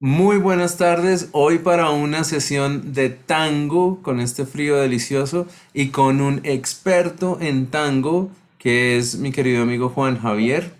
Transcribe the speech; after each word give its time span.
Muy 0.00 0.38
buenas 0.38 0.76
tardes, 0.76 1.28
hoy 1.32 1.58
para 1.58 1.90
una 1.90 2.22
sesión 2.22 2.92
de 2.92 3.10
tango 3.10 4.00
con 4.02 4.20
este 4.20 4.46
frío 4.46 4.76
delicioso 4.76 5.46
y 5.74 5.88
con 5.88 6.20
un 6.20 6.40
experto 6.44 7.38
en 7.40 7.66
tango 7.66 8.30
que 8.58 8.96
es 8.96 9.18
mi 9.18 9.32
querido 9.32 9.62
amigo 9.62 9.88
Juan 9.88 10.18
Javier, 10.18 10.72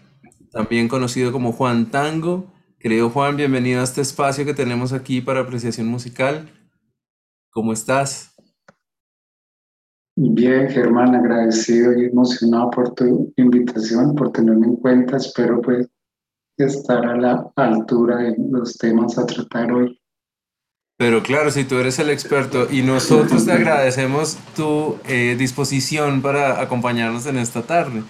también 0.53 0.89
conocido 0.89 1.33
como 1.33 1.53
Juan 1.53 1.87
Tango. 1.87 2.47
Querido 2.79 3.11
Juan, 3.11 3.37
bienvenido 3.37 3.81
a 3.81 3.85
este 3.85 4.01
espacio 4.01 4.45
que 4.45 4.55
tenemos 4.55 4.93
aquí 4.93 5.21
para 5.21 5.41
apreciación 5.41 5.89
musical. 5.89 6.49
¿Cómo 7.51 7.73
estás? 7.73 8.35
Bien, 10.17 10.69
Germán, 10.69 11.15
agradecido 11.15 11.93
y 11.93 12.07
emocionado 12.07 12.71
por 12.71 12.95
tu 12.95 13.33
invitación, 13.37 14.15
por 14.15 14.33
tenerme 14.33 14.67
en 14.67 14.77
cuenta. 14.77 15.17
Espero 15.17 15.61
pues 15.61 15.89
estar 16.65 17.05
a 17.07 17.17
la 17.17 17.51
altura 17.57 18.17
de 18.17 18.37
los 18.51 18.77
temas 18.77 19.19
a 19.19 19.27
tratar 19.27 19.73
hoy. 19.73 20.01
Pero 20.97 21.23
claro, 21.23 21.51
si 21.53 21.65
tú 21.65 21.77
eres 21.77 21.99
el 22.01 22.11
experto 22.11 22.67
y 22.71 22.83
nosotros 22.83 23.47
te 23.47 23.53
agradecemos 23.53 24.37
tu 24.57 24.97
eh, 25.07 25.37
disposición 25.39 26.23
para 26.23 26.61
acompañarnos 26.61 27.27
en 27.27 27.39
esta 27.39 27.63
tarde. 27.63 28.03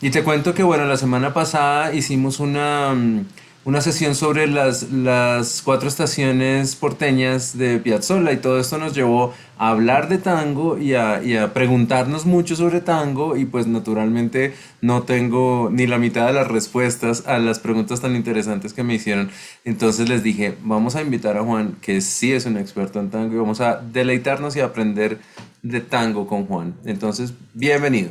Y 0.00 0.10
te 0.10 0.24
cuento 0.24 0.54
que, 0.54 0.62
bueno, 0.62 0.86
la 0.86 0.96
semana 0.96 1.34
pasada 1.34 1.92
hicimos 1.92 2.40
una... 2.40 2.94
Mm, 2.94 3.26
una 3.64 3.80
sesión 3.80 4.14
sobre 4.14 4.48
las, 4.48 4.90
las 4.90 5.62
cuatro 5.62 5.88
estaciones 5.88 6.74
porteñas 6.74 7.56
de 7.56 7.78
Piazzolla 7.78 8.32
y 8.32 8.38
todo 8.38 8.58
esto 8.58 8.76
nos 8.78 8.94
llevó 8.94 9.34
a 9.56 9.70
hablar 9.70 10.08
de 10.08 10.18
tango 10.18 10.78
y 10.78 10.94
a, 10.94 11.22
y 11.22 11.36
a, 11.36 11.54
preguntarnos 11.54 12.26
mucho 12.26 12.56
sobre 12.56 12.80
tango 12.80 13.36
y 13.36 13.44
pues 13.44 13.68
naturalmente 13.68 14.54
no 14.80 15.04
tengo 15.04 15.68
ni 15.70 15.86
la 15.86 15.98
mitad 15.98 16.26
de 16.26 16.32
las 16.32 16.48
respuestas 16.48 17.26
a 17.28 17.38
las 17.38 17.60
preguntas 17.60 18.00
tan 18.00 18.16
interesantes 18.16 18.72
que 18.72 18.82
me 18.82 18.94
hicieron. 18.94 19.30
Entonces 19.64 20.08
les 20.08 20.24
dije, 20.24 20.56
vamos 20.62 20.96
a 20.96 21.02
invitar 21.02 21.36
a 21.36 21.44
Juan, 21.44 21.76
que 21.80 22.00
sí 22.00 22.32
es 22.32 22.46
un 22.46 22.56
experto 22.56 22.98
en 22.98 23.10
tango, 23.10 23.34
y 23.34 23.38
vamos 23.38 23.60
a 23.60 23.76
deleitarnos 23.76 24.56
y 24.56 24.60
aprender 24.60 25.18
de 25.62 25.80
tango 25.80 26.26
con 26.26 26.46
Juan. 26.46 26.74
Entonces, 26.84 27.32
bienvenido. 27.54 28.10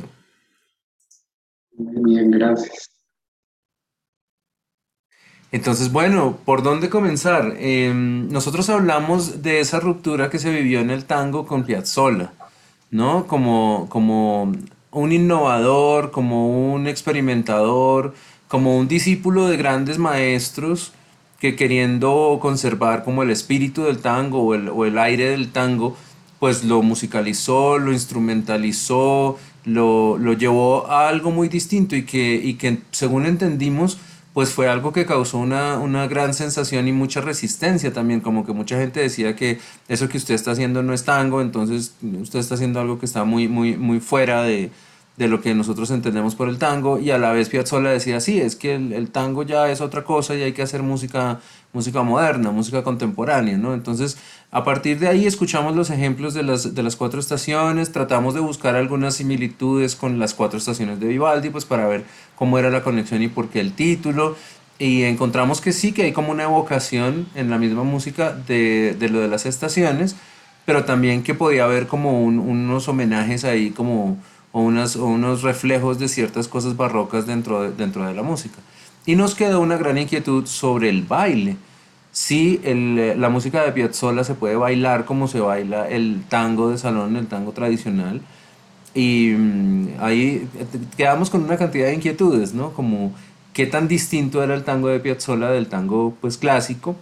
Muy 1.76 2.14
bien, 2.14 2.30
gracias. 2.30 2.91
Entonces, 5.52 5.92
bueno, 5.92 6.38
¿por 6.46 6.62
dónde 6.62 6.88
comenzar? 6.88 7.56
Em, 7.58 8.28
nosotros 8.30 8.70
hablamos 8.70 9.42
de 9.42 9.60
esa 9.60 9.80
ruptura 9.80 10.30
que 10.30 10.38
se 10.38 10.50
vivió 10.50 10.80
en 10.80 10.90
el 10.90 11.04
tango 11.04 11.46
con 11.46 11.64
Piazzolla, 11.64 12.32
¿no? 12.90 13.26
Como, 13.26 13.86
como 13.90 14.50
un 14.90 15.12
innovador, 15.12 16.10
como 16.10 16.72
un 16.72 16.88
experimentador, 16.88 18.14
como 18.48 18.78
un 18.78 18.88
discípulo 18.88 19.46
de 19.46 19.58
grandes 19.58 19.98
maestros 19.98 20.92
que 21.38 21.54
queriendo 21.54 22.38
conservar 22.40 23.04
como 23.04 23.22
el 23.22 23.30
espíritu 23.30 23.82
del 23.84 23.98
tango 23.98 24.42
o 24.42 24.54
el, 24.54 24.68
o 24.70 24.86
el 24.86 24.96
aire 24.98 25.30
del 25.30 25.52
tango, 25.52 25.96
pues 26.38 26.64
lo 26.64 26.82
musicalizó, 26.82 27.78
lo 27.78 27.92
instrumentalizó, 27.92 29.38
lo, 29.64 30.16
lo 30.18 30.32
llevó 30.32 30.86
a 30.86 31.08
algo 31.08 31.30
muy 31.30 31.48
distinto 31.48 31.94
y 31.94 32.04
que, 32.04 32.36
y 32.36 32.54
que 32.54 32.78
según 32.90 33.26
entendimos, 33.26 33.98
pues 34.32 34.50
fue 34.50 34.68
algo 34.68 34.92
que 34.92 35.04
causó 35.04 35.38
una, 35.38 35.78
una, 35.78 36.06
gran 36.06 36.32
sensación 36.32 36.88
y 36.88 36.92
mucha 36.92 37.20
resistencia 37.20 37.92
también, 37.92 38.20
como 38.20 38.46
que 38.46 38.52
mucha 38.52 38.78
gente 38.78 39.00
decía 39.00 39.36
que 39.36 39.58
eso 39.88 40.08
que 40.08 40.16
usted 40.16 40.34
está 40.34 40.52
haciendo 40.52 40.82
no 40.82 40.94
es 40.94 41.04
tango, 41.04 41.42
entonces 41.42 41.94
usted 42.20 42.38
está 42.38 42.54
haciendo 42.54 42.80
algo 42.80 42.98
que 42.98 43.06
está 43.06 43.24
muy, 43.24 43.48
muy, 43.48 43.76
muy 43.76 44.00
fuera 44.00 44.42
de, 44.42 44.70
de 45.16 45.28
lo 45.28 45.40
que 45.40 45.54
nosotros 45.54 45.90
entendemos 45.90 46.34
por 46.34 46.48
el 46.48 46.58
tango, 46.58 46.98
y 46.98 47.10
a 47.10 47.18
la 47.18 47.32
vez 47.32 47.48
Piazzolla 47.48 47.90
decía, 47.90 48.20
sí, 48.20 48.40
es 48.40 48.56
que 48.56 48.74
el, 48.74 48.92
el 48.92 49.10
tango 49.10 49.42
ya 49.42 49.70
es 49.70 49.80
otra 49.80 50.04
cosa 50.04 50.34
y 50.34 50.42
hay 50.42 50.52
que 50.52 50.62
hacer 50.62 50.82
música 50.82 51.40
música 51.72 52.02
moderna, 52.02 52.50
música 52.50 52.82
contemporánea, 52.82 53.56
¿no? 53.56 53.72
Entonces, 53.74 54.18
a 54.50 54.62
partir 54.62 54.98
de 54.98 55.08
ahí 55.08 55.26
escuchamos 55.26 55.74
los 55.74 55.90
ejemplos 55.90 56.34
de 56.34 56.42
las, 56.42 56.74
de 56.74 56.82
las 56.82 56.96
cuatro 56.96 57.18
estaciones, 57.18 57.92
tratamos 57.92 58.34
de 58.34 58.40
buscar 58.40 58.76
algunas 58.76 59.14
similitudes 59.14 59.96
con 59.96 60.18
las 60.18 60.34
cuatro 60.34 60.58
estaciones 60.58 61.00
de 61.00 61.08
Vivaldi, 61.08 61.50
pues 61.50 61.64
para 61.64 61.86
ver 61.86 62.04
cómo 62.36 62.58
era 62.58 62.70
la 62.70 62.82
conexión 62.82 63.22
y 63.22 63.28
por 63.28 63.48
qué 63.48 63.60
el 63.60 63.72
título, 63.72 64.36
y 64.78 65.04
encontramos 65.04 65.60
que 65.60 65.72
sí, 65.72 65.92
que 65.92 66.02
hay 66.02 66.12
como 66.12 66.30
una 66.30 66.44
evocación 66.44 67.26
en 67.34 67.48
la 67.50 67.58
misma 67.58 67.84
música 67.84 68.32
de, 68.32 68.94
de 68.98 69.08
lo 69.08 69.20
de 69.20 69.28
las 69.28 69.46
estaciones, 69.46 70.16
pero 70.66 70.84
también 70.84 71.22
que 71.22 71.34
podía 71.34 71.64
haber 71.64 71.86
como 71.86 72.22
unos 72.22 72.86
homenajes 72.88 73.44
ahí, 73.44 73.70
como 73.70 74.18
o, 74.52 74.60
unos 74.60 75.42
reflejos 75.42 75.98
de 75.98 76.08
ciertas 76.08 76.48
cosas 76.48 76.76
barrocas 76.76 77.26
dentro 77.26 77.62
de, 77.62 77.72
dentro 77.72 78.06
de 78.06 78.14
la 78.14 78.22
música. 78.22 78.58
Y 79.04 79.16
nos 79.16 79.34
quedó 79.34 79.60
una 79.60 79.76
gran 79.76 79.98
inquietud 79.98 80.46
sobre 80.46 80.88
el 80.88 81.02
baile. 81.02 81.56
Si 82.12 82.60
el, 82.62 83.20
la 83.20 83.30
música 83.30 83.64
de 83.64 83.72
Piazzolla 83.72 84.22
se 84.22 84.34
puede 84.34 84.54
bailar 84.56 85.06
como 85.06 85.26
se 85.28 85.40
baila 85.40 85.88
el 85.88 86.22
tango 86.28 86.70
de 86.70 86.78
salón, 86.78 87.16
el 87.16 87.26
tango 87.26 87.52
tradicional. 87.52 88.20
Y 88.94 89.34
mm, 89.36 89.88
ahí 89.98 90.48
quedamos 90.96 91.30
con 91.30 91.42
una 91.42 91.56
cantidad 91.56 91.86
de 91.86 91.94
inquietudes, 91.94 92.52
¿no? 92.54 92.72
Como 92.74 93.12
qué 93.54 93.66
tan 93.66 93.88
distinto 93.88 94.42
era 94.42 94.54
el 94.54 94.64
tango 94.64 94.88
de 94.88 95.00
Piazzolla 95.00 95.48
del 95.48 95.66
tango 95.68 96.14
pues 96.20 96.36
clásico. 96.36 96.96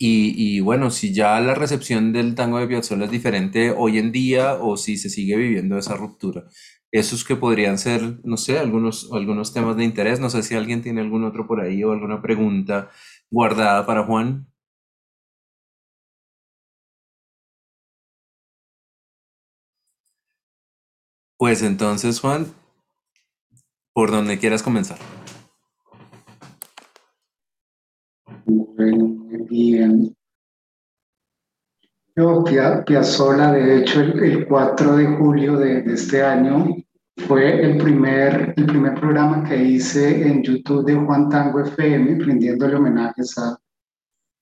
Y, 0.00 0.60
bueno, 0.60 0.90
si 0.90 1.12
ya 1.12 1.40
la 1.40 1.54
recepción 1.54 2.12
del 2.12 2.34
tango 2.36 2.58
de 2.60 2.68
Piazzolla 2.68 3.06
es 3.06 3.10
diferente 3.10 3.72
hoy 3.76 3.98
en 3.98 4.12
día 4.12 4.54
o 4.54 4.76
si 4.76 4.96
se 4.96 5.10
sigue 5.10 5.36
viviendo 5.36 5.76
esa 5.78 5.96
ruptura 5.96 6.44
esos 6.90 7.24
que 7.24 7.36
podrían 7.36 7.76
ser, 7.78 8.18
no 8.24 8.36
sé, 8.38 8.58
algunos, 8.58 9.10
algunos 9.12 9.52
temas 9.52 9.76
de 9.76 9.84
interés. 9.84 10.20
No 10.20 10.30
sé 10.30 10.42
si 10.42 10.54
alguien 10.54 10.82
tiene 10.82 11.00
algún 11.02 11.24
otro 11.24 11.46
por 11.46 11.60
ahí 11.60 11.84
o 11.84 11.92
alguna 11.92 12.22
pregunta 12.22 12.90
guardada 13.30 13.84
para 13.86 14.04
Juan. 14.04 14.46
Pues 21.36 21.62
entonces, 21.62 22.20
Juan, 22.20 22.46
por 23.92 24.10
donde 24.10 24.38
quieras 24.38 24.62
comenzar. 24.62 24.98
Bueno, 28.78 29.06
muy 29.06 29.42
bien. 29.42 30.16
Yo, 32.14 32.44
Piazzolla, 32.86 33.50
de 33.50 33.78
hecho, 33.78 34.00
el, 34.02 34.46
4 34.46 34.96
de 34.96 35.16
julio 35.16 35.56
de, 35.56 35.80
este 35.92 36.22
año 36.22 36.76
fue 37.26 37.60
el 37.60 37.78
primer, 37.78 38.54
el 38.56 38.66
primer 38.66 38.94
programa 38.94 39.42
que 39.42 39.56
hice 39.60 40.28
en 40.28 40.44
YouTube 40.44 40.84
de 40.84 40.94
Juan 40.94 41.28
Tango 41.28 41.58
FM, 41.58 42.24
rindiéndole 42.24 42.76
homenajes 42.76 43.36
a, 43.38 43.58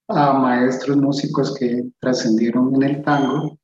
a 0.09 0.33
maestros 0.35 0.99
músicos 0.99 1.57
que 1.59 1.85
trascendieron 1.99 2.75
en 2.75 2.83
el 2.83 3.03
tango. 3.03 3.59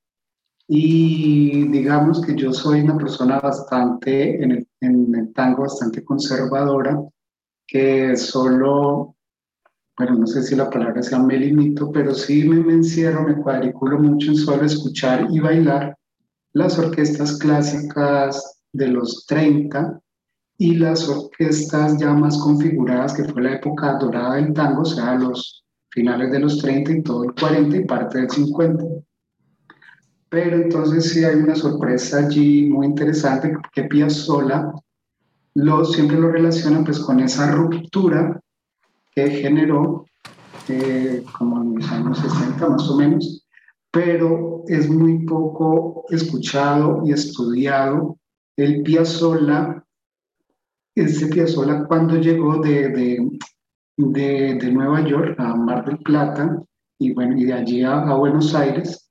Y 0.69 1.69
digamos 1.69 2.25
que 2.25 2.35
yo 2.35 2.51
soy 2.55 2.81
una 2.81 2.97
persona 2.97 3.41
bastante, 3.41 4.43
en 4.43 4.53
el, 4.53 4.69
en 4.81 5.15
el 5.17 5.35
tango, 5.35 5.65
bastante 5.65 6.03
conservadora, 6.03 6.99
que 7.67 8.17
solo 8.17 9.17
bueno, 9.97 10.17
no 10.17 10.27
sé 10.27 10.43
si 10.43 10.57
la 10.57 10.71
palabra 10.71 11.03
sea 11.03 11.19
me 11.19 11.37
limito, 11.37 11.93
pero 11.93 12.15
sí 12.15 12.49
me, 12.49 12.57
me 12.57 12.75
encierro, 12.75 13.27
me 13.27 13.37
cuadriculo 13.37 13.99
mucho 13.99 14.31
en 14.31 14.37
solo 14.37 14.65
escuchar 14.65 15.27
y 15.31 15.39
bailar 15.39 15.97
las 16.55 16.79
orquestas 16.79 17.39
clásicas 17.39 18.61
de 18.73 18.89
los 18.89 19.27
30 19.27 20.01
y 20.59 20.77
las 20.77 21.09
orquestas 21.09 21.99
ya 21.99 22.13
más 22.15 22.39
configuradas, 22.39 23.15
que 23.15 23.25
fue 23.25 23.43
la 23.43 23.55
época 23.55 23.95
dorada 23.95 24.37
del 24.37 24.53
tango, 24.53 24.83
o 24.83 24.85
sea, 24.85 25.15
los 25.15 25.65
finales 25.91 26.31
de 26.33 26.39
los 26.39 26.59
30 26.59 26.93
y 26.93 27.03
todo 27.03 27.25
el 27.25 27.35
40 27.35 27.77
y 27.77 27.85
parte 27.85 28.19
del 28.19 28.31
50. 28.31 28.85
Pero 30.29 30.57
entonces 30.57 31.13
sí 31.13 31.25
hay 31.25 31.37
una 31.37 31.55
sorpresa 31.55 32.19
allí 32.19 32.69
muy 32.71 32.87
interesante 32.87 33.55
que 33.73 33.85
Piazzolla 33.85 34.73
lo, 35.55 35.85
siempre 35.85 36.19
lo 36.19 36.31
relaciona 36.31 36.83
pues 36.83 36.99
con 37.01 37.21
esa 37.21 37.51
ruptura 37.51 38.41
que 39.15 39.31
generó 39.31 40.07
eh, 40.69 41.25
como 41.39 41.63
en 41.63 41.75
los 41.77 41.91
años 41.91 42.19
60 42.19 42.69
más 42.69 42.89
o 42.89 42.97
menos, 42.97 43.47
pero 43.91 44.65
es 44.69 44.89
muy 44.89 45.25
poco 45.27 46.05
escuchado 46.11 47.03
y 47.05 47.13
estudiado 47.13 48.19
el 48.57 48.83
Piazzolla, 48.83 49.85
ese 50.95 51.27
Piazzolla 51.27 51.85
cuando 51.87 52.17
llegó 52.17 52.59
de, 52.59 52.89
de, 52.89 54.59
de, 54.59 54.73
Nueva 54.73 55.07
York 55.07 55.35
a 55.39 55.55
Mar 55.55 55.85
del 55.85 55.99
Plata 55.99 56.63
y, 56.99 57.13
bueno, 57.13 57.37
y 57.37 57.45
de 57.45 57.53
allí 57.53 57.83
a, 57.83 58.03
a 58.03 58.15
Buenos 58.15 58.55
Aires, 58.55 59.11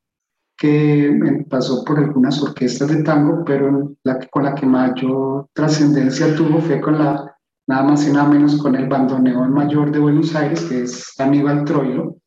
que 0.57 1.45
pasó 1.49 1.83
por 1.83 1.97
algunas 1.97 2.41
orquestas 2.41 2.89
de 2.89 3.03
tango, 3.03 3.43
pero 3.43 3.93
la, 4.03 4.19
con 4.29 4.43
la 4.43 4.53
que 4.53 4.65
mayor 4.65 5.47
trascendencia 5.53 6.35
tuvo 6.35 6.59
fue 6.59 6.79
con 6.79 6.99
la 6.99 7.30
nada 7.71 7.83
más 7.83 8.05
y 8.05 8.11
nada 8.11 8.27
menos 8.27 8.57
con 8.57 8.75
el 8.75 8.89
bandoneón 8.89 9.53
mayor 9.53 9.93
de 9.93 9.99
Buenos 9.99 10.35
Aires, 10.35 10.61
que 10.65 10.81
es 10.81 11.17
Aníbal 11.17 11.63
Troilo, 11.63 12.17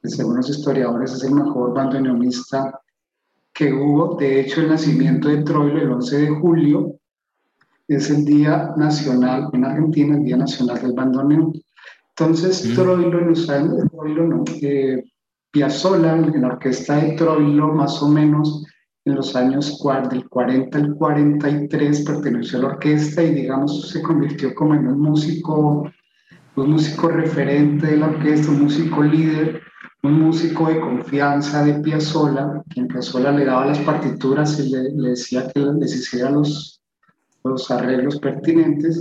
que 0.00 0.08
según 0.08 0.36
los 0.36 0.48
historiadores 0.48 1.12
es 1.12 1.24
el 1.24 1.34
mejor 1.34 1.74
bandoneonista 1.74 2.80
que 3.52 3.72
hubo. 3.72 4.14
De 4.14 4.40
hecho, 4.40 4.60
el 4.60 4.68
nacimiento 4.68 5.28
de 5.28 5.42
Troilo, 5.42 5.82
el 5.82 5.90
11 5.90 6.18
de 6.18 6.28
julio, 6.28 6.94
es 7.88 8.10
el 8.10 8.24
Día 8.24 8.74
Nacional 8.76 9.50
en 9.52 9.64
Argentina, 9.64 10.14
el 10.18 10.22
Día 10.22 10.36
Nacional 10.36 10.80
del 10.80 10.92
Bandoneón. 10.92 11.52
Entonces, 12.10 12.72
Troilo 12.76 13.18
en 13.18 13.28
los 13.30 13.50
años, 13.50 13.90
Troilo 13.90 14.22
no, 14.22 14.44
eh, 14.62 15.02
Piazzolla 15.50 16.12
en 16.12 16.40
la 16.40 16.46
orquesta 16.46 16.98
de 16.98 17.16
Troilo, 17.16 17.72
más 17.72 18.00
o 18.04 18.08
menos 18.08 18.64
en 19.06 19.14
los 19.14 19.36
años 19.36 19.80
del 20.10 20.28
40 20.28 20.78
al 20.78 20.94
43 20.96 22.00
perteneció 22.02 22.58
a 22.58 22.62
la 22.62 22.68
orquesta 22.70 23.22
y 23.22 23.34
digamos 23.34 23.88
se 23.88 24.02
convirtió 24.02 24.52
como 24.52 24.74
en 24.74 24.88
un 24.88 25.00
músico, 25.00 25.88
un 26.56 26.70
músico 26.70 27.08
referente 27.08 27.86
de 27.86 27.98
la 27.98 28.06
orquesta, 28.06 28.50
un 28.50 28.64
músico 28.64 29.04
líder, 29.04 29.60
un 30.02 30.22
músico 30.22 30.68
de 30.68 30.80
confianza 30.80 31.64
de 31.64 31.74
Piazzolla, 31.74 32.64
quien 32.68 32.88
Piazzolla 32.88 33.30
le 33.30 33.44
daba 33.44 33.66
las 33.66 33.78
partituras 33.78 34.58
y 34.58 34.70
le, 34.70 35.10
decía 35.10 35.46
que 35.54 35.60
les 35.60 35.94
hiciera 35.94 36.30
los, 36.30 36.82
los 37.44 37.70
arreglos 37.70 38.18
pertinentes 38.18 39.00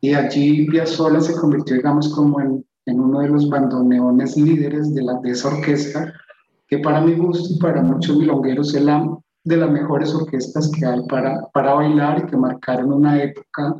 y, 0.00 0.14
allí 0.14 0.68
Piazzolla 0.68 1.20
se 1.20 1.34
convirtió 1.34 1.74
digamos 1.74 2.08
como 2.14 2.40
en, 2.40 2.64
en 2.86 3.00
uno 3.00 3.18
de 3.18 3.30
los 3.30 3.50
bandoneones 3.50 4.36
líderes 4.36 4.94
de, 4.94 5.02
la, 5.02 5.14
de 5.14 5.30
esa 5.30 5.48
orquesta 5.48 6.14
que 6.68 6.78
para 6.78 7.00
mi 7.00 7.14
gusto 7.14 7.54
y 7.54 7.58
para 7.58 7.82
muchos 7.82 8.16
milongueros 8.16 8.74
es 8.74 8.82
la 8.82 9.18
de 9.42 9.56
las 9.56 9.70
mejores 9.70 10.14
orquestas 10.14 10.70
que 10.70 10.84
hay 10.84 11.02
para, 11.06 11.46
para 11.54 11.72
bailar 11.72 12.22
y 12.22 12.26
que 12.26 12.36
marcaron 12.36 12.92
una 12.92 13.22
época, 13.22 13.74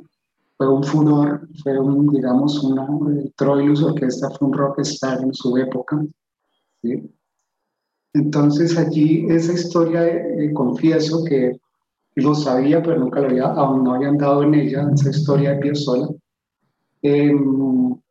fue 0.57 0.69
un 0.69 0.83
furor, 0.83 1.47
fue 1.63 1.79
un, 1.79 2.09
digamos, 2.09 2.65
una, 2.65 2.89
Troilus 3.37 3.83
Orquesta 3.83 4.31
fue 4.31 4.49
un 4.49 4.55
rockstar 4.55 5.21
en 5.23 5.35
su 5.35 5.57
época. 5.59 6.03
Entonces 8.15 8.79
allí 8.79 9.27
esa 9.29 9.53
historia, 9.53 10.03
confieso 10.55 11.23
que 11.25 11.61
lo 12.15 12.35
sabía, 12.35 12.83
pero 12.83 12.99
nunca 12.99 13.21
lo 13.21 13.29
había, 13.29 13.45
aún 13.45 13.85
no 13.85 13.95
había 13.95 14.09
andado 14.09 14.43
en 14.43 14.55
ella, 14.55 14.91
esa 14.93 15.11
historia 15.11 15.51
de 15.51 15.61
Piazzolla, 15.61 16.09
eh, 17.03 17.33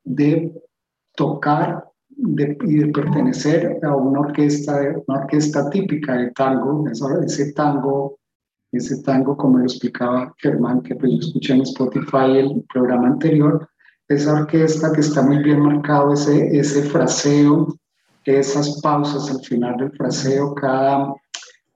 de 0.06 0.64
tocar 1.16 1.87
de, 2.18 2.58
y 2.62 2.76
de 2.80 2.88
pertenecer 2.88 3.80
a 3.84 3.96
una 3.96 4.22
orquesta, 4.22 4.80
una 5.08 5.20
orquesta 5.22 5.70
típica 5.70 6.16
de 6.16 6.32
tango, 6.32 6.86
ese 6.90 7.54
tango, 7.54 8.20
ese 8.72 9.02
tango 9.04 9.38
como 9.38 9.60
lo 9.60 9.64
explicaba 9.66 10.34
Germán, 10.38 10.82
que 10.82 10.96
pues 10.96 11.12
yo 11.12 11.20
escuché 11.20 11.54
en 11.54 11.62
Spotify 11.62 12.40
el 12.40 12.66
programa 12.72 13.08
anterior, 13.08 13.70
esa 14.08 14.34
orquesta 14.34 14.92
que 14.92 15.02
está 15.02 15.22
muy 15.22 15.44
bien 15.44 15.62
marcado, 15.62 16.14
ese, 16.14 16.58
ese 16.58 16.82
fraseo, 16.84 17.68
esas 18.26 18.82
pausas 18.82 19.30
al 19.30 19.42
final 19.42 19.78
del 19.78 19.92
fraseo, 19.92 20.56
cada, 20.56 21.14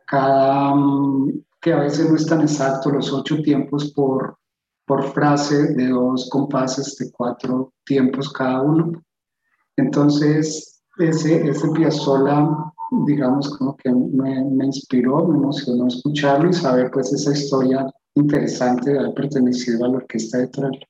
cada, 0.05 0.73
que 1.61 1.73
a 1.73 1.79
veces 1.79 2.09
no 2.09 2.15
es 2.15 2.25
tan 2.25 2.41
exacto, 2.41 2.89
los 2.89 3.11
ocho 3.13 3.41
tiempos 3.41 3.93
por, 3.93 4.37
por 4.85 5.03
frase 5.13 5.73
de 5.73 5.89
dos 5.89 6.29
compases 6.29 6.95
de 6.97 7.11
cuatro 7.11 7.73
tiempos 7.85 8.31
cada 8.33 8.61
uno, 8.61 9.03
entonces, 9.77 10.81
ese, 10.97 11.47
ese 11.47 11.69
Piazzolla, 11.71 12.47
digamos, 13.05 13.57
como 13.57 13.75
que 13.77 13.89
me, 13.91 14.45
me, 14.45 14.65
inspiró, 14.65 15.27
me 15.27 15.37
emocionó 15.37 15.87
escucharlo 15.87 16.49
y 16.49 16.53
saber 16.53 16.91
pues 16.91 17.11
esa 17.13 17.31
historia 17.31 17.85
interesante 18.15 18.91
de 18.91 18.99
haber 18.99 19.13
pertenecido 19.13 19.85
a 19.85 19.89
la 19.89 19.97
orquesta 19.97 20.39
de 20.39 20.47
Troilo. 20.47 20.85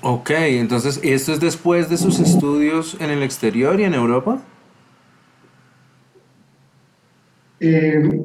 Ok, 0.00 0.30
entonces, 0.30 1.00
¿esto 1.02 1.32
es 1.32 1.40
después 1.40 1.90
de 1.90 1.96
sus 1.96 2.20
estudios 2.20 2.96
en 3.00 3.10
el 3.10 3.22
exterior 3.22 3.78
y 3.80 3.84
en 3.84 3.94
Europa? 3.94 4.40
Eh, 7.60 8.24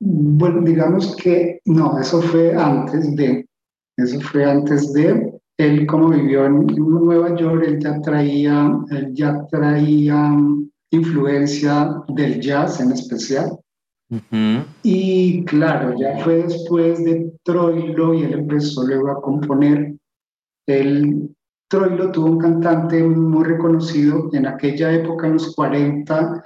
bueno, 0.00 0.60
digamos 0.62 1.16
que 1.16 1.60
no, 1.64 1.98
eso 1.98 2.20
fue 2.20 2.54
antes 2.54 3.16
de, 3.16 3.46
eso 3.96 4.20
fue 4.20 4.44
antes 4.44 4.92
de, 4.92 5.29
él 5.60 5.86
como 5.86 6.08
vivió 6.08 6.46
en, 6.46 6.66
Nueva 6.66 7.36
York, 7.36 7.64
él 7.66 7.78
ya 7.78 8.00
traía, 8.00 8.78
él 8.90 9.12
ya 9.12 9.46
traía 9.46 10.34
influencia 10.90 12.02
del 12.08 12.40
jazz 12.40 12.80
en 12.80 12.92
especial. 12.92 13.58
Y 14.82 15.44
claro, 15.44 15.94
ya 15.98 16.18
fue 16.24 16.42
después 16.42 17.04
de 17.04 17.32
Troilo 17.44 18.14
y 18.14 18.24
él 18.24 18.32
empezó 18.32 18.84
luego 18.84 19.10
a 19.10 19.20
componer. 19.20 19.94
El 20.66 21.30
Troilo 21.68 22.10
tuvo 22.10 22.26
un 22.26 22.38
cantante 22.38 23.02
muy 23.04 23.44
reconocido 23.44 24.30
en 24.32 24.46
aquella 24.46 24.92
época, 24.92 25.26
en 25.26 25.34
los 25.34 25.54
40. 25.54 26.42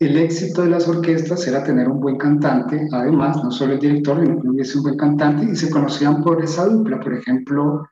El 0.00 0.16
éxito 0.16 0.62
de 0.62 0.70
las 0.70 0.88
orquestas 0.88 1.46
era 1.46 1.62
tener 1.62 1.88
un 1.88 2.00
buen 2.00 2.16
cantante, 2.16 2.88
además, 2.92 3.42
no 3.44 3.50
solo 3.50 3.74
el 3.74 3.80
director, 3.80 4.20
sino 4.20 4.40
que 4.40 4.48
hubiese 4.48 4.78
un 4.78 4.84
buen 4.84 4.96
cantante, 4.96 5.44
y 5.44 5.54
se 5.56 5.70
conocían 5.70 6.22
por 6.22 6.42
esa 6.42 6.66
dupla. 6.66 6.98
Por 6.98 7.14
ejemplo, 7.14 7.88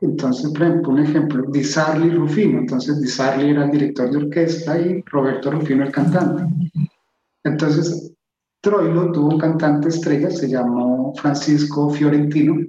entonces, 0.00 0.50
por 0.52 0.62
ejemplo, 0.62 0.92
un 0.92 1.00
ejemplo, 1.00 1.44
Di 1.50 1.64
Sarli 1.64 2.10
Rufino. 2.10 2.60
Entonces, 2.60 3.00
Di 3.00 3.08
Sarli 3.08 3.50
era 3.50 3.64
el 3.64 3.70
director 3.70 4.10
de 4.10 4.16
orquesta 4.16 4.78
y 4.78 5.02
Roberto 5.02 5.50
Rufino 5.50 5.84
el 5.84 5.92
cantante. 5.92 6.44
Entonces, 7.44 8.12
Troilo 8.62 9.12
tuvo 9.12 9.34
un 9.34 9.38
cantante 9.38 9.88
estrella, 9.88 10.30
se 10.30 10.48
llamó 10.48 11.14
Francisco 11.16 11.90
Fiorentino. 11.90 12.64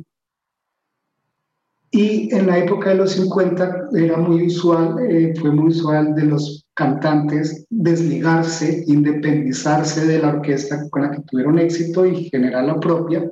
Y 1.92 2.36
en 2.36 2.48
la 2.48 2.57
época 2.57 2.89
de 2.89 2.98
los 2.98 3.12
50 3.12 3.88
era 3.94 4.18
muy 4.18 4.48
usual, 4.48 5.00
eh, 5.10 5.33
fue 5.39 5.51
muy 5.51 5.69
usual 5.69 6.13
de 6.13 6.25
los 6.25 6.66
cantantes 6.74 7.66
desligarse, 7.69 8.83
independizarse 8.88 10.06
de 10.06 10.19
la 10.19 10.30
orquesta 10.30 10.89
con 10.89 11.04
la 11.04 11.12
que 11.12 11.22
tuvieron 11.22 11.57
éxito 11.57 12.06
y 12.06 12.25
generar 12.25 12.66
la 12.66 12.77
propia 12.81 13.31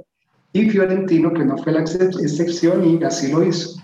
y 0.53 0.69
Fiorentino, 0.69 1.33
que 1.33 1.43
no 1.43 1.57
fue 1.57 1.73
la 1.73 1.81
excepción, 1.81 2.85
y 2.85 3.03
así 3.03 3.31
lo 3.31 3.43
hizo. 3.43 3.81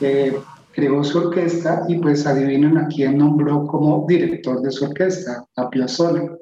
Eh, 0.00 0.38
creó 0.72 1.02
su 1.02 1.18
orquesta 1.18 1.84
y 1.88 1.98
pues 1.98 2.26
adivinen 2.26 2.78
a 2.78 2.86
quién 2.86 3.18
nombró 3.18 3.66
como 3.66 4.06
director 4.06 4.60
de 4.60 4.70
su 4.70 4.84
orquesta, 4.84 5.44
a 5.56 5.68
Piazzolla. 5.68 6.36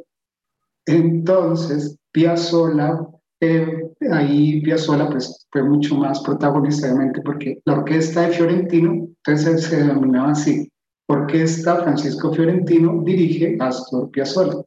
Entonces, 0.87 1.97
Piazzolla, 2.13 3.09
eh, 3.41 3.91
ahí 4.11 4.61
Piazzolla 4.61 5.09
pues 5.09 5.47
fue 5.51 5.63
mucho 5.63 5.97
más 5.97 6.21
protagonista, 6.21 6.89
obviamente, 6.89 7.23
porque 7.23 7.61
la 7.65 7.75
orquesta 7.75 8.23
de 8.23 8.35
Fiorentino, 8.35 9.09
entonces 9.25 9.65
se 9.65 9.79
denominaba 9.79 10.33
así, 10.33 10.71
Orquesta 11.07 11.83
Francisco 11.83 12.33
Fiorentino 12.33 13.03
dirige 13.05 13.57
Astor 13.61 14.11
Piazzolla. 14.11 14.63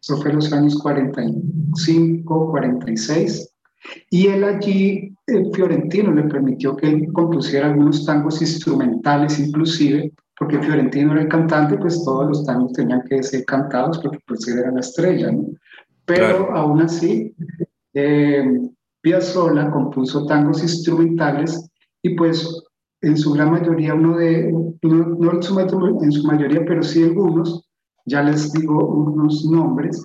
Eso 0.00 0.16
fue 0.16 0.30
en 0.30 0.36
los 0.36 0.52
años 0.52 0.78
45, 0.82 2.50
46. 2.50 3.49
Y 4.10 4.26
él 4.28 4.44
allí, 4.44 5.14
el 5.26 5.50
Fiorentino, 5.54 6.12
le 6.12 6.24
permitió 6.24 6.76
que 6.76 6.88
él 6.88 7.12
compusiera 7.12 7.68
algunos 7.68 8.04
tangos 8.04 8.40
instrumentales 8.40 9.38
inclusive, 9.38 10.12
porque 10.38 10.60
Fiorentino 10.60 11.12
era 11.12 11.22
el 11.22 11.28
cantante, 11.28 11.76
pues 11.76 12.02
todos 12.04 12.28
los 12.28 12.46
tangos 12.46 12.72
tenían 12.72 13.02
que 13.08 13.22
ser 13.22 13.44
cantados 13.44 13.98
porque 13.98 14.18
pues 14.26 14.46
él 14.48 14.58
era 14.58 14.70
la 14.70 14.80
estrella, 14.80 15.30
¿no? 15.32 15.46
Pero 16.04 16.50
aún 16.52 16.80
así, 16.80 17.34
eh, 17.94 18.60
Piazzolla 19.00 19.70
compuso 19.70 20.26
tangos 20.26 20.62
instrumentales 20.62 21.70
y 22.02 22.16
pues 22.16 22.64
en 23.02 23.16
su 23.16 23.32
gran 23.32 23.50
mayoría, 23.50 23.94
uno 23.94 24.16
de, 24.16 24.52
no, 24.82 25.32
en, 25.32 25.42
su, 25.42 25.58
en 25.60 26.12
su 26.12 26.26
mayoría, 26.26 26.64
pero 26.66 26.82
sí 26.82 27.02
algunos, 27.02 27.68
ya 28.04 28.22
les 28.22 28.52
digo 28.52 28.86
unos 28.86 29.44
nombres, 29.44 30.04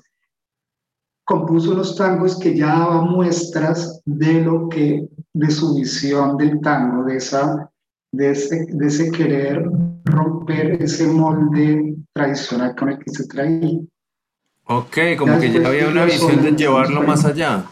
compuso 1.25 1.73
los 1.73 1.95
tangos 1.95 2.39
que 2.39 2.55
ya 2.55 2.67
daban 2.67 3.09
muestras 3.09 4.01
de 4.05 4.41
lo 4.41 4.69
que, 4.69 5.07
de 5.33 5.51
su 5.51 5.75
visión 5.75 6.37
del 6.37 6.61
tango, 6.61 7.03
de, 7.03 7.17
esa, 7.17 7.69
de, 8.11 8.31
ese, 8.31 8.67
de 8.69 8.87
ese 8.87 9.11
querer 9.11 9.67
romper 10.05 10.81
ese 10.81 11.07
molde 11.07 11.95
tradicional 12.13 12.75
con 12.75 12.89
el 12.89 12.99
que 12.99 13.11
se 13.11 13.27
traía. 13.27 13.79
Ok, 14.67 14.97
como 15.17 15.39
que 15.39 15.51
ya 15.51 15.67
había 15.67 15.87
una 15.87 16.05
visión 16.05 16.41
de 16.41 16.51
llevarlo 16.51 17.01
más 17.03 17.25
allá. 17.25 17.65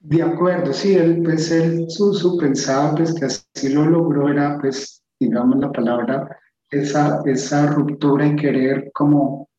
De 0.00 0.22
acuerdo, 0.22 0.72
sí, 0.72 0.94
él, 0.94 1.20
pues 1.22 1.50
él, 1.50 1.84
su, 1.88 2.14
su 2.14 2.38
pensaba 2.38 2.94
pues 2.94 3.14
que 3.14 3.26
así 3.26 3.68
lo 3.68 3.84
logró 3.84 4.28
era 4.30 4.58
pues, 4.58 5.02
digamos 5.20 5.58
la 5.58 5.70
palabra, 5.70 6.36
esa, 6.70 7.22
esa 7.26 7.66
ruptura 7.66 8.26
y 8.26 8.36
querer 8.36 8.90
como 8.92 9.49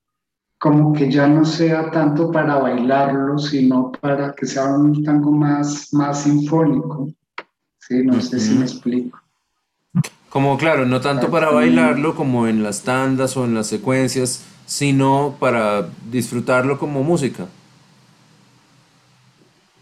como 0.61 0.93
que 0.93 1.11
ya 1.11 1.25
no 1.27 1.43
sea 1.43 1.89
tanto 1.89 2.29
para 2.31 2.59
bailarlo, 2.59 3.39
sino 3.39 3.91
para 3.91 4.31
que 4.33 4.45
sea 4.45 4.65
un 4.65 5.03
tango 5.03 5.31
más, 5.31 5.91
más 5.91 6.21
sinfónico. 6.21 7.09
Sí, 7.79 8.05
no 8.05 8.21
sé 8.21 8.39
si 8.39 8.53
me 8.53 8.65
explico. 8.65 9.19
Como 10.29 10.59
claro, 10.59 10.85
no 10.85 11.01
tanto 11.01 11.31
para 11.31 11.49
bailarlo 11.49 12.13
como 12.13 12.45
en 12.45 12.61
las 12.61 12.83
tandas 12.83 13.35
o 13.37 13.45
en 13.45 13.55
las 13.55 13.65
secuencias, 13.65 14.45
sino 14.67 15.35
para 15.39 15.89
disfrutarlo 16.11 16.77
como 16.77 17.01
música. 17.01 17.47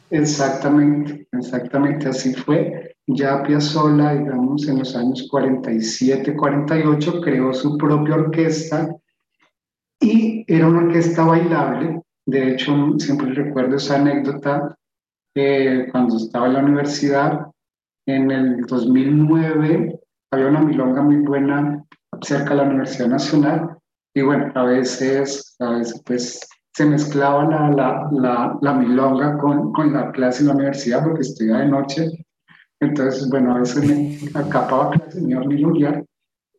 Exactamente, 0.09 1.27
exactamente 1.33 2.07
así 2.07 2.33
fue. 2.33 2.95
Ya 3.05 3.43
Piazzolla, 3.43 4.13
digamos, 4.13 4.65
en 4.65 4.79
los 4.79 4.95
años 4.95 5.27
47, 5.29 6.37
48, 6.37 7.19
creó 7.19 7.53
su 7.53 7.77
propia 7.77 8.15
orquesta 8.15 8.95
y 9.99 10.45
era 10.47 10.67
una 10.67 10.87
orquesta 10.87 11.23
bailable. 11.23 12.01
De 12.25 12.51
hecho, 12.51 12.93
siempre 12.97 13.33
recuerdo 13.33 13.75
esa 13.75 13.95
anécdota 13.95 14.75
cuando 15.91 16.17
estaba 16.17 16.47
en 16.47 16.53
la 16.53 16.59
universidad. 16.59 17.47
En 18.07 18.31
el 18.31 18.61
2009 18.65 19.99
había 20.31 20.47
una 20.47 20.61
milonga 20.61 21.01
muy 21.01 21.17
buena 21.17 21.83
cerca 22.21 22.49
de 22.51 22.55
la 22.55 22.63
Universidad 22.63 23.07
Nacional 23.07 23.77
y 24.15 24.21
bueno, 24.21 24.51
a 24.55 24.63
veces, 24.63 25.55
a 25.59 25.71
veces 25.71 26.01
pues 26.05 26.47
se 26.73 26.85
mezclaba 26.85 27.45
la, 27.45 27.69
la, 27.69 28.09
la, 28.11 28.57
la 28.61 28.73
milonga 28.73 29.37
con, 29.37 29.71
con, 29.73 29.93
la 29.93 30.11
clase 30.11 30.41
en 30.41 30.47
la 30.47 30.55
universidad 30.55 31.03
porque 31.03 31.21
estudiaba 31.21 31.61
de 31.61 31.67
noche. 31.67 32.07
Entonces, 32.81 33.29
bueno, 33.29 33.55
a 33.55 33.59
veces 33.59 33.85
me 33.85 34.39
acapaba 34.39 34.91
clase, 34.91 35.21
me 35.21 35.31
iba 35.31 36.03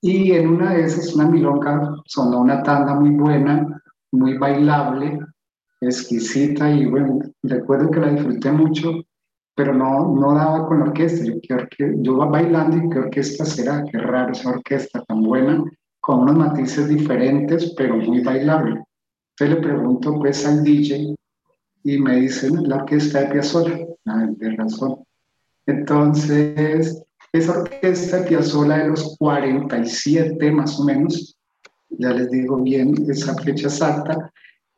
Y 0.02 0.32
en 0.32 0.48
una 0.48 0.74
de 0.74 0.84
esas, 0.84 1.14
una 1.14 1.26
milonga, 1.26 1.94
sonó 2.06 2.40
una 2.40 2.62
tanda 2.62 2.94
muy 2.94 3.10
buena, 3.10 3.82
muy 4.12 4.38
bailable, 4.38 5.18
exquisita 5.80 6.70
y 6.70 6.86
bueno, 6.86 7.20
recuerdo 7.42 7.90
que 7.90 8.00
la 8.00 8.12
disfruté 8.12 8.50
mucho, 8.50 8.92
pero 9.54 9.74
no, 9.74 10.14
no 10.14 10.34
daba 10.34 10.66
con 10.66 10.80
la 10.80 10.84
orquesta. 10.86 11.24
Yo, 11.24 11.34
que, 11.40 11.94
yo 11.98 12.14
iba 12.14 12.26
bailando 12.26 12.76
y 12.76 12.90
qué 12.90 12.98
orquesta 12.98 13.44
será, 13.44 13.84
qué 13.90 13.98
raro 13.98 14.32
esa 14.32 14.50
orquesta 14.50 15.02
tan 15.04 15.22
buena, 15.22 15.62
con 16.00 16.20
unos 16.20 16.36
matices 16.36 16.88
diferentes, 16.88 17.74
pero 17.76 17.96
muy 17.96 18.22
bailable. 18.22 18.82
Entonces 19.38 19.56
le 19.56 19.62
pregunto 19.62 20.18
pues 20.18 20.46
al 20.46 20.64
DJ 20.64 21.14
y 21.84 21.98
me 21.98 22.16
dicen 22.16 22.68
la 22.68 22.76
orquesta 22.76 23.20
de 23.20 23.26
Piazzolla. 23.32 23.78
Ah, 24.06 24.26
de 24.28 24.56
razón. 24.56 25.04
Entonces, 25.66 27.02
esa 27.32 27.60
orquesta 27.60 28.24
Piazzolla 28.24 28.78
de 28.78 28.88
los 28.88 29.16
47 29.18 30.50
más 30.52 30.78
o 30.80 30.84
menos, 30.84 31.36
ya 31.90 32.10
les 32.10 32.30
digo 32.30 32.56
bien 32.56 32.94
esa 33.08 33.34
fecha 33.36 33.68
exacta, 33.68 34.32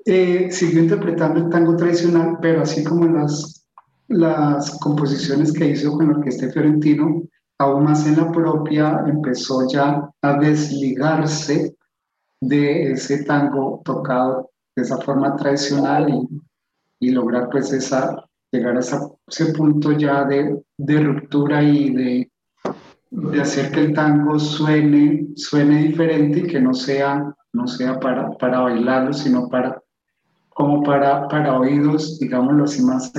eh, 0.04 0.50
siguió 0.50 0.82
interpretando 0.82 1.40
el 1.40 1.50
tango 1.50 1.76
tradicional, 1.76 2.38
pero 2.40 2.62
así 2.62 2.82
como 2.84 3.06
las, 3.06 3.66
las 4.08 4.78
composiciones 4.80 5.52
que 5.52 5.68
hizo 5.68 5.92
con 5.92 6.08
la 6.08 6.18
orquesta 6.18 6.50
Fiorentino, 6.50 7.22
aún 7.58 7.84
más 7.84 8.06
en 8.06 8.16
la 8.16 8.30
propia, 8.32 9.04
empezó 9.06 9.68
ya 9.68 10.10
a 10.20 10.38
desligarse 10.38 11.76
de 12.40 12.92
ese 12.92 13.24
tango 13.24 13.80
tocado 13.84 14.50
de 14.74 14.82
esa 14.82 14.98
forma 14.98 15.36
tradicional 15.36 16.08
y, 16.10 17.06
y 17.06 17.10
lograr 17.10 17.48
pues 17.50 17.72
esa, 17.72 18.28
llegar 18.50 18.76
a 18.76 18.80
ese 18.80 19.52
punto 19.52 19.92
ya 19.92 20.24
de, 20.24 20.60
de 20.76 21.00
ruptura 21.00 21.62
y 21.62 21.94
de, 21.94 22.32
de, 23.12 23.40
hacer 23.40 23.70
que 23.70 23.80
el 23.80 23.94
tango 23.94 24.38
suene, 24.38 25.26
suene 25.36 25.82
diferente 25.84 26.40
y 26.40 26.46
que 26.46 26.60
no 26.60 26.72
sea, 26.72 27.34
no 27.52 27.66
sea 27.66 28.00
para, 28.00 28.30
para 28.38 28.60
bailarlo, 28.60 29.12
sino 29.12 29.48
para, 29.48 29.80
como 30.50 30.82
para, 30.82 31.28
para 31.28 31.58
oídos, 31.58 32.18
digámoslo 32.18 32.64
así, 32.64 32.82
más 32.82 33.12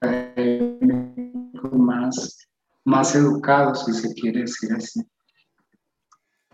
académicos, 0.00 1.72
más, 1.72 2.48
más 2.84 3.14
educados, 3.14 3.84
si 3.84 3.92
se 3.92 4.14
quiere 4.14 4.42
decir 4.42 4.72
así. 4.72 5.02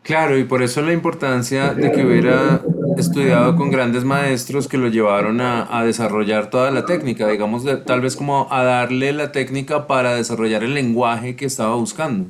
Claro, 0.03 0.39
y 0.39 0.45
por 0.45 0.63
eso 0.63 0.81
la 0.83 0.93
importancia 0.93 1.75
de 1.75 1.91
que 1.91 2.07
hubiera 2.07 2.63
estudiado 2.97 3.57
con 3.57 3.73
grandes 3.73 4.05
maestros 4.05 4.69
que 4.69 4.79
lo 4.79 4.87
llevaron 4.87 5.41
a, 5.41 5.67
a 5.77 5.85
desarrollar 5.85 6.49
toda 6.49 6.71
la 6.71 6.87
técnica, 6.87 7.27
digamos, 7.27 7.65
tal 7.85 8.01
vez 8.01 8.15
como 8.15 8.47
a 8.53 8.63
darle 8.63 9.13
la 9.13 9.33
técnica 9.33 9.89
para 9.89 10.15
desarrollar 10.15 10.63
el 10.63 10.75
lenguaje 10.75 11.35
que 11.35 11.45
estaba 11.45 11.75
buscando. 11.75 12.29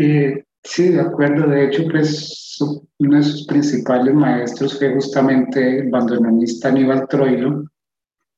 Eh, 0.00 0.44
sí, 0.62 0.90
de 0.90 1.00
acuerdo. 1.00 1.48
De 1.48 1.64
hecho, 1.64 1.84
pues 1.90 2.56
uno 2.98 3.16
de 3.16 3.22
sus 3.22 3.46
principales 3.46 4.14
maestros 4.14 4.78
fue 4.78 4.94
justamente 4.94 5.80
el 5.80 5.90
bandoneonista 5.90 6.68
Aníbal 6.68 7.08
Troilo, 7.08 7.64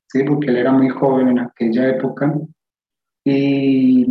¿sí? 0.08 0.22
porque 0.24 0.48
él 0.48 0.56
era 0.56 0.72
muy 0.72 0.88
joven 0.88 1.28
en 1.28 1.40
aquella 1.40 1.90
época. 1.90 2.34
Y 3.24 4.06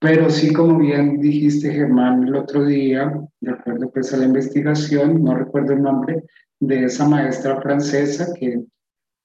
pero 0.00 0.28
sí, 0.28 0.52
como 0.52 0.80
bien 0.80 1.18
dijiste, 1.18 1.72
Germán, 1.72 2.28
el 2.28 2.36
otro 2.36 2.66
día, 2.66 3.10
de 3.40 3.50
acuerdo 3.52 3.90
pues 3.90 4.12
a 4.12 4.18
la 4.18 4.26
investigación, 4.26 5.24
no 5.24 5.34
recuerdo 5.34 5.72
el 5.72 5.80
nombre, 5.80 6.24
de 6.60 6.84
esa 6.84 7.08
maestra 7.08 7.58
francesa 7.62 8.34
que, 8.34 8.64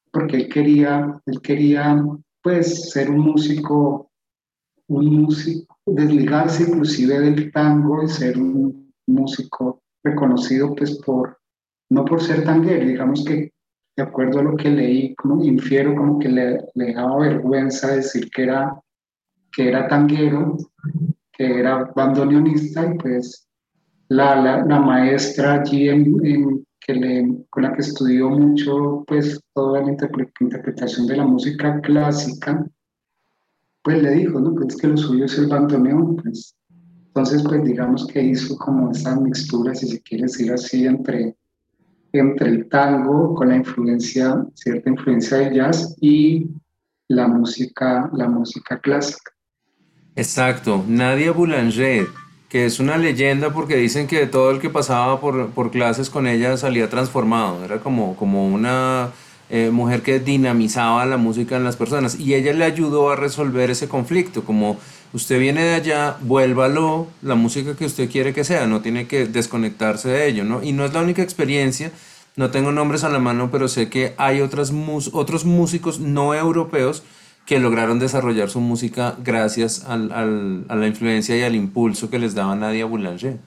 porque 0.10 0.38
él 0.38 0.48
quería, 0.48 1.20
él 1.26 1.42
quería 1.42 2.02
pues 2.42 2.92
ser 2.92 3.10
un 3.10 3.20
músico, 3.20 4.10
un 4.88 5.24
músico, 5.24 5.79
desligarse 5.94 6.64
inclusive 6.64 7.20
del 7.20 7.52
tango 7.52 8.04
y 8.04 8.08
ser 8.10 8.38
un 8.38 8.94
músico 9.08 9.82
reconocido 10.04 10.76
pues 10.76 11.00
por, 11.00 11.38
no 11.90 12.06
por 12.06 12.22
ser 12.22 12.44
tanguero, 12.44 12.86
digamos 12.88 13.24
que 13.26 13.52
de 13.96 14.04
acuerdo 14.04 14.40
a 14.40 14.44
lo 14.44 14.56
que 14.56 14.70
leí, 14.70 15.16
como 15.16 15.44
infiero 15.44 15.94
como 15.96 16.20
que 16.20 16.30
le, 16.30 16.62
le 16.76 16.94
daba 16.94 17.20
vergüenza 17.20 17.96
decir 17.96 18.30
que 18.30 18.44
era 18.44 18.80
que 19.52 19.68
era 19.68 19.88
tanguero, 19.88 20.58
que 21.32 21.60
era 21.60 21.92
bandoneonista, 21.96 22.94
y 22.94 22.98
pues 22.98 23.48
la, 24.10 24.36
la, 24.36 24.66
la 24.66 24.80
maestra 24.80 25.62
allí 25.62 25.90
en, 25.90 26.66
que 26.80 26.94
le, 26.94 27.46
con 27.50 27.64
la 27.64 27.74
que 27.74 27.82
estudió 27.82 28.30
mucho 28.30 29.04
pues 29.08 29.40
toda 29.54 29.82
la 29.82 29.92
interpretación 29.92 31.08
de 31.08 31.18
la 31.18 31.26
música 31.26 31.80
clásica, 31.82 32.66
pues 33.90 34.04
le 34.04 34.12
dijo, 34.12 34.40
¿no? 34.40 34.54
Pues 34.54 34.78
que 34.78 34.86
lo 34.86 34.98
suyo 34.98 35.26
es 35.26 35.36
el 35.40 35.48
bandoneón, 35.48 36.16
pues. 36.18 36.56
Entonces, 37.08 37.42
pues 37.42 37.64
digamos 37.64 38.06
que 38.06 38.22
hizo 38.22 38.56
como 38.56 38.92
esa 38.92 39.20
mixtura, 39.20 39.74
si 39.74 39.88
se 39.88 40.00
quiere 40.02 40.26
decir 40.26 40.52
así, 40.52 40.86
entre, 40.86 41.36
entre 42.14 42.50
el 42.50 42.70
tango 42.70 43.34
con 43.34 43.50
la 43.50 43.56
influencia, 43.56 44.46
cierta 44.54 44.92
influencia 44.92 45.38
de 45.38 45.56
jazz 45.56 45.96
y 46.02 46.52
la 47.08 47.28
música, 47.28 48.12
la 48.14 48.30
música 48.30 48.80
clásica. 48.80 49.32
Exacto, 50.16 50.86
Nadia 50.88 51.32
Boulanger, 51.32 52.06
que 52.48 52.68
es 52.68 52.80
una 52.80 52.96
leyenda 52.96 53.52
porque 53.52 53.76
dicen 53.76 54.06
que 54.06 54.28
todo 54.28 54.52
el 54.52 54.60
que 54.60 54.70
pasaba 54.70 55.20
por, 55.20 55.72
clases 55.72 56.12
con 56.12 56.28
ella 56.28 56.58
salía 56.58 56.92
transformado, 56.92 57.66
era 57.66 57.80
como, 57.80 58.16
como 58.16 58.46
una 58.46 59.10
eh, 59.50 59.70
mujer 59.72 60.02
que 60.02 60.20
dinamizaba 60.20 61.06
la 61.06 61.18
música 61.18 61.58
en 61.58 61.64
las 61.64 61.76
personas 61.76 62.20
y 62.20 62.36
ella 62.36 62.54
le 62.54 62.66
ayudó 62.66 63.10
a 63.10 63.16
resolver 63.16 63.72
ese 63.72 63.88
conflicto, 63.88 64.44
como 64.44 64.78
usted 65.14 65.40
viene 65.40 65.64
de 65.64 65.76
allá, 65.76 66.18
vuélvalo 66.22 67.08
la 67.22 67.36
música 67.36 67.76
que 67.76 67.86
usted 67.86 68.10
quiere 68.10 68.34
que 68.34 68.44
sea, 68.44 68.68
no 68.68 68.82
tiene 68.82 69.08
que 69.08 69.26
desconectarse 69.26 70.10
de 70.10 70.28
ello, 70.28 70.44
¿no? 70.44 70.62
Y 70.62 70.72
no 70.72 70.86
es 70.86 70.94
la 70.94 71.02
única 71.02 71.24
experiencia, 71.24 71.92
no 72.36 72.52
tengo 72.52 72.72
nombres 72.72 73.04
a 73.04 73.10
la 73.10 73.20
mano, 73.20 73.50
pero 73.52 73.68
sé 73.68 73.90
que 73.90 74.14
hay 74.18 74.42
otras 74.42 74.72
otros 75.14 75.46
músicos 75.46 76.00
no 76.00 76.34
europeos 76.36 77.04
que 77.46 77.60
lograron 77.60 77.98
desarrollar 77.98 78.52
su 78.52 78.62
música 78.62 79.16
gracias 79.24 79.84
al, 79.86 80.12
al, 80.12 80.66
a 80.70 80.76
la 80.76 80.86
influencia 80.86 81.36
y 81.36 81.42
al 81.42 81.56
impulso 81.56 82.12
que 82.12 82.20
les 82.20 82.36
daba 82.36 82.56
Nadia 82.56 82.86
Boulanger. 82.86 83.40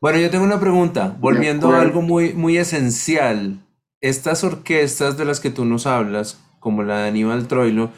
Bueno, 0.00 0.18
yo 0.18 0.30
tengo 0.30 0.44
una 0.44 0.60
pregunta, 0.60 1.16
volviendo 1.18 1.72
a 1.72 1.80
algo 1.80 2.00
muy, 2.00 2.32
muy 2.32 2.56
esencial. 2.56 3.58
Estas 4.00 4.44
orquestas 4.44 5.16
de 5.18 5.24
las 5.24 5.40
que 5.40 5.50
tú 5.50 5.64
nos 5.64 5.86
hablas, 5.86 6.40
como 6.58 6.82
la 6.82 7.02
de 7.02 7.08
Aníbal 7.08 7.48
Troilo, 7.48 7.90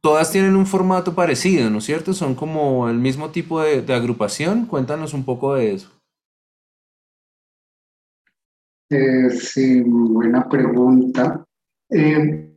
todas 0.00 0.30
tienen 0.32 0.56
un 0.56 0.66
formato 0.66 1.14
parecido, 1.14 1.70
¿no 1.70 1.78
es 1.78 1.84
cierto? 1.84 2.12
Son 2.12 2.34
como 2.34 2.88
el 2.88 2.98
mismo 2.98 3.30
tipo 3.30 3.60
de, 3.60 3.82
de 3.82 3.94
agrupación. 3.94 4.66
Cuéntanos 4.66 5.14
un 5.14 5.24
poco 5.24 5.54
de 5.54 5.74
eso. 5.74 5.90
Eh, 8.90 9.30
sí, 9.30 9.82
buena 9.82 10.48
pregunta. 10.48 11.44
Eh, 11.90 12.56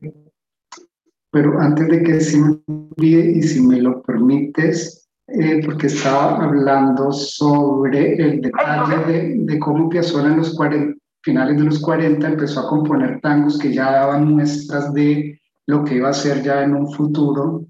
pero 1.32 1.60
antes 1.60 1.88
de 1.88 2.04
que 2.04 2.22
se 2.22 2.38
me 2.40 2.60
olvide 2.68 3.32
y 3.32 3.44
si 3.44 3.62
me 3.62 3.82
lo 3.82 4.02
permites, 4.02 5.08
eh, 5.28 5.62
porque 5.63 5.88
estaba 5.88 6.44
hablando 6.44 7.12
sobre 7.12 8.16
el 8.16 8.42
detalle 8.42 9.38
de, 9.38 9.60
cómo 9.60 9.90
Piazzolla 9.90 10.28
en 10.28 10.38
los 10.38 10.56
40, 10.56 11.00
finales 11.24 11.58
de 11.58 11.63
los 11.63 11.80
40 11.80 12.27
empezó 12.27 12.60
a 12.60 12.70
componer 12.70 13.20
tangos 13.22 13.58
que 13.58 13.74
ya 13.74 13.92
daban 13.92 14.27
muestras 14.27 14.94
de 14.94 15.42
lo 15.65 15.84
que 15.84 15.96
iba 15.96 16.10
a 16.10 16.13
ser 16.13 16.44
ya 16.44 16.62
en 16.62 16.75
un 16.75 16.92
futuro. 16.92 17.65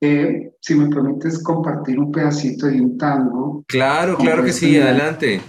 Eh, 0.00 0.52
si 0.60 0.74
me 0.74 0.88
permites 0.88 1.42
compartir 1.42 1.98
un 1.98 2.10
pedacito 2.10 2.66
de 2.66 2.80
un 2.80 2.98
tango. 2.98 3.62
Claro, 3.68 4.16
claro 4.16 4.42
que 4.42 4.52
sí, 4.52 4.78
adelante. 4.78 5.40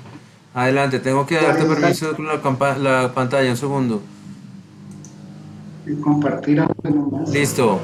Adelante, 0.54 1.00
tengo 1.00 1.26
que 1.26 1.36
darte 1.36 1.64
permiso 1.64 2.16
con 2.16 2.28
la, 2.28 2.78
la 2.78 3.14
pantalla, 3.14 3.50
un 3.50 3.58
segundo 3.58 4.02
compartir 6.02 6.60
algo 6.60 6.76
nomás. 6.84 7.30
Listo. 7.30 7.80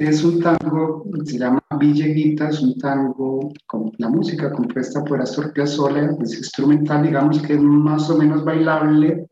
Es 0.00 0.24
un 0.24 0.40
tango, 0.40 1.04
se 1.26 1.36
llama 1.36 1.62
Villeguita, 1.78 2.48
es 2.48 2.62
un 2.62 2.78
tango 2.78 3.52
con 3.66 3.92
la 3.98 4.08
música 4.08 4.50
compuesta 4.50 5.04
por 5.04 5.20
Astor 5.20 5.52
Piazzolla, 5.52 6.16
es 6.22 6.38
instrumental, 6.38 7.02
digamos 7.02 7.42
que 7.42 7.52
es 7.52 7.60
más 7.60 8.08
o 8.08 8.16
menos 8.16 8.42
bailable, 8.42 9.28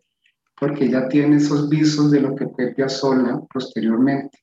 porque 0.61 0.91
ya 0.91 1.09
tiene 1.09 1.37
esos 1.37 1.71
visos 1.71 2.11
de 2.11 2.21
lo 2.21 2.37
que 2.37 2.49
fue 2.49 2.75
Piazzolla 2.75 3.41
posteriormente. 3.51 4.41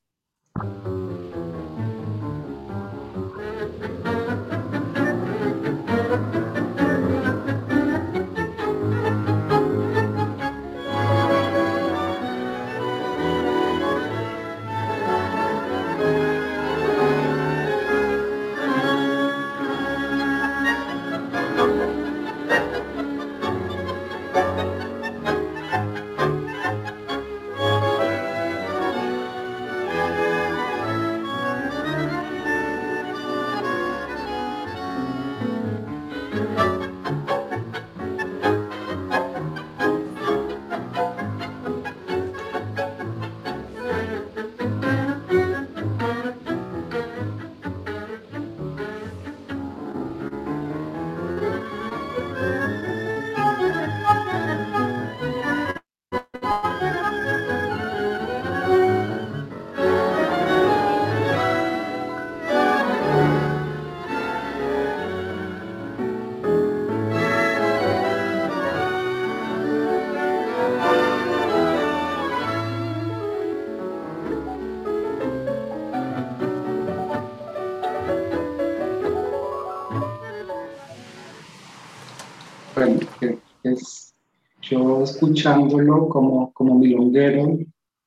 Escuchándolo 85.45 86.09
como, 86.09 86.51
como 86.53 86.75
milonguero, 86.75 87.59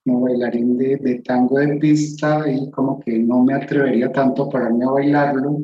como 0.05 0.21
bailarín 0.23 0.77
de, 0.77 0.97
de, 0.97 1.15
tango 1.21 1.59
de 1.59 1.77
pista 1.77 2.51
y 2.51 2.71
como 2.71 2.99
que 3.01 3.19
no 3.19 3.45
me 3.45 3.55
atrevería 3.55 4.11
tanto 4.11 4.45
a 4.45 4.51
pararme 4.51 4.85
a 4.85 4.91
bailarlo, 4.91 5.63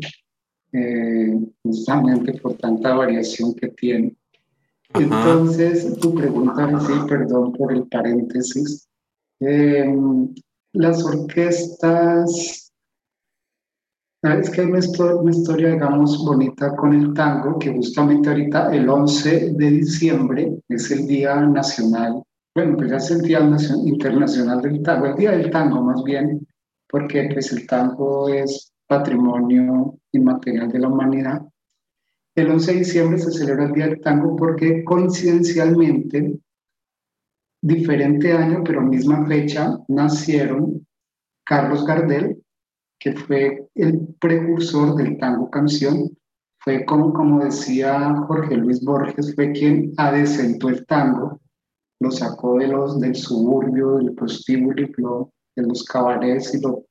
eh, 0.72 1.40
justamente 1.62 2.34
por 2.34 2.54
tanta 2.54 2.94
variación 2.94 3.54
que 3.54 3.68
tiene. 3.68 4.14
Entonces, 4.94 5.98
tu 5.98 6.14
pregunta, 6.14 6.80
sí, 6.80 6.92
perdón 7.08 7.52
por 7.52 7.72
el 7.72 7.86
paréntesis. 7.88 8.88
Em, 9.40 10.32
las 10.72 11.04
orquestas, 11.04 12.63
es 14.32 14.50
que 14.50 14.62
hay 14.62 14.68
una 14.68 14.78
historia, 14.78 15.72
digamos, 15.72 16.24
bonita 16.24 16.74
con 16.76 16.94
el 16.94 17.12
tango, 17.12 17.58
que 17.58 17.72
justamente 17.72 18.30
ahorita 18.30 18.74
el 18.74 18.88
11 18.88 19.52
de 19.52 19.70
diciembre 19.70 20.58
es 20.68 20.90
el 20.90 21.06
Día 21.06 21.40
Nacional, 21.40 22.22
bueno, 22.54 22.76
pues 22.76 22.90
ya 22.90 22.96
es 22.96 23.10
el 23.10 23.22
Día 23.22 23.40
Internacional 23.84 24.62
del 24.62 24.82
Tango, 24.82 25.06
el 25.06 25.16
Día 25.16 25.32
del 25.32 25.50
Tango 25.50 25.82
más 25.82 26.02
bien, 26.04 26.46
porque 26.88 27.28
pues 27.32 27.52
el 27.52 27.66
tango 27.66 28.28
es 28.28 28.72
patrimonio 28.86 29.98
inmaterial 30.12 30.70
de 30.70 30.78
la 30.78 30.88
humanidad. 30.88 31.42
El 32.36 32.50
11 32.50 32.72
de 32.72 32.78
diciembre 32.78 33.18
se 33.18 33.32
celebra 33.32 33.64
el 33.64 33.72
Día 33.72 33.88
del 33.88 34.00
Tango 34.00 34.36
porque 34.36 34.84
coincidencialmente, 34.84 36.38
diferente 37.60 38.32
año, 38.32 38.62
pero 38.64 38.82
misma 38.82 39.26
fecha, 39.26 39.76
nacieron 39.88 40.86
Carlos 41.44 41.84
Gardel, 41.84 42.43
que 42.98 43.12
fue 43.12 43.68
el 43.74 44.14
precursor 44.20 44.96
del 44.96 45.18
tango 45.18 45.50
canción, 45.50 46.10
fue 46.58 46.84
como, 46.86 47.12
como 47.12 47.44
decía 47.44 48.14
Jorge 48.26 48.56
Luis 48.56 48.82
Borges, 48.82 49.34
fue 49.34 49.52
quien 49.52 49.92
adesentó 49.98 50.70
el 50.70 50.86
tango, 50.86 51.38
lo 52.00 52.10
sacó 52.10 52.58
de 52.58 52.68
los, 52.68 52.98
del 53.00 53.14
suburbio, 53.14 53.96
del 53.96 54.14
prostíbulo, 54.14 55.30
de 55.56 55.62
los 55.62 55.84
cabarets 55.84 56.54
y 56.54 56.60
lo, 56.60 56.84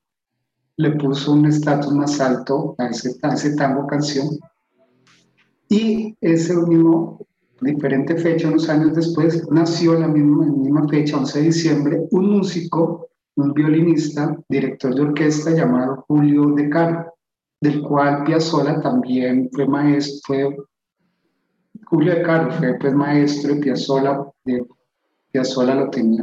le 0.76 0.92
puso 0.92 1.32
un 1.32 1.46
estatus 1.46 1.92
más 1.92 2.20
alto 2.20 2.74
a 2.78 2.86
ese, 2.86 3.16
a 3.22 3.34
ese 3.34 3.56
tango 3.56 3.86
canción. 3.86 4.28
Y 5.68 6.16
ese 6.20 6.54
mismo, 6.56 7.26
diferente 7.60 8.16
fecha, 8.16 8.48
unos 8.48 8.68
años 8.68 8.94
después, 8.94 9.48
nació 9.50 9.94
la 9.94 10.08
misma, 10.08 10.46
misma 10.46 10.88
fecha, 10.88 11.16
11 11.16 11.38
de 11.38 11.44
diciembre, 11.46 12.06
un 12.10 12.30
músico, 12.30 13.08
un 13.36 13.52
violinista, 13.52 14.36
director 14.48 14.94
de 14.94 15.02
orquesta 15.02 15.50
llamado 15.50 16.04
Julio 16.06 16.54
De 16.54 16.68
Caro, 16.68 17.14
del 17.60 17.82
cual 17.82 18.24
Piazzolla 18.24 18.80
también 18.80 19.48
fue 19.52 19.66
maestro, 19.66 20.68
Julio 21.86 22.14
De 22.14 22.22
Caro 22.22 22.50
fue 22.52 22.74
pues 22.74 22.94
maestro 22.94 23.54
y 23.54 23.60
Piazzolla, 23.60 24.24
de, 24.44 24.64
Piazzolla 25.32 25.74
lo, 25.74 25.90
tenía, 25.90 26.22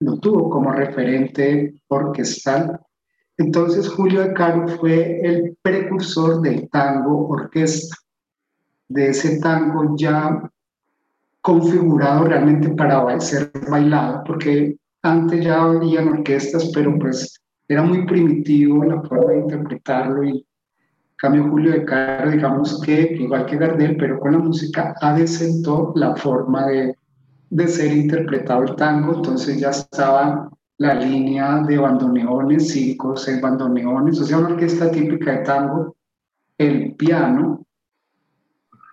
lo 0.00 0.18
tuvo 0.18 0.50
como 0.50 0.72
referente 0.72 1.74
orquestal. 1.88 2.80
Entonces 3.36 3.88
Julio 3.88 4.22
De 4.22 4.32
Caro 4.32 4.66
fue 4.68 5.20
el 5.22 5.56
precursor 5.62 6.40
del 6.40 6.68
tango 6.68 7.28
orquesta 7.28 7.96
de 8.88 9.10
ese 9.10 9.38
tango 9.38 9.94
ya 9.96 10.50
configurado 11.40 12.24
realmente 12.24 12.70
para 12.70 13.20
ser 13.20 13.50
bailado, 13.70 14.24
porque 14.24 14.76
antes 15.02 15.44
ya 15.44 15.62
habían 15.62 16.08
orquestas, 16.08 16.70
pero 16.74 16.98
pues 16.98 17.40
era 17.68 17.82
muy 17.82 18.06
primitivo 18.06 18.84
la 18.84 19.02
forma 19.02 19.32
de 19.32 19.38
interpretarlo 19.40 20.24
y 20.24 20.46
cambio 21.16 21.48
Julio 21.50 21.72
de 21.72 21.84
Caro, 21.84 22.30
digamos 22.30 22.80
que 22.80 23.16
igual 23.18 23.46
que 23.46 23.56
Gardel, 23.56 23.96
pero 23.96 24.18
con 24.20 24.32
la 24.32 24.38
música 24.38 24.94
adesentó 25.00 25.92
la 25.96 26.14
forma 26.16 26.66
de, 26.66 26.96
de 27.50 27.68
ser 27.68 27.92
interpretado 27.92 28.62
el 28.62 28.76
tango, 28.76 29.16
entonces 29.16 29.58
ya 29.60 29.70
estaba 29.70 30.48
la 30.78 30.94
línea 30.94 31.62
de 31.66 31.76
bandoneones, 31.76 32.68
cinco, 32.68 33.16
seis 33.16 33.40
bandoneones, 33.40 34.20
o 34.20 34.24
sea, 34.24 34.38
una 34.38 34.50
orquesta 34.50 34.90
típica 34.90 35.32
de 35.32 35.44
tango, 35.44 35.96
el 36.56 36.94
piano, 36.94 37.66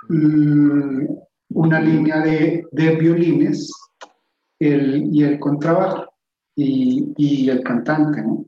Mm, 0.09 1.07
una 1.49 1.79
línea 1.79 2.19
de, 2.19 2.65
de 2.71 2.95
violines 2.95 3.71
el, 4.59 5.09
y 5.13 5.23
el 5.23 5.39
contrabajo 5.39 6.13
y, 6.55 7.13
y, 7.17 7.49
el 7.49 7.63
cantante, 7.63 8.21
¿no? 8.21 8.45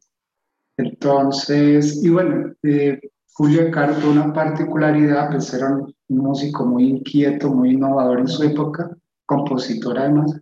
Entonces, 0.78 2.04
y 2.04 2.10
bueno, 2.10 2.54
eh, 2.64 3.00
Julio 3.34 3.72
Caro 3.72 3.96
tuvo 3.96 4.12
una 4.12 4.34
particularidad, 4.34 5.32
pues 5.32 5.54
era 5.54 5.70
un 5.70 5.94
músico 6.08 6.66
muy 6.66 6.90
inquieto, 6.90 7.50
muy 7.50 7.72
innovador 7.72 8.20
en 8.20 8.28
su 8.28 8.44
época, 8.44 8.96
compositor 9.26 9.98
además. 9.98 10.40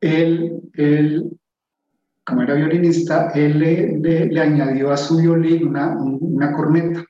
Él, 0.00 0.60
él 0.74 1.38
como 2.24 2.42
era 2.42 2.54
violinista, 2.54 3.30
él 3.30 3.58
le, 3.58 3.98
le, 3.98 4.26
le 4.26 4.40
añadió 4.40 4.90
a 4.90 4.96
su 4.96 5.18
violín 5.18 5.68
una, 5.68 5.96
una 5.98 6.52
corneta 6.52 7.04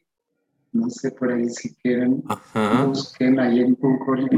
no 0.74 0.90
sé 0.90 1.12
por 1.12 1.32
ahí 1.32 1.48
si 1.48 1.72
quieren, 1.76 2.22
busquen 2.86 3.38
ahí 3.38 3.60
en 3.60 3.74
Google. 3.74 4.28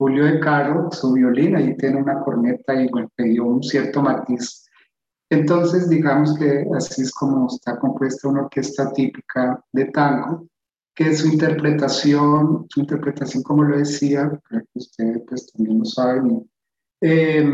Julio 0.00 0.24
de 0.24 0.40
Caro, 0.40 0.88
su 0.90 1.12
violín, 1.12 1.56
ahí 1.56 1.76
tiene 1.76 2.00
una 2.00 2.20
corneta 2.20 2.72
y 2.74 2.88
bueno, 2.88 3.10
le 3.18 3.24
dio 3.26 3.44
un 3.44 3.62
cierto 3.62 4.00
matiz. 4.00 4.66
Entonces, 5.28 5.90
digamos 5.90 6.38
que 6.38 6.64
así 6.74 7.02
es 7.02 7.12
como 7.12 7.48
está 7.48 7.78
compuesta 7.78 8.28
una 8.28 8.44
orquesta 8.44 8.90
típica 8.94 9.62
de 9.70 9.84
tango, 9.90 10.46
que 10.94 11.14
su 11.14 11.28
interpretación, 11.28 12.64
su 12.70 12.80
interpretación, 12.80 13.42
como 13.42 13.62
lo 13.62 13.76
decía, 13.76 14.30
creo 14.48 14.62
que 14.72 14.78
ustedes 14.78 15.22
pues 15.28 15.52
también 15.52 15.80
lo 15.80 15.84
saben, 15.84 16.50
eh, 17.02 17.52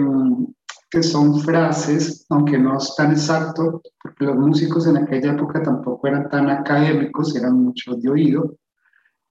que 0.89 1.03
son 1.03 1.41
frases, 1.41 2.27
aunque 2.29 2.59
no 2.59 2.79
es 2.79 2.95
tan 2.95 3.11
exacto, 3.11 3.83
porque 4.01 4.25
los 4.25 4.37
músicos 4.37 4.87
en 4.87 4.99
aquella 4.99 5.33
época 5.33 5.65
tampoco 5.65 6.07
eran 6.07 6.29
tan 6.31 6.49
académicos, 6.49 7.35
eran 7.35 7.61
muchos 7.61 8.01
de 8.01 8.09
oído, 8.09 8.57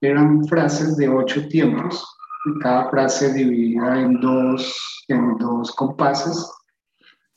eran 0.02 0.44
frases 0.44 0.98
de 0.98 1.08
ocho 1.08 1.48
tiempos, 1.48 2.15
cada 2.62 2.90
frase 2.90 3.32
dividida 3.32 4.00
en 4.00 4.20
dos, 4.20 5.04
en 5.08 5.36
dos 5.38 5.72
compases, 5.72 6.50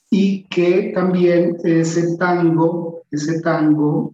y 0.10 0.46
que 0.46 0.92
también 0.96 1.58
ese 1.64 2.18
tango, 2.18 3.02
ese 3.12 3.42
tango, 3.42 4.14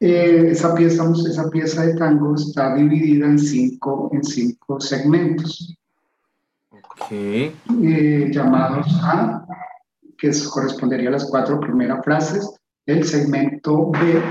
eh, 0.00 0.48
esa, 0.50 0.74
pieza, 0.74 1.10
esa 1.28 1.50
pieza 1.50 1.86
de 1.86 1.94
tango 1.94 2.34
está 2.34 2.74
dividida 2.74 3.26
en 3.26 3.38
cinco, 3.38 4.10
en 4.12 4.22
cinco 4.22 4.80
segmentos. 4.80 5.76
Eh, 7.10 8.30
llamados 8.32 8.86
A, 9.02 9.44
que 10.18 10.30
correspondería 10.52 11.08
a 11.08 11.12
las 11.12 11.24
cuatro 11.24 11.58
primeras 11.58 12.04
frases, 12.04 12.48
el 12.86 13.04
segmento 13.04 13.90
B, 13.90 14.22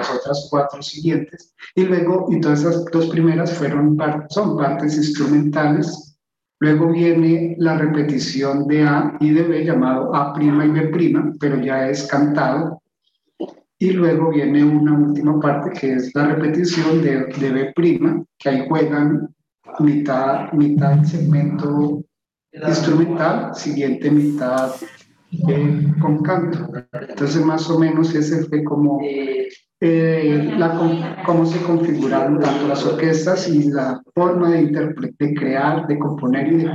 las 0.00 0.10
otras 0.10 0.48
cuatro 0.50 0.82
siguientes, 0.82 1.54
y 1.74 1.84
luego, 1.84 2.28
todas 2.40 2.60
esas 2.60 2.84
dos 2.86 3.06
primeras 3.06 3.52
fueron 3.52 3.96
son 4.28 4.56
partes 4.56 4.96
instrumentales, 4.96 6.18
luego 6.60 6.92
viene 6.92 7.54
la 7.58 7.78
repetición 7.78 8.66
de 8.66 8.82
A 8.82 9.16
y 9.20 9.30
de 9.30 9.42
B, 9.42 9.64
llamado 9.64 10.14
A' 10.14 10.34
y 10.40 10.50
B', 10.50 11.32
pero 11.38 11.60
ya 11.60 11.88
es 11.88 12.06
cantado, 12.06 12.82
y 13.78 13.92
luego 13.92 14.30
viene 14.30 14.62
una 14.62 14.92
última 14.92 15.40
parte 15.40 15.70
que 15.78 15.94
es 15.94 16.14
la 16.14 16.26
repetición 16.26 17.02
de, 17.02 17.26
de 17.40 17.50
B', 17.50 18.24
que 18.38 18.48
ahí 18.48 18.66
juegan 18.68 19.34
mitad, 19.78 20.52
mitad 20.52 21.02
segmento 21.04 22.02
instrumental, 22.52 23.54
siguiente 23.54 24.10
mitad 24.10 24.72
eh, 25.48 25.94
con 26.00 26.22
canto. 26.22 26.68
Entonces, 26.92 27.44
más 27.44 27.70
o 27.70 27.78
menos 27.78 28.14
ese 28.14 28.44
fue 28.46 28.64
como 28.64 29.00
eh, 29.80 30.54
la, 30.58 30.78
cómo 31.24 31.46
se 31.46 31.62
configuraron 31.62 32.38
tanto 32.38 32.68
las 32.68 32.84
orquestas 32.84 33.48
y 33.48 33.70
la 33.70 34.02
forma 34.14 34.50
de, 34.50 34.66
de 35.18 35.34
crear, 35.34 35.86
de 35.86 35.98
componer 35.98 36.52
y 36.52 36.56
de, 36.56 36.70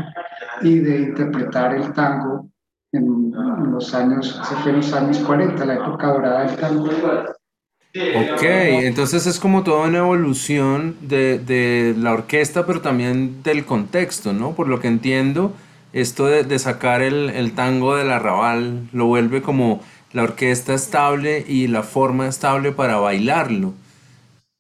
y 0.61 0.79
de 0.79 0.97
interpretar 0.97 1.75
el 1.75 1.93
tango 1.93 2.49
en, 2.91 3.31
los 3.71 3.93
años, 3.93 4.41
se 4.47 4.55
fue 4.55 4.71
en 4.71 4.77
los 4.77 4.93
años 4.93 5.19
40, 5.19 5.65
la 5.65 5.75
época 5.75 6.07
dorada 6.07 6.45
del 6.45 6.55
tango. 6.55 6.85
Ok, 6.85 8.43
entonces 8.43 9.25
es 9.25 9.39
como 9.39 9.63
toda 9.63 9.87
una 9.87 9.99
evolución 9.99 10.95
de, 11.01 11.39
de, 11.39 11.95
la 11.97 12.13
orquesta, 12.13 12.65
pero 12.65 12.81
también 12.81 13.41
del 13.43 13.65
contexto, 13.65 14.33
¿no? 14.33 14.53
Por 14.53 14.67
lo 14.67 14.79
que 14.79 14.87
entiendo, 14.87 15.53
esto 15.93 16.25
de, 16.25 16.43
de 16.43 16.59
sacar 16.59 17.01
el, 17.01 17.29
el, 17.29 17.53
tango 17.53 17.95
del 17.95 18.11
arrabal 18.11 18.87
lo 18.91 19.05
vuelve 19.05 19.41
como 19.41 19.81
la 20.15 20.23
orquesta 20.23 20.73
estable 20.73 21.43
y 21.45 21.67
la 21.67 21.84
forma 21.84 22.28
estable 22.28 22.71
para 22.71 22.95
bailarlo. 22.95 23.73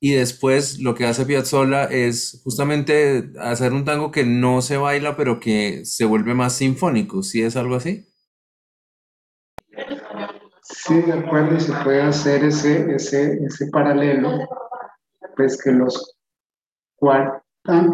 Y 0.01 0.11
después 0.11 0.79
lo 0.79 0.95
que 0.95 1.05
hace 1.05 1.25
Piazzolla 1.25 1.85
es 1.85 2.41
justamente 2.43 3.31
hacer 3.39 3.71
un 3.71 3.85
tango 3.85 4.11
que 4.11 4.25
no 4.25 4.61
se 4.61 4.75
baila, 4.75 5.15
pero 5.15 5.39
que 5.39 5.85
se 5.85 6.03
vuelve 6.03 6.33
más 6.33 6.53
sinfónico, 6.53 7.23
¿sí 7.23 7.41
es 7.41 7.55
algo 7.55 7.75
así? 7.75 8.05
Sí, 10.61 11.01
de 11.01 11.13
acuerdo, 11.13 11.55
y 11.55 11.61
se 11.61 11.71
puede 11.83 12.01
hacer 12.01 12.43
ese, 12.43 12.93
ese, 12.93 13.39
ese 13.45 13.67
paralelo, 13.71 14.37
pues 15.37 15.61
que 15.63 15.71
los 15.71 16.17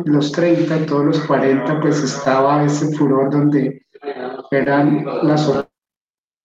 los 0.05 0.31
30 0.31 0.77
y 0.77 0.85
todos 0.87 1.05
los 1.05 1.19
40, 1.25 1.79
pues 1.79 2.03
estaba 2.03 2.63
ese 2.63 2.95
furor 2.97 3.29
donde 3.29 3.85
eran 4.49 5.05
las 5.23 5.47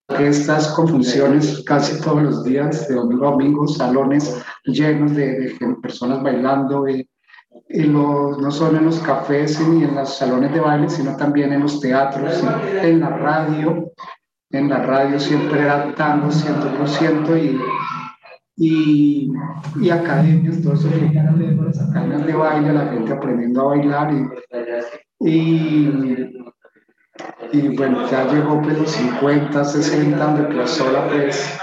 orquestas 0.09 0.69
con 0.69 0.89
funciones 0.89 1.63
casi 1.65 2.01
todos 2.01 2.23
los 2.23 2.45
días, 2.45 2.89
de 2.89 2.95
domingo 2.95 3.27
a 3.27 3.31
domingo, 3.33 3.69
salones 3.69 4.43
llenos 4.65 5.15
de, 5.15 5.57
personas 5.83 6.23
bailando, 6.23 6.89
y, 6.89 7.09
no 7.89 8.51
solo 8.51 8.79
en 8.79 8.85
los 8.85 8.99
cafés 9.01 9.59
ni 9.69 9.85
en 9.85 9.95
los 9.95 10.17
salones 10.17 10.53
de 10.53 10.61
baile, 10.61 10.89
sino 10.89 11.17
también 11.17 11.53
en 11.53 11.61
los 11.61 11.81
teatros, 11.81 12.43
en 12.83 13.01
la 13.01 13.11
radio. 13.11 13.93
En 14.51 14.69
la 14.69 14.79
radio 14.79 15.19
siempre 15.19 15.61
era 15.61 15.93
tango 15.95 16.29
100% 16.29 17.43
y 17.43 17.59
y, 18.57 19.31
y 19.81 19.91
academias, 19.91 20.63
todo 20.63 20.73
eso 20.73 20.89
academias 20.89 22.27
de 22.27 22.33
baile, 22.33 22.73
la 22.73 22.87
gente 22.87 23.13
aprendiendo 23.13 23.61
a 23.61 23.65
bailar 23.77 24.15
y, 25.21 25.29
y, 25.29 26.45
y 27.53 27.77
bueno, 27.77 28.09
ya 28.11 28.27
llegó 28.33 28.61
pues 28.63 28.79
los 28.79 28.91
50, 28.91 29.65
60, 29.65 30.17
donde 30.17 30.55
Piazzolla 30.55 31.09
pues 31.09 31.59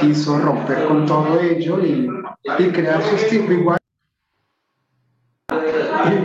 quiso 0.00 0.38
romper 0.38 0.84
con 0.86 1.06
todo 1.06 1.40
ello 1.40 1.80
y, 1.84 2.08
y 2.58 2.68
crear 2.70 3.02
su 3.02 3.16
estilo 3.16 3.52
igual. 3.52 3.78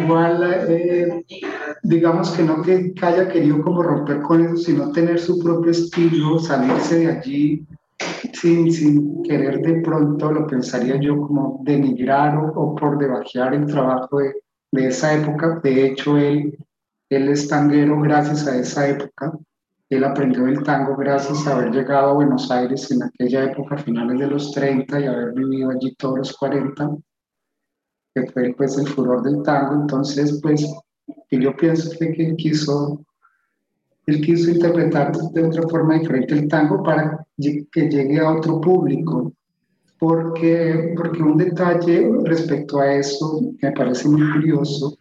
Igual, 0.02 0.66
eh, 0.70 1.26
digamos 1.84 2.32
que 2.32 2.44
no 2.44 2.62
que 2.62 2.94
haya 3.02 3.28
querido 3.30 3.62
como 3.62 3.84
romper 3.84 4.22
con 4.22 4.46
eso, 4.46 4.58
sino 4.58 4.92
tener 4.92 5.20
su 5.20 5.40
propio 5.40 5.72
estilo, 5.72 6.40
salirse 6.40 7.00
de 7.00 7.08
allí, 7.08 7.68
sin, 8.34 8.72
sin 8.72 9.24
querer 9.24 9.62
de 9.62 9.82
pronto, 9.82 10.32
lo 10.32 10.48
pensaría 10.48 10.98
yo 11.00 11.22
como 11.22 11.62
denigrar 11.64 12.38
o, 12.38 12.52
o 12.56 12.76
por 12.76 12.98
debajear 12.98 13.54
el 13.54 13.66
trabajo 13.66 14.20
de, 14.20 14.34
de, 14.72 14.88
esa 14.88 15.14
época. 15.14 15.60
De 15.64 15.86
hecho, 15.88 16.18
él, 16.18 16.58
él 17.10 17.30
es 17.30 17.48
tanguero 17.48 18.00
gracias 18.02 18.48
a 18.48 18.58
esa 18.58 18.88
época. 18.88 19.34
Él 19.90 20.04
aprendió 20.04 20.46
el 20.46 20.62
tango 20.62 20.96
gracias 20.96 21.48
a 21.48 21.56
haber 21.56 21.72
llegado 21.72 22.10
a 22.10 22.14
Buenos 22.14 22.52
Aires 22.52 22.92
en 22.92 23.04
aquella 23.04 23.46
época, 23.46 23.78
finales 23.78 24.20
de 24.20 24.28
los 24.28 24.52
30 24.52 25.00
y 25.00 25.06
haber 25.08 25.34
vivido 25.34 25.72
allí 25.72 25.96
todos 25.96 26.20
los 26.20 26.38
40, 26.38 26.98
que 28.14 28.28
fue 28.28 28.54
pues 28.56 28.78
el 28.78 28.88
furor 28.88 29.24
del 29.24 29.42
tango. 29.42 29.82
Entonces, 29.82 30.40
pues, 30.44 30.72
que 31.28 31.42
yo 31.42 31.56
pienso 31.58 31.90
que 31.98 32.06
él 32.06 32.36
quiso 32.36 33.04
él 34.06 34.22
quiso 34.22 34.50
interpretar 34.50 35.16
de 35.16 35.44
otra 35.44 35.64
forma 35.70 36.00
diferente 36.00 36.34
el 36.34 36.48
tango 36.48 36.82
para 36.82 37.26
que 37.38 37.90
llegue 37.90 38.20
a 38.20 38.32
otro 38.32 38.60
público. 38.60 39.34
Porque, 40.00 40.96
porque 40.98 41.22
un 41.22 41.38
detalle 41.38 42.10
respecto 42.24 42.80
a 42.80 42.94
eso 42.94 43.42
me 43.62 43.72
parece 43.72 44.08
muy 44.08 44.32
curioso 44.32 44.98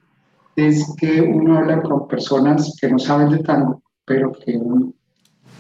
es 0.59 0.93
que 0.99 1.21
uno 1.21 1.59
habla 1.59 1.81
con 1.83 2.09
personas 2.09 2.77
que 2.81 2.91
no 2.91 2.99
saben 2.99 3.31
de 3.31 3.39
tango, 3.39 3.81
pero 4.05 4.33
que 4.33 4.61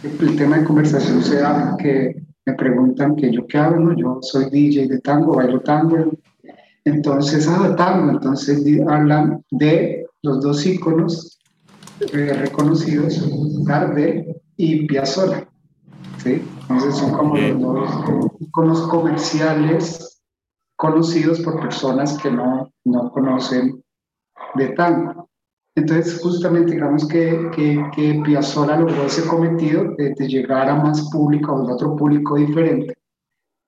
el 0.02 0.37
tema 0.37 0.58
de 0.58 0.64
conversación 0.64 1.22
se 1.22 1.37
da 1.38 1.76
que 1.78 2.20
me 2.44 2.54
preguntan 2.54 3.14
que 3.14 3.30
yo 3.30 3.46
qué 3.46 3.58
hago, 3.58 3.92
yo 3.92 4.18
soy 4.22 4.50
DJ 4.50 4.88
de 4.88 4.98
tango, 4.98 5.37
bailo 5.37 5.61
tango, 5.61 6.11
entonces, 6.84 7.46
ah, 7.48 7.76
tango, 7.76 8.11
entonces 8.11 8.64
hablan 8.88 9.44
de 9.52 10.04
los 10.22 10.40
dos 10.40 10.66
íconos 10.66 11.38
eh, 12.12 12.32
reconocidos, 12.32 13.24
Gardel 13.64 14.34
y 14.56 14.84
Piazzolla. 14.87 15.48
¿sí? 16.24 16.42
Entonces 16.62 16.96
son 16.96 17.12
como 17.12 17.37
los 17.37 17.61
dos 17.61 18.32
iconos 18.40 18.82
comerciales 18.88 20.22
conocidos 20.74 21.40
por 21.40 21.61
personas 21.61 22.18
que 22.18 22.32
no, 22.32 22.72
no 22.84 23.12
conocen 23.12 23.84
de 24.54 24.68
tango. 24.70 25.28
Entonces, 25.74 26.20
justamente 26.20 26.72
digamos 26.72 27.06
que, 27.06 27.50
que, 27.54 27.80
que 27.94 28.20
Piazzolla 28.24 28.78
logró 28.78 29.04
ese 29.04 29.26
cometido 29.28 29.94
de, 29.96 30.12
de, 30.14 30.28
llegar 30.28 30.68
a 30.68 30.74
más 30.74 31.08
público, 31.11 31.52
a 31.52 31.74
otro 31.74 31.94
público 31.94 32.37
diferente. 32.37 32.94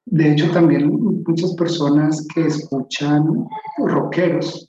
De 0.06 0.32
hecho, 0.32 0.50
también 0.50 0.90
muchas 1.24 1.54
personas 1.54 2.26
que 2.34 2.46
escuchan 2.46 3.46
rockeros, 3.78 4.68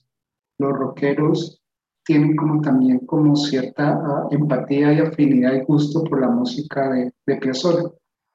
los 0.59 0.71
rockeros 0.73 1.61
tienen 2.05 2.35
como 2.35 2.61
también 2.61 2.99
como 3.05 3.35
cierta 3.35 3.93
ah, 3.93 4.27
empatía 4.31 4.93
y 4.93 4.99
afinidad 4.99 5.53
y 5.53 5.63
gusto 5.63 6.03
por 6.03 6.21
la 6.21 6.29
música 6.29 6.89
de, 6.91 7.11
de 7.25 7.35
Piazzolla. 7.37 7.89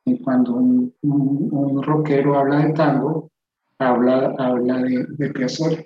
Y 0.04 0.18
cuando 0.20 0.54
un, 0.54 0.94
un, 1.02 1.82
rockero 1.82 2.38
habla 2.38 2.66
de 2.66 2.72
tango, 2.72 3.30
habla, 3.78 4.34
habla 4.38 4.78
de, 4.82 5.06
de 5.08 5.30
Piazzolla. 5.30 5.82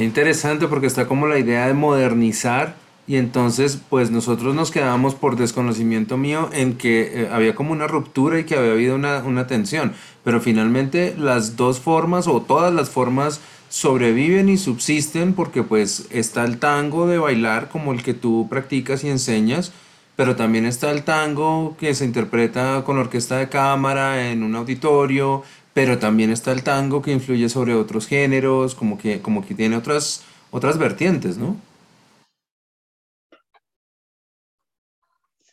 Qué 0.00 0.04
interesante 0.04 0.66
porque 0.66 0.86
está 0.86 1.06
como 1.06 1.26
la 1.26 1.38
idea 1.38 1.66
de 1.66 1.74
modernizar 1.74 2.74
y 3.06 3.16
entonces 3.16 3.78
pues 3.90 4.10
nosotros 4.10 4.54
nos 4.54 4.70
quedamos 4.70 5.14
por 5.14 5.36
desconocimiento 5.36 6.16
mío 6.16 6.48
en 6.54 6.78
que 6.78 7.24
eh, 7.24 7.28
había 7.30 7.54
como 7.54 7.72
una 7.72 7.86
ruptura 7.86 8.40
y 8.40 8.44
que 8.44 8.56
había 8.56 8.72
habido 8.72 8.94
una, 8.94 9.18
una 9.18 9.46
tensión, 9.46 9.92
pero 10.24 10.40
finalmente 10.40 11.14
las 11.18 11.56
dos 11.56 11.80
formas 11.80 12.28
o 12.28 12.40
todas 12.40 12.72
las 12.72 12.88
formas 12.88 13.42
sobreviven 13.68 14.48
y 14.48 14.56
subsisten 14.56 15.34
porque 15.34 15.62
pues 15.62 16.06
está 16.08 16.46
el 16.46 16.56
tango 16.56 17.06
de 17.06 17.18
bailar 17.18 17.68
como 17.68 17.92
el 17.92 18.02
que 18.02 18.14
tú 18.14 18.46
practicas 18.48 19.04
y 19.04 19.10
enseñas, 19.10 19.70
pero 20.16 20.34
también 20.34 20.64
está 20.64 20.90
el 20.92 21.02
tango 21.02 21.76
que 21.78 21.94
se 21.94 22.06
interpreta 22.06 22.84
con 22.86 22.96
orquesta 22.96 23.36
de 23.36 23.50
cámara 23.50 24.30
en 24.30 24.44
un 24.44 24.56
auditorio, 24.56 25.42
pero 25.72 25.98
también 25.98 26.30
está 26.30 26.52
el 26.52 26.62
tango 26.62 27.02
que 27.02 27.12
influye 27.12 27.48
sobre 27.48 27.74
otros 27.74 28.06
géneros, 28.06 28.74
como 28.74 28.98
que, 28.98 29.20
como 29.20 29.46
que 29.46 29.54
tiene 29.54 29.76
otras, 29.76 30.24
otras 30.50 30.78
vertientes, 30.78 31.38
¿no? 31.38 31.56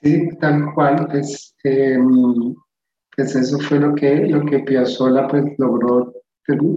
Sí, 0.01 0.29
tal 0.39 0.73
cual, 0.73 1.07
pues, 1.09 1.55
em, 1.63 2.55
pues 3.15 3.35
eso 3.35 3.59
fue 3.59 3.79
lo 3.79 3.95
que, 3.95 4.27
lo 4.27 4.45
que 4.45 4.59
Piazzolla 4.59 5.27
pues, 5.27 5.43
logró 5.57 6.13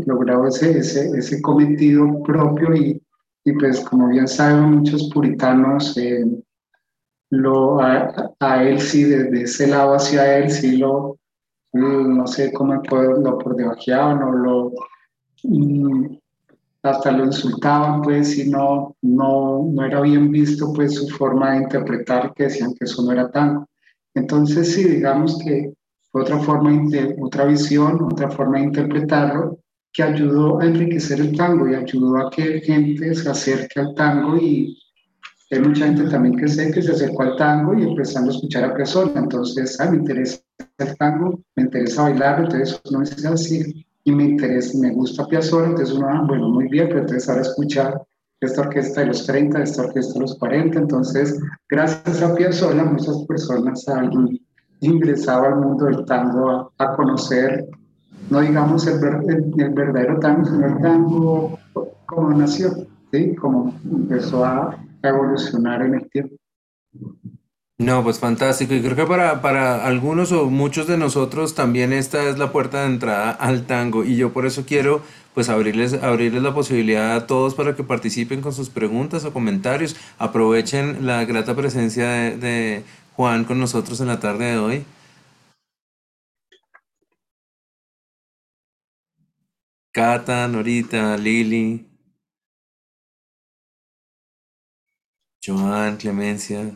logrado 0.06 0.48
ese, 0.48 0.78
ese, 0.78 1.10
ese 1.16 1.40
cometido 1.40 2.22
propio 2.22 2.74
y, 2.74 3.00
y, 3.44 3.52
pues 3.52 3.80
como 3.80 4.08
bien 4.08 4.26
saben 4.26 4.78
muchos 4.78 5.10
puritanos, 5.12 5.96
eh, 5.96 6.24
lo, 7.30 7.80
a, 7.80 8.32
a, 8.40 8.64
él 8.64 8.80
sí, 8.80 9.04
desde 9.04 9.42
ese 9.42 9.68
lado 9.68 9.94
hacia 9.94 10.38
él 10.38 10.50
sí 10.50 10.78
lo, 10.78 11.18
no 11.72 12.26
sé 12.26 12.52
cómo 12.52 12.82
puedo, 12.82 13.20
lo 13.20 13.38
por 13.38 13.56
debajeaban 13.56 14.22
o 14.22 14.32
lo, 14.32 14.72
mm, 15.44 16.16
hasta 16.82 17.12
lo 17.12 17.24
insultaban 17.26 18.02
pues 18.02 18.38
y 18.38 18.50
no, 18.50 18.96
no, 19.02 19.68
no 19.70 19.84
era 19.84 20.00
bien 20.00 20.30
visto 20.30 20.72
pues 20.72 20.94
su 20.94 21.08
forma 21.08 21.52
de 21.52 21.58
interpretar 21.58 22.32
que 22.34 22.44
decían 22.44 22.74
que 22.74 22.84
eso 22.84 23.02
no 23.02 23.12
era 23.12 23.30
tango. 23.30 23.68
Entonces 24.14 24.74
sí, 24.74 24.84
digamos 24.84 25.38
que 25.44 25.72
otra 26.12 26.38
forma, 26.38 26.72
otra 27.20 27.44
visión, 27.44 28.02
otra 28.02 28.30
forma 28.30 28.58
de 28.58 28.64
interpretarlo 28.64 29.58
que 29.92 30.02
ayudó 30.02 30.60
a 30.60 30.66
enriquecer 30.66 31.20
el 31.20 31.36
tango 31.36 31.68
y 31.68 31.74
ayudó 31.74 32.16
a 32.18 32.30
que 32.30 32.60
gente 32.60 33.14
se 33.14 33.28
acerque 33.28 33.80
al 33.80 33.94
tango 33.94 34.36
y 34.36 34.76
hay 35.50 35.60
mucha 35.60 35.86
gente 35.86 36.04
también 36.04 36.36
que 36.36 36.46
sé 36.46 36.70
que 36.70 36.80
se 36.80 36.92
acercó 36.92 37.22
al 37.24 37.36
tango 37.36 37.74
y 37.74 37.82
empezando 37.82 38.30
a 38.30 38.34
escuchar 38.34 38.64
a 38.64 38.74
Piazzolla, 38.74 39.18
entonces, 39.18 39.80
ah, 39.80 39.90
me 39.90 39.96
interesa 39.96 40.38
el 40.78 40.96
tango, 40.96 41.40
me 41.56 41.64
interesa 41.64 42.02
bailar, 42.02 42.40
entonces 42.40 42.80
no 42.92 43.02
es 43.02 43.24
así, 43.26 43.84
y 44.04 44.12
me 44.12 44.24
interesa, 44.24 44.78
me 44.78 44.92
gusta 44.92 45.26
Piazzolla, 45.26 45.70
entonces 45.70 45.96
uno, 45.96 46.06
ah, 46.08 46.24
bueno, 46.26 46.48
muy 46.50 46.68
bien, 46.68 46.86
pero 46.88 47.00
entonces 47.00 47.28
ahora 47.28 47.42
escuchar 47.42 48.00
esta 48.40 48.60
orquesta 48.62 49.00
de 49.00 49.08
los 49.08 49.26
30, 49.26 49.62
esta 49.62 49.82
orquesta 49.82 50.14
de 50.14 50.20
los 50.20 50.38
40, 50.38 50.78
entonces, 50.78 51.40
gracias 51.68 52.22
a 52.22 52.34
Piazzolla, 52.34 52.84
muchas 52.84 53.18
personas 53.26 53.88
han 53.88 54.40
ingresado 54.80 55.46
al 55.46 55.56
mundo 55.56 55.86
del 55.86 56.04
tango 56.04 56.72
a, 56.78 56.94
conocer, 56.94 57.68
no 58.30 58.40
digamos 58.40 58.86
el, 58.86 59.00
el, 59.58 59.70
verdadero 59.70 60.20
tango, 60.20 60.44
sino 60.44 60.66
el 60.66 60.80
tango 60.80 61.58
como 62.06 62.30
nació, 62.30 62.70
¿sí? 63.12 63.34
como 63.34 63.74
empezó 63.84 64.44
a 64.44 64.78
evolucionar 65.02 65.82
en 65.82 65.94
el 65.94 66.10
tiempo. 66.10 66.36
No, 67.78 68.02
pues 68.04 68.18
fantástico. 68.18 68.74
Y 68.74 68.82
creo 68.82 68.94
que 68.94 69.06
para, 69.06 69.40
para 69.40 69.86
algunos 69.86 70.32
o 70.32 70.50
muchos 70.50 70.86
de 70.86 70.98
nosotros 70.98 71.54
también 71.54 71.94
esta 71.94 72.28
es 72.28 72.38
la 72.38 72.52
puerta 72.52 72.82
de 72.82 72.86
entrada 72.88 73.30
al 73.30 73.66
tango. 73.66 74.04
Y 74.04 74.16
yo 74.16 74.34
por 74.34 74.44
eso 74.44 74.64
quiero 74.66 75.02
pues 75.32 75.48
abrirles, 75.48 75.94
abrirles 75.94 76.42
la 76.42 76.52
posibilidad 76.54 77.16
a 77.16 77.26
todos 77.26 77.54
para 77.54 77.74
que 77.74 77.82
participen 77.82 78.42
con 78.42 78.52
sus 78.52 78.68
preguntas 78.68 79.24
o 79.24 79.32
comentarios. 79.32 79.96
Aprovechen 80.18 81.06
la 81.06 81.24
grata 81.24 81.56
presencia 81.56 82.06
de, 82.06 82.36
de 82.36 82.84
Juan 83.16 83.44
con 83.44 83.58
nosotros 83.58 84.00
en 84.02 84.08
la 84.08 84.20
tarde 84.20 84.44
de 84.52 84.58
hoy. 84.58 84.84
Cata, 89.92 90.46
Norita, 90.48 91.16
Lili, 91.16 91.89
Joan, 95.42 95.96
Clemencia. 95.96 96.74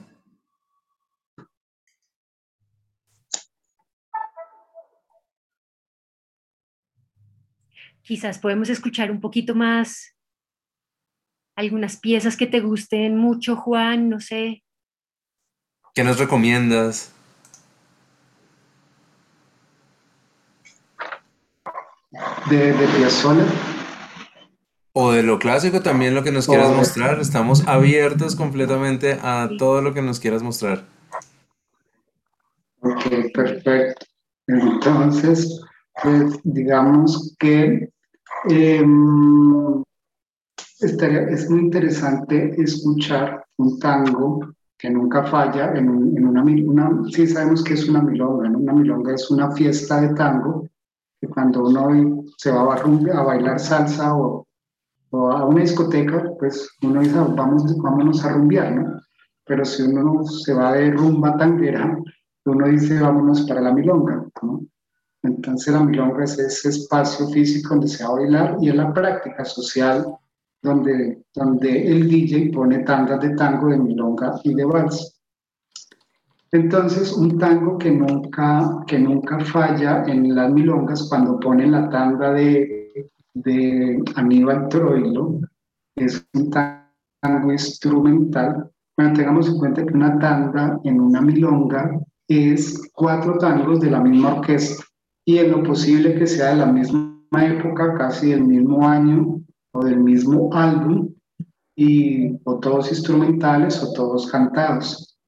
Quizás 8.02 8.38
podemos 8.38 8.68
escuchar 8.68 9.10
un 9.10 9.20
poquito 9.20 9.54
más 9.54 10.14
algunas 11.56 11.98
piezas 11.98 12.36
que 12.36 12.46
te 12.46 12.60
gusten 12.60 13.16
mucho, 13.16 13.56
Juan, 13.56 14.08
no 14.08 14.20
sé. 14.20 14.62
¿Qué 15.94 16.02
nos 16.02 16.18
recomiendas? 16.18 17.12
De, 22.50 22.72
de 22.72 22.86
Piazzolla. 22.88 23.73
O 24.96 25.10
de 25.10 25.24
lo 25.24 25.40
clásico 25.40 25.80
también 25.80 26.14
lo 26.14 26.22
que 26.22 26.30
nos 26.30 26.46
quieras 26.46 26.70
mostrar. 26.70 27.18
Estamos 27.18 27.66
abiertos 27.66 28.36
completamente 28.36 29.18
a 29.20 29.50
todo 29.58 29.82
lo 29.82 29.92
que 29.92 30.02
nos 30.02 30.20
quieras 30.20 30.40
mostrar. 30.44 30.84
Ok, 32.80 33.32
perfecto. 33.34 34.06
Entonces, 34.46 35.60
pues 36.00 36.38
digamos 36.44 37.34
que 37.40 37.88
em, 38.48 39.82
es 40.78 41.50
muy 41.50 41.60
interesante 41.60 42.54
escuchar 42.56 43.44
un 43.56 43.80
tango 43.80 44.54
que 44.78 44.90
nunca 44.90 45.24
falla 45.24 45.72
en, 45.74 45.88
una, 45.88 46.42
una, 46.42 47.02
sí 47.10 47.26
sabemos 47.26 47.64
que 47.64 47.74
es 47.74 47.88
una 47.88 48.00
milonga, 48.00 48.48
¿no? 48.48 48.58
Una 48.58 48.74
milonga 48.74 49.14
es 49.14 49.28
una 49.28 49.50
fiesta 49.50 50.00
de 50.02 50.14
tango 50.14 50.68
que 51.20 51.26
cuando 51.26 51.64
uno 51.64 52.22
se 52.36 52.52
va 52.52 52.74
a, 52.74 52.76
a 52.76 53.22
bailar 53.22 53.58
salsa 53.58 54.14
o 54.14 54.43
a 55.30 55.44
una 55.46 55.60
discoteca, 55.60 56.32
pues 56.38 56.68
uno 56.82 57.00
dice, 57.00 57.14
vamos, 57.14 57.76
vámonos 57.78 58.24
a 58.24 58.32
rumbear, 58.32 58.74
¿no? 58.74 59.00
Pero 59.46 59.64
si 59.64 59.82
uno 59.82 60.24
se 60.24 60.54
va 60.54 60.72
de 60.72 60.90
rumba 60.90 61.36
tanguera, 61.36 61.98
uno 62.46 62.68
dice, 62.68 63.00
vámonos 63.00 63.42
para 63.42 63.60
la 63.60 63.72
milonga, 63.72 64.26
¿no? 64.42 64.60
Entonces 65.22 65.72
la 65.72 65.82
milonga 65.82 66.24
es 66.24 66.38
ese 66.38 66.68
espacio 66.68 67.28
físico 67.28 67.70
donde 67.70 67.88
se 67.88 68.04
va 68.04 68.10
a 68.10 68.14
bailar 68.14 68.56
y 68.60 68.68
es 68.68 68.74
la 68.74 68.92
práctica 68.92 69.44
social 69.44 70.04
donde, 70.62 71.22
donde 71.34 71.86
el 71.86 72.08
DJ 72.08 72.50
pone 72.52 72.80
tandas 72.80 73.20
de 73.20 73.30
tango, 73.30 73.68
de 73.68 73.78
milonga 73.78 74.38
y 74.42 74.54
de 74.54 74.64
vals. 74.64 75.20
Entonces, 76.52 77.12
un 77.12 77.36
tango 77.38 77.76
que 77.78 77.90
nunca, 77.90 78.84
que 78.86 78.98
nunca 78.98 79.40
falla 79.40 80.04
en 80.06 80.34
las 80.34 80.52
milongas 80.52 81.08
cuando 81.08 81.40
ponen 81.40 81.72
la 81.72 81.90
tanda 81.90 82.32
de 82.32 82.83
de 83.34 84.02
Aníbal 84.14 84.68
Troilo, 84.68 85.40
es 85.96 86.26
un 86.34 86.50
tango 86.50 87.52
instrumental. 87.52 88.70
Bueno, 88.96 89.12
tengamos 89.14 89.48
en 89.48 89.58
cuenta 89.58 89.84
que 89.84 89.92
una 89.92 90.18
tanda 90.18 90.80
en 90.84 91.00
una 91.00 91.20
milonga 91.20 92.00
es 92.28 92.90
cuatro 92.92 93.38
tangos 93.38 93.80
de 93.80 93.90
la 93.90 94.00
misma 94.00 94.36
orquesta 94.36 94.84
y 95.26 95.38
en 95.38 95.50
lo 95.50 95.62
posible 95.62 96.14
que 96.14 96.26
sea 96.26 96.50
de 96.50 96.56
la 96.56 96.66
misma 96.66 97.14
época, 97.32 97.94
casi 97.94 98.30
del 98.30 98.44
mismo 98.44 98.86
año 98.86 99.40
o 99.72 99.84
del 99.84 99.98
mismo 100.00 100.50
álbum, 100.52 101.14
y 101.76 102.38
o 102.44 102.58
todos 102.60 102.90
instrumentales 102.90 103.82
o 103.82 103.92
todos 103.92 104.30
cantados. 104.30 105.18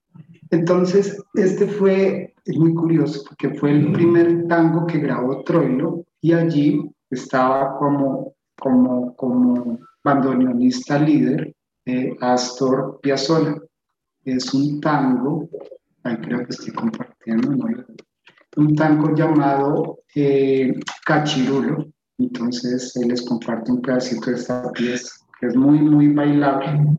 Entonces, 0.50 1.22
este 1.34 1.66
fue, 1.66 2.34
es 2.44 2.56
muy 2.56 2.74
curioso, 2.74 3.24
porque 3.26 3.58
fue 3.58 3.72
el 3.72 3.92
primer 3.92 4.46
tango 4.46 4.86
que 4.86 4.98
grabó 4.98 5.42
Troilo 5.42 6.04
y 6.20 6.32
allí 6.32 6.90
estaba 7.10 7.76
como, 7.78 8.34
como, 8.58 9.14
como 9.16 9.78
bandoneonista 10.02 10.98
líder 10.98 11.54
de 11.84 12.16
Astor 12.20 13.00
Piazzolla. 13.00 13.56
Es 14.24 14.52
un 14.54 14.80
tango, 14.80 15.48
ahí 16.02 16.16
creo 16.18 16.38
que 16.44 16.50
estoy 16.50 16.74
compartiendo, 16.74 17.56
un 18.56 18.74
tango 18.74 19.14
llamado 19.14 19.98
eh, 20.14 20.74
Cachirulo. 21.04 21.86
Entonces, 22.18 22.96
él 22.96 23.08
les 23.08 23.22
comparte 23.22 23.70
un 23.70 23.82
pedacito 23.82 24.30
de 24.30 24.36
esta 24.36 24.72
pieza, 24.72 25.10
que 25.38 25.48
es 25.48 25.56
muy, 25.56 25.78
muy 25.78 26.08
bailable. 26.08 26.96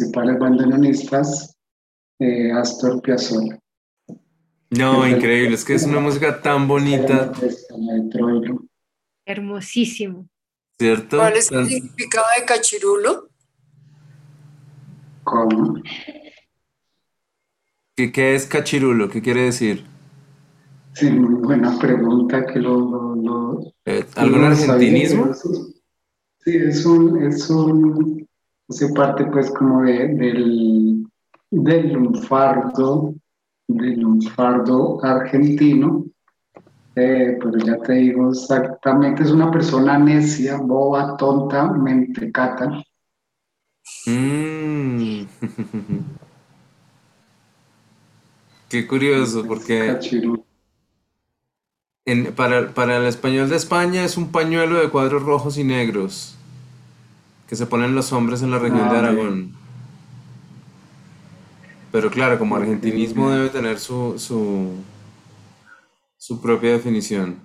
Principales 0.00 0.38
bandoneonistas, 0.38 1.56
eh, 2.18 2.50
Astor 2.52 3.02
Piazzolla. 3.02 3.58
No, 4.70 5.06
increíble, 5.06 5.54
es 5.54 5.64
que 5.64 5.74
es 5.74 5.84
una 5.84 6.00
música 6.00 6.40
tan 6.40 6.66
bonita. 6.66 7.32
Hermosísimo. 9.26 10.28
¿Cierto? 10.78 11.18
¿Cuál 11.18 11.36
es 11.36 11.52
el 11.52 11.66
significado 11.66 12.24
de 12.38 12.46
cachirulo? 12.46 13.28
¿Cómo? 15.24 15.82
¿Qué, 17.94 18.34
es 18.34 18.46
cachirulo? 18.46 19.10
¿Qué 19.10 19.20
quiere 19.20 19.42
decir? 19.42 19.84
Sí, 20.94 21.10
muy 21.10 21.42
buena 21.42 21.78
pregunta 21.78 22.46
que 22.46 22.58
lo... 22.58 23.74
Eh, 23.84 24.06
¿Algún 24.16 24.44
argentinismo? 24.44 25.34
Sí, 25.34 26.56
es 26.56 26.86
un, 26.86 27.22
es 27.22 27.50
un, 27.50 28.29
hace 28.70 28.88
parte 28.92 29.26
pues 29.26 29.50
como 29.50 29.82
de, 29.82 30.08
del, 30.08 31.06
del 31.50 31.92
lunfardo, 31.92 33.14
del 33.66 34.00
lunfardo 34.00 35.04
argentino, 35.04 36.06
eh, 36.94 37.36
pero 37.40 37.58
ya 37.58 37.76
te 37.78 37.94
digo 37.94 38.30
exactamente, 38.30 39.24
es 39.24 39.32
una 39.32 39.50
persona 39.50 39.98
necia, 39.98 40.58
boba, 40.58 41.16
tonta, 41.16 41.72
mentecata. 41.72 42.80
Mm. 44.06 45.22
Qué 48.68 48.86
curioso, 48.86 49.44
porque 49.48 49.98
para, 52.36 52.72
para, 52.72 52.98
el 52.98 53.06
español 53.06 53.48
de 53.48 53.56
España 53.56 54.04
es 54.04 54.16
un 54.16 54.30
pañuelo 54.30 54.78
de 54.78 54.90
cuadros 54.90 55.24
rojos 55.24 55.58
y 55.58 55.64
negros 55.64 56.36
que 57.50 57.56
se 57.56 57.66
ponen 57.66 57.96
los 57.96 58.12
hombres 58.12 58.42
en 58.42 58.52
la 58.52 58.60
región 58.60 58.88
de 58.88 58.96
ah, 58.96 58.98
Aragón. 59.00 59.52
Pero 61.90 62.08
claro, 62.08 62.38
como 62.38 62.54
argentinismo 62.54 63.28
debe 63.28 63.48
tener 63.48 63.80
su, 63.80 64.16
su, 64.20 64.76
su 66.16 66.40
propia 66.40 66.70
definición. 66.70 67.40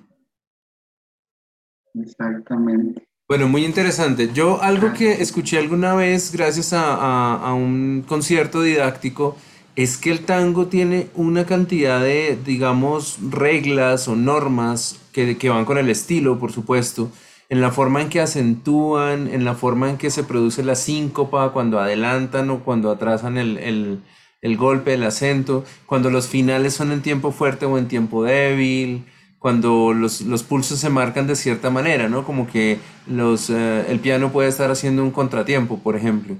Exactamente. 1.96 3.08
Bueno, 3.28 3.48
muy 3.48 3.65
interesante. 3.65 4.30
Yo 4.32 4.62
algo 4.62 4.94
que 4.94 5.24
escuché 5.24 5.58
alguna 5.58 5.96
vez 5.96 6.32
gracias 6.32 6.74
a, 6.74 7.38
a 7.38 7.56
un 7.56 8.06
concierto 8.08 8.62
didáctico 8.62 9.36
es 9.76 9.98
que 9.98 10.12
el 10.12 10.20
tango 10.20 10.68
tiene 10.68 11.08
una 11.15 11.48
cantidad 11.48 12.00
de, 12.00 12.38
digamos, 12.46 13.18
reglas 13.32 14.08
o 14.08 14.15
normas 14.15 15.00
que, 15.12 15.36
que, 15.36 15.50
van 15.50 15.65
con 15.65 15.80
el 15.80 15.89
estilo, 15.89 16.38
por 16.38 16.52
supuesto, 16.52 17.10
en 17.49 17.62
la 17.62 17.71
forma 17.71 18.01
en 18.01 18.10
que 18.10 18.21
acentúan, 18.21 19.27
en 19.27 19.45
la 19.45 19.55
forma 19.55 19.89
en 19.89 19.97
que 19.97 20.10
se 20.10 20.23
produce 20.23 20.63
la 20.63 20.75
síncopa 20.75 21.51
cuando 21.53 21.79
adelantan 21.79 22.49
o 22.49 22.63
cuando 22.63 22.91
atrasan 22.91 23.38
el, 23.38 23.58
el, 23.58 23.99
el 24.41 24.58
golpe, 24.58 24.93
el 24.93 25.03
acento, 25.03 25.63
cuando 25.86 26.10
los 26.10 26.27
finales 26.27 26.73
son 26.73 26.91
en 26.91 27.01
tiempo 27.01 27.31
fuerte 27.31 27.65
o 27.65 27.77
en 27.77 27.88
tiempo 27.88 28.23
débil, 28.23 29.05
cuando 29.39 29.93
los, 29.93 30.21
los 30.21 30.43
pulsos 30.43 30.79
se 30.79 30.89
marcan 30.89 31.27
de 31.27 31.36
cierta 31.36 31.69
manera, 31.69 32.10
¿no? 32.10 32.23
Como 32.23 32.47
que 32.47 32.79
los, 33.08 33.49
eh, 33.51 33.86
el 33.89 33.99
piano 33.99 34.31
puede 34.31 34.49
estar 34.49 34.71
haciendo 34.71 35.03
un 35.03 35.12
contratiempo, 35.12 35.79
por 35.79 35.95
ejemplo, 35.95 36.36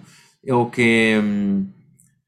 o 0.50 0.72
que... 0.72 1.22
Mm, 1.24 1.76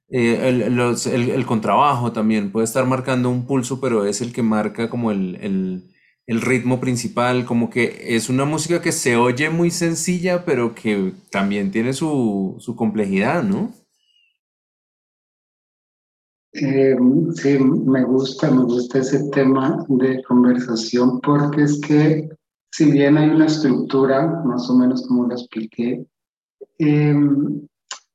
eh, 0.10 0.48
el, 0.48 1.46
contrabajo 1.46 2.14
también 2.14 2.52
puede 2.52 2.64
estar 2.64 2.86
marcando 2.86 3.30
un 3.30 3.46
pulso, 3.46 3.82
pero 3.82 4.06
es 4.06 4.22
el 4.22 4.32
que 4.32 4.42
marca 4.42 4.90
como 4.90 5.12
el, 5.12 5.84
ritmo 6.28 6.80
principal, 6.80 7.46
como 7.46 7.70
que 7.70 8.16
es 8.16 8.30
una 8.30 8.44
música 8.44 8.82
que 8.82 8.92
se 8.92 9.16
oye 9.16 9.50
muy 9.50 9.72
sencilla, 9.72 10.44
pero 10.44 10.76
que 10.76 11.14
también 11.32 11.72
tiene 11.72 11.94
su, 11.94 12.62
complejidad, 12.76 13.44
¿no? 13.44 13.72
Eh, 16.54 16.98
sí, 17.36 17.58
me 17.60 18.04
gusta, 18.04 18.52
me 18.52 18.64
gusta 18.64 19.00
ese 19.00 19.30
tema 19.30 19.86
de 19.88 20.22
conversación 20.24 21.22
porque 21.22 21.64
es 21.64 21.80
que 21.80 22.30
si 22.72 22.92
bien 22.92 23.18
hay 23.18 23.30
una 23.30 23.46
estructura, 23.46 24.42
más 24.44 24.70
o 24.70 24.76
menos 24.76 25.08
como 25.08 25.28
lo 25.28 25.34
expliqué, 25.34 26.06
eh, 26.80 27.16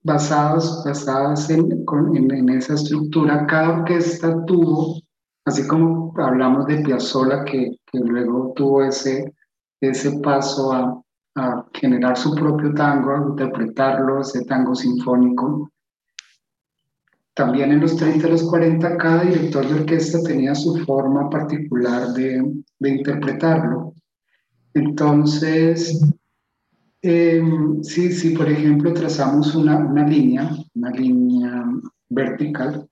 basados, 0.03 0.83
basadas 0.85 1.49
en, 1.51 1.85
en, 2.15 2.49
esa 2.51 2.75
estructura. 2.75 3.47
Cada 3.47 3.81
orquesta 3.81 4.45
tuvo, 4.45 5.01
así 5.45 5.67
como 5.67 6.13
hablamos 6.19 6.67
de 6.67 6.79
Piazzolla, 6.79 7.45
que, 7.45 7.77
que 7.93 7.99
luego 7.99 8.53
tuvo 8.57 8.83
ese, 8.83 9.35
ese 9.81 10.19
paso 10.21 10.73
a, 10.73 11.01
a, 11.37 11.67
generar 11.75 12.17
su 12.17 12.35
propio 12.35 12.75
tango, 12.75 13.13
a 13.13 13.29
interpretarlo, 13.29 14.23
ese 14.23 14.45
tango 14.47 14.75
sinfónico. 14.75 15.71
También 17.35 17.71
en 17.73 17.81
los 17.81 17.97
30 17.97 18.27
y 18.27 18.31
los 18.31 18.43
40 18.43 18.97
cada 18.97 19.25
director 19.25 19.67
de 19.67 19.81
orquesta 19.81 20.23
tenía 20.23 20.55
su 20.55 20.77
forma 20.85 21.31
particular 21.31 22.09
de, 22.15 22.43
de 22.79 22.89
interpretarlo. 22.89 23.95
Entonces, 24.75 26.01
Em, 27.05 27.83
sí, 27.83 28.13
sí, 28.13 28.31
por 28.31 28.49
ejemplo, 28.49 28.95
trazamos 28.95 29.57
una, 29.57 29.77
una, 29.77 30.07
línea, 30.07 30.49
una 30.75 30.91
línea 30.91 31.65
vertical, 32.09 32.89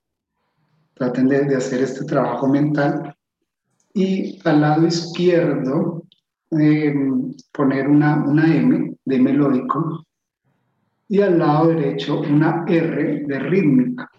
traten 0.93 1.29
de, 1.29 1.55
hacer 1.55 1.81
este 1.81 2.03
trabajo 2.03 2.45
mental, 2.45 3.15
y 3.93 4.39
al 4.47 4.61
lado 4.61 4.87
izquierdo 4.87 6.03
em, 6.51 7.33
poner 7.51 7.87
una, 7.87 8.23
una 8.25 8.55
M 8.55 8.95
de 9.05 9.19
melódico, 9.19 10.05
y 11.07 11.21
al 11.21 11.39
lado 11.39 11.67
derecho 11.67 12.21
una 12.21 12.63
R 12.67 13.23
de 13.25 13.39
rítmica, 13.39 14.09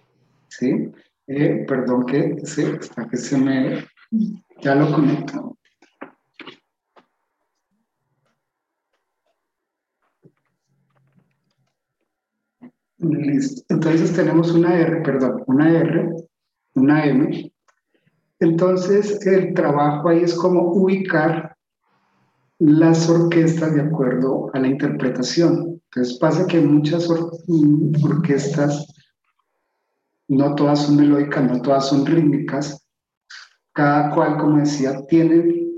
¿sí? 0.49 0.91
Eh, 1.27 1.65
perdón 1.67 2.05
que 2.05 2.37
se, 2.45 2.67
hasta 2.67 3.09
que 3.09 3.17
se 3.17 3.39
me... 3.39 3.87
ya 4.61 4.75
lo 4.75 4.93
conecto. 4.93 5.57
Listo. 12.99 13.63
Entonces 13.69 14.13
tenemos 14.13 14.53
una 14.53 14.79
R, 14.79 15.03
perdón, 15.03 15.43
una 15.47 15.73
R, 15.73 16.11
una 16.75 17.05
M. 17.07 17.52
Entonces 18.43 19.25
el 19.25 19.55
trabajo 19.55 20.09
ahí 20.09 20.25
es 20.25 20.35
como 20.35 20.73
ubicar 20.73 21.57
las 22.59 23.09
orquestas 23.09 23.73
de 23.73 23.83
acuerdo 23.83 24.51
a 24.53 24.59
la 24.59 24.67
interpretación. 24.67 25.81
Entonces 25.85 26.19
pasa 26.19 26.49
que 26.49 26.61
muchas 26.61 27.09
orquestas, 27.09 28.85
no 30.27 30.57
todas 30.57 30.87
son 30.87 30.97
melódicas, 30.97 31.45
no 31.45 31.63
todas 31.63 31.89
son 31.89 32.05
rítmicas, 32.05 32.85
cada 33.73 34.11
cual, 34.11 34.39
como 34.39 34.59
decía, 34.59 35.07
tiene, 35.07 35.69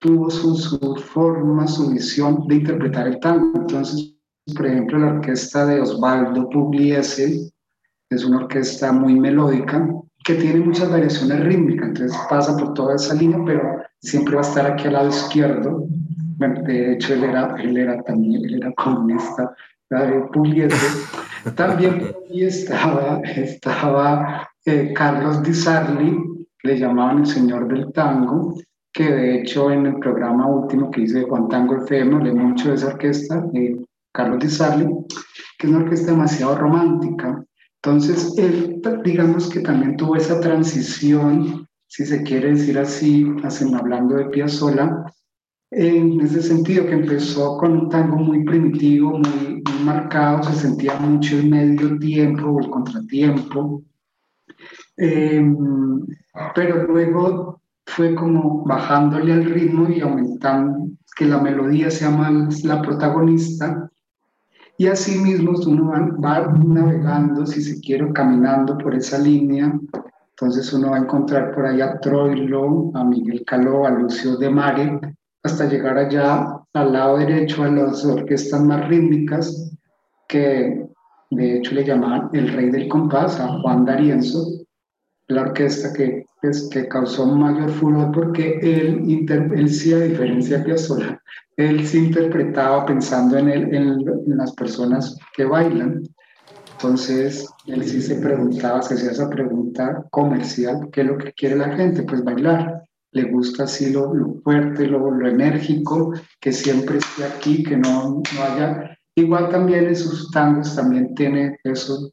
tuvo 0.00 0.30
su, 0.30 0.56
su 0.56 0.96
forma, 0.96 1.68
su 1.68 1.90
visión 1.90 2.44
de 2.48 2.56
interpretar 2.56 3.06
el 3.06 3.20
tango. 3.20 3.52
Entonces, 3.54 4.16
por 4.56 4.66
ejemplo, 4.66 4.98
la 4.98 5.12
orquesta 5.12 5.64
de 5.64 5.80
Osvaldo 5.80 6.48
Pugliese 6.48 7.52
es 8.10 8.24
una 8.24 8.38
orquesta 8.38 8.90
muy 8.90 9.14
melódica 9.14 9.88
que 10.30 10.42
tiene 10.42 10.60
muchas 10.60 10.88
variaciones 10.88 11.40
rítmicas, 11.40 11.88
entonces 11.88 12.16
pasa 12.28 12.56
por 12.56 12.72
toda 12.74 12.94
esa 12.94 13.14
línea, 13.14 13.40
pero 13.44 13.82
siempre 13.98 14.36
va 14.36 14.42
a 14.42 14.44
estar 14.44 14.66
aquí 14.66 14.86
al 14.86 14.92
lado 14.92 15.08
izquierdo. 15.08 15.86
Bueno, 16.38 16.62
de 16.62 16.92
hecho, 16.92 17.14
él 17.14 17.24
era, 17.24 17.56
él 17.58 17.76
era 17.76 18.00
también, 18.02 18.44
él 18.44 18.62
era 18.62 18.72
comunista, 18.74 19.52
Pugliese. 20.32 20.76
También 21.56 22.12
estaba, 22.30 23.20
estaba 23.24 24.48
eh, 24.64 24.92
Carlos 24.94 25.42
Di 25.42 25.52
Sarli, 25.52 26.16
le 26.62 26.78
llamaban 26.78 27.20
el 27.20 27.26
señor 27.26 27.66
del 27.66 27.92
tango, 27.92 28.54
que 28.92 29.10
de 29.10 29.40
hecho 29.40 29.70
en 29.72 29.86
el 29.86 29.98
programa 29.98 30.46
último 30.46 30.90
que 30.90 31.00
hice 31.00 31.20
de 31.20 31.24
Juan 31.24 31.48
Tango 31.48 31.76
FM 31.82 32.16
hablé 32.16 32.32
mucho 32.32 32.68
de 32.68 32.74
esa 32.76 32.88
orquesta, 32.88 33.44
eh, 33.54 33.84
Carlos 34.12 34.38
Di 34.38 34.48
Sarli, 34.48 34.86
que 35.58 35.66
es 35.66 35.72
una 35.72 35.82
orquesta 35.82 36.12
demasiado 36.12 36.54
romántica. 36.54 37.42
Entonces, 37.82 38.34
él, 38.36 38.82
digamos 39.04 39.48
que 39.48 39.60
también 39.60 39.96
tuvo 39.96 40.16
esa 40.16 40.38
transición, 40.40 41.66
si 41.86 42.04
se 42.04 42.22
quiere 42.22 42.50
decir 42.50 42.78
así, 42.78 43.26
hablando 43.74 44.16
de 44.16 44.26
Piazzolla, 44.26 45.04
en 45.70 46.20
ese 46.20 46.42
sentido 46.42 46.84
que 46.84 46.92
empezó 46.92 47.56
con 47.56 47.72
un 47.72 47.88
tango 47.88 48.16
muy 48.16 48.44
primitivo, 48.44 49.18
muy, 49.18 49.62
marcado, 49.82 50.42
se 50.42 50.52
sentía 50.52 50.98
mucho 50.98 51.38
el 51.38 51.48
medio 51.48 51.98
tiempo 51.98 52.48
o 52.48 52.60
el 52.60 52.68
contratiempo, 52.68 53.82
em, 54.98 55.56
pero 56.54 56.86
luego 56.86 57.62
fue 57.86 58.14
como 58.14 58.62
bajándole 58.64 59.32
al 59.32 59.44
ritmo 59.46 59.88
y 59.88 60.00
aumentando, 60.00 60.86
que 61.16 61.24
la 61.24 61.40
melodía 61.40 61.90
sea 61.90 62.10
más 62.10 62.62
la 62.62 62.82
protagonista 62.82 63.89
y 64.80 64.86
así 64.86 65.18
mismo 65.18 65.52
uno 65.66 65.90
va, 66.24 66.54
navegando, 66.56 67.46
si 67.46 67.60
se 67.60 67.78
quiere, 67.82 68.10
caminando 68.14 68.78
por 68.78 68.94
esa 68.94 69.18
línea. 69.18 69.78
Entonces 70.30 70.72
uno 70.72 70.92
va 70.92 70.96
a 70.96 71.00
encontrar 71.00 71.54
por 71.54 71.66
ahí 71.66 71.82
a 71.82 72.00
Troilo, 72.00 72.90
a 72.94 73.04
Miguel 73.04 73.44
Caló, 73.46 73.86
a 73.86 73.90
Lucio 73.90 74.38
de 74.38 74.48
Mare, 74.48 74.98
hasta 75.42 75.66
llegar 75.66 75.98
allá 75.98 76.56
al 76.72 76.92
lado 76.94 77.18
derecho 77.18 77.62
a 77.62 77.68
las 77.68 78.06
orquestas 78.06 78.62
más 78.62 78.88
rítmicas, 78.88 79.70
que 80.26 80.88
de 81.28 81.58
hecho 81.58 81.74
le 81.74 81.84
llamaban 81.84 82.30
el 82.32 82.50
rey 82.50 82.70
del 82.70 82.88
compás, 82.88 83.38
a 83.38 83.60
Juan 83.60 83.84
D'Arienzo, 83.84 84.64
la 85.28 85.42
orquesta 85.42 85.92
que, 85.92 86.24
que 86.70 86.88
causó 86.88 87.26
mayor 87.26 87.70
furor 87.70 88.12
porque 88.12 88.58
él, 88.62 89.26
él 89.28 89.68
sí, 89.68 89.92
a 89.92 90.00
diferencia 90.00 90.58
de 90.58 90.64
Piazzolla, 90.64 91.22
él 91.56 91.86
se 91.86 91.98
interpretaba 91.98 92.86
pensando 92.86 93.36
en, 93.36 93.48
en, 93.48 94.04
las 94.26 94.52
personas 94.54 95.18
que 95.34 95.44
bailan. 95.44 96.02
Entonces, 96.72 97.46
él 97.66 97.84
sí 97.84 98.00
se 98.00 98.16
preguntaba, 98.16 98.80
se 98.80 98.94
hacía 98.94 99.10
esa 99.10 99.28
pregunta 99.28 100.06
comercial, 100.10 100.88
¿qué 100.90 101.02
es 101.02 101.06
lo 101.06 101.18
que 101.18 101.32
quiere 101.32 101.56
la 101.56 101.76
gente? 101.76 102.02
Pues 102.04 102.24
bailar. 102.24 102.84
Le 103.12 103.24
gusta 103.24 103.64
así 103.64 103.92
lo, 103.92 104.12
fuerte, 104.44 104.86
lo, 104.86 105.10
lo, 105.10 105.28
enérgico, 105.28 106.14
que 106.40 106.52
siempre 106.52 106.98
esté 106.98 107.24
aquí, 107.24 107.62
que 107.62 107.76
no, 107.76 108.22
no 108.34 108.42
haya... 108.42 108.96
Igual 109.16 109.48
también 109.50 109.86
en 109.86 109.96
sus 109.96 110.30
tangos 110.30 110.76
también 110.76 111.14
tiene 111.16 111.58
eso, 111.64 112.12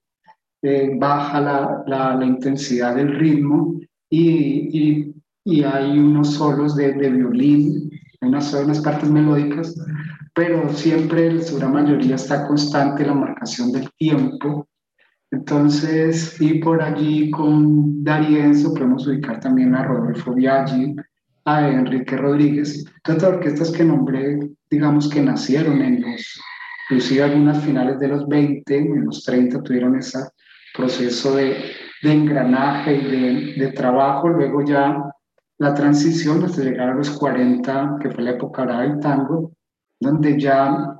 eh, 0.64 0.90
baja 0.98 1.40
la, 1.40 1.84
la, 1.86 2.16
la, 2.16 2.26
intensidad 2.26 2.96
del 2.96 3.16
ritmo 3.20 3.80
y, 4.10 4.80
y, 4.80 5.16
y 5.44 5.64
hay 5.64 5.98
unos 5.98 6.34
solos 6.34 6.76
de, 6.76 6.94
de 6.94 7.10
violín, 7.10 7.90
unas, 8.22 8.54
unas 8.54 8.82
partes 8.82 9.10
melódicas 9.10 9.76
pero 10.38 10.72
siempre 10.72 11.26
en 11.26 11.44
su 11.44 11.58
gran 11.58 11.74
mayoría 11.74 12.14
está 12.14 12.46
constante 12.46 13.04
la 13.04 13.16
marcación 13.16 13.72
del 13.72 13.90
tiempo. 13.98 14.68
Entonces, 15.32 16.40
y 16.40 16.60
por 16.60 16.80
allí 16.80 17.32
con 17.32 18.04
Darienzo 18.04 18.72
podemos 18.72 19.08
ubicar 19.08 19.40
también 19.40 19.74
a 19.74 19.84
Rodolfo 19.84 20.36
Biaggi, 20.36 20.96
a 21.46 21.68
Enrique 21.68 22.16
Rodríguez, 22.16 22.86
todas 23.04 23.24
las 23.24 23.32
orquestas 23.34 23.72
que 23.72 23.84
nombré, 23.84 24.38
digamos 24.70 25.10
que 25.10 25.24
nacieron 25.24 25.82
en 25.82 26.02
los, 26.02 26.40
inclusive 26.88 27.24
algunas 27.24 27.64
finales 27.64 28.00
de 28.00 28.10
los 28.10 28.28
20, 28.28 28.78
en 28.78 29.06
los 29.06 29.24
30 29.24 29.64
tuvieron 29.64 29.98
ese 29.98 30.20
proceso 30.76 31.36
de, 31.36 31.58
de 32.04 32.12
engranaje 32.12 32.96
y 32.96 33.06
de, 33.06 33.66
de, 33.66 33.72
trabajo, 33.72 34.30
luego 34.30 34.64
ya 34.64 35.04
la 35.58 35.74
transición 35.74 36.44
hasta 36.44 36.62
llegar 36.64 36.90
a 36.90 36.96
los 36.96 37.10
40, 37.12 37.98
que 38.02 38.12
fue 38.12 38.24
la 38.24 38.32
época 38.32 38.66
del 38.66 39.00
tango, 39.00 39.52
donde 40.00 40.40
ya 40.40 40.96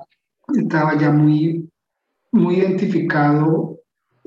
estaba 0.56 0.96
ya 0.98 1.10
muy, 1.10 1.68
muy 2.32 2.56
identificado 2.56 3.78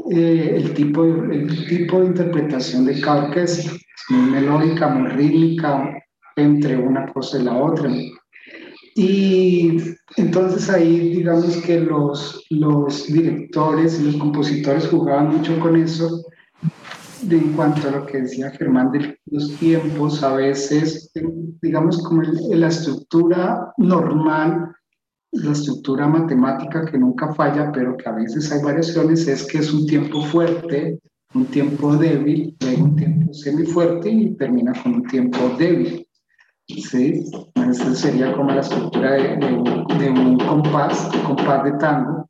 eh, 0.10 0.54
el, 0.56 0.74
tipo, 0.74 1.04
el 1.04 1.68
tipo 1.68 2.00
de 2.00 2.08
interpretación 2.08 2.86
de 2.86 3.02
cada 3.02 3.26
orquesta, 3.26 3.72
muy 4.10 4.32
melódica, 4.32 4.88
muy 4.88 5.10
rítmica, 5.10 6.02
entre 6.36 6.78
una 6.78 7.12
cosa 7.12 7.40
y 7.40 7.44
la 7.44 7.56
otra. 7.56 7.92
Y 8.96 9.78
entonces 10.18 10.70
ahí 10.70 11.16
digamos 11.16 11.58
que 11.58 11.80
los, 11.80 12.46
los 12.50 13.08
directores 13.08 14.00
y 14.00 14.06
los 14.06 14.18
compositores 14.18 14.88
jugaban 14.88 15.38
mucho 15.38 15.58
con 15.60 15.78
eso 15.78 16.26
de, 17.24 17.38
en 17.38 17.54
cuanto 17.54 17.88
a 17.88 17.92
lo 17.92 18.06
que 18.06 18.22
decía 18.22 18.52
Germán 18.52 18.92
de 18.92 19.18
los 19.26 19.56
tiempos, 19.58 20.24
a 20.24 20.34
veces, 20.34 21.12
digamos, 21.62 22.02
como 22.04 22.22
la 22.22 22.68
estructura 22.68 23.74
normal, 23.78 24.74
la 25.32 25.52
estructura 25.52 26.08
matemática 26.08 26.86
que 26.86 26.98
nunca 26.98 27.34
falla, 27.34 27.72
pero 27.72 27.96
que 27.98 28.10
a 28.10 28.14
veces 28.14 28.52
hay 28.52 28.62
variaciones, 28.62 29.28
es 29.28 29.46
que 29.48 29.60
es 29.60 29.74
un 29.74 29.86
tiempo 29.88 30.22
fuerte, 30.24 31.00
un 31.34 31.46
tiempo 31.46 31.96
débil, 31.96 32.56
luego 32.60 32.84
un 32.84 32.96
tiempo 32.96 33.34
semifuerte 33.34 34.10
y 34.10 34.36
termina 34.36 34.74
con 34.82 34.96
un 34.96 35.04
tiempo 35.04 35.38
débil. 35.58 36.08
¿Sí? 36.68 37.26
Esa 37.56 37.96
sería 37.96 38.34
como 38.34 38.52
la 38.52 38.62
estructura 38.62 39.12
de, 39.12 39.38
de, 39.38 40.00
de 40.00 40.10
un 40.10 40.38
compás, 40.40 41.10
un 41.14 41.22
compás 41.36 41.64
de 41.66 41.72
tango 41.74 42.30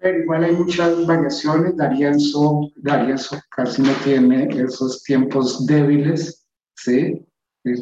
pero 0.00 0.18
igual 0.18 0.44
hay 0.44 0.56
muchas 0.56 1.06
variaciones. 1.06 1.76
Darienzo, 1.76 2.70
Darienzo 2.76 3.36
casi 3.50 3.82
no 3.82 3.92
tiene 4.02 4.48
esos 4.48 5.02
tiempos 5.02 5.66
débiles, 5.66 6.46
¿sí? 6.74 7.24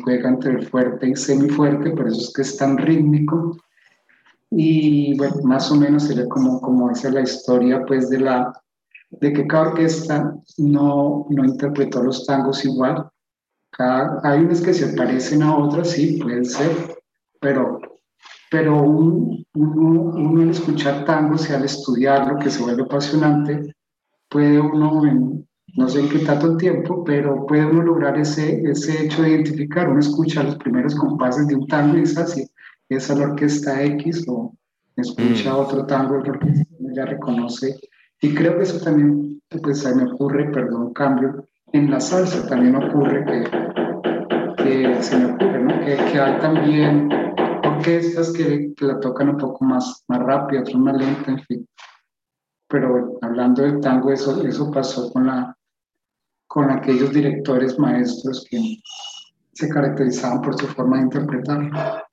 Juega 0.02 0.28
entre 0.28 0.62
fuerte 0.66 1.08
y 1.08 1.16
semifuerte, 1.16 1.90
por 1.90 2.08
eso 2.08 2.20
es 2.20 2.32
que 2.34 2.42
es 2.42 2.56
tan 2.56 2.76
rítmico. 2.76 3.56
Y 4.50 5.16
bueno, 5.16 5.36
más 5.44 5.70
o 5.70 5.76
menos 5.76 6.04
sería 6.04 6.28
como, 6.28 6.60
como 6.60 6.90
esa 6.90 7.10
la 7.10 7.20
historia, 7.20 7.84
pues, 7.86 8.10
de, 8.10 8.18
la, 8.18 8.52
de 9.10 9.32
que 9.32 9.46
cada 9.46 9.68
orquesta 9.70 10.34
no, 10.56 11.26
no 11.30 11.44
interpretó 11.44 12.02
los 12.02 12.26
tangos 12.26 12.64
igual. 12.64 13.08
Cada, 13.70 14.20
hay 14.24 14.40
unas 14.40 14.60
que 14.60 14.74
se 14.74 14.96
parecen 14.96 15.42
a 15.44 15.56
otras, 15.56 15.90
sí, 15.90 16.18
pueden 16.20 16.44
ser, 16.44 16.72
pero 17.40 17.78
pero 18.51 18.82
uno, 18.82 19.42
uno 19.55 20.42
al 20.42 20.51
escuchar 20.51 21.05
tangos 21.05 21.49
y 21.49 21.53
al 21.53 21.64
estudiarlo, 21.64 22.38
que 22.38 22.51
se 22.51 22.62
vuelve 22.62 22.82
apasionante, 22.82 23.74
puede 24.28 24.61
uno, 24.61 25.03
no 25.76 25.88
sé 25.88 26.01
en 26.01 26.09
qué 26.09 26.20
tanto 26.20 26.57
tiempo, 26.57 27.05
pero 27.05 27.46
puede 27.46 27.66
uno 27.66 27.82
lograr 27.82 28.18
ese, 28.18 28.62
ese 28.62 29.05
hecho 29.05 29.22
de 29.22 29.30
identificar. 29.30 29.88
Uno 29.88 30.01
escucha 30.01 30.42
los 30.42 30.57
primeros 30.57 30.94
compases 30.94 31.46
de 31.46 31.57
un 31.57 31.66
tango 31.66 31.96
y 31.96 32.01
dice 32.01 32.20
así, 32.20 32.49
esa 32.88 33.12
es 33.12 33.18
la 33.18 33.26
orquesta 33.26 33.82
X, 33.84 34.24
o 34.28 34.55
escucha 34.96 35.53
mm. 35.53 35.57
otro 35.57 35.86
tango 35.86 36.22
porque 36.22 36.53
ya 36.94 37.05
reconoce. 37.05 37.76
Y 38.20 38.34
creo 38.34 38.57
que 38.57 38.64
eso 38.64 38.82
también, 38.82 39.40
pues 39.62 39.80
se 39.80 39.94
me 39.94 40.05
ocurre, 40.05 40.51
perdón, 40.51 40.92
cambio, 40.92 41.46
en 41.72 41.90
la 41.90 42.01
salsa 42.01 42.46
también 42.49 42.74
ocurre 42.76 43.24
que, 43.26 44.64
que 44.64 45.03
se 45.03 45.18
me 45.18 45.26
ocurre, 45.32 45.62
¿no? 45.62 45.80
que, 45.80 45.96
que 46.11 46.18
hay 46.18 46.38
también 46.40 47.09
orquestas 47.97 48.30
que, 48.32 48.74
que, 48.76 48.84
la 48.84 49.01
tocan 49.01 49.30
un 49.30 49.39
poco 49.39 49.64
más, 49.64 50.05
más 50.09 50.20
rápido, 50.20 50.62
otras 50.62 50.76
más 50.76 50.97
lenta, 50.97 51.30
en 51.30 51.43
fin. 51.45 51.68
Pero 52.68 53.18
hablando 53.22 53.62
del 53.62 53.80
tango, 53.80 54.12
eso, 54.12 54.43
eso 54.47 54.70
pasó 54.70 55.12
con, 55.12 55.26
la, 55.26 55.57
con 56.47 56.70
aquellos 56.70 57.12
directores 57.12 57.78
maestros 57.78 58.47
que 58.49 58.78
se 59.53 59.68
caracterizaban 59.68 60.43
por 60.43 60.59
su 60.59 60.66
forma 60.68 60.99
de 60.99 61.05
interpretar. 61.05 62.05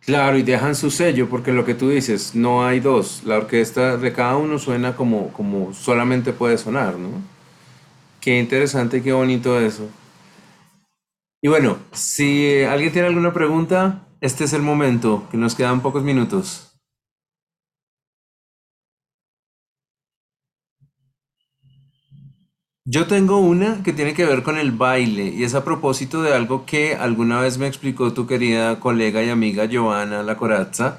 Claro, 0.00 0.36
y 0.36 0.42
dejan 0.42 0.74
su 0.74 0.90
sello, 0.90 1.28
porque 1.28 1.52
lo 1.52 1.64
que 1.64 1.74
tú 1.74 1.88
dices, 1.88 2.34
no 2.34 2.64
hay 2.64 2.78
dos. 2.78 3.24
La 3.24 3.38
orquesta 3.38 3.96
de 3.96 4.12
cada 4.12 4.36
uno 4.36 4.58
suena 4.58 4.94
como, 4.94 5.32
como 5.32 5.72
solamente 5.72 6.32
puede 6.32 6.58
sonar, 6.58 6.96
¿no? 6.96 7.08
Qué 8.20 8.38
interesante, 8.38 9.02
qué 9.02 9.12
bonito 9.12 9.58
eso. 9.58 9.88
Y 11.42 11.48
bueno, 11.48 11.78
si 11.92 12.62
alguien 12.62 12.92
tiene 12.92 13.08
alguna 13.08 13.32
pregunta, 13.32 14.05
este 14.26 14.44
es 14.44 14.52
el 14.52 14.62
momento, 14.62 15.26
que 15.30 15.36
nos 15.36 15.54
quedan 15.54 15.80
pocos 15.80 16.02
minutos. 16.02 16.72
Yo 22.84 23.06
tengo 23.06 23.38
una 23.38 23.82
que 23.82 23.92
tiene 23.92 24.14
que 24.14 24.24
ver 24.24 24.42
con 24.42 24.58
el 24.58 24.70
baile 24.72 25.26
y 25.28 25.44
es 25.44 25.54
a 25.54 25.64
propósito 25.64 26.22
de 26.22 26.34
algo 26.34 26.66
que 26.66 26.94
alguna 26.94 27.40
vez 27.40 27.58
me 27.58 27.66
explicó 27.66 28.12
tu 28.12 28.26
querida 28.26 28.78
colega 28.78 29.22
y 29.22 29.30
amiga 29.30 29.64
Giovanna 29.64 30.22
La 30.22 30.36
Corazza, 30.36 30.98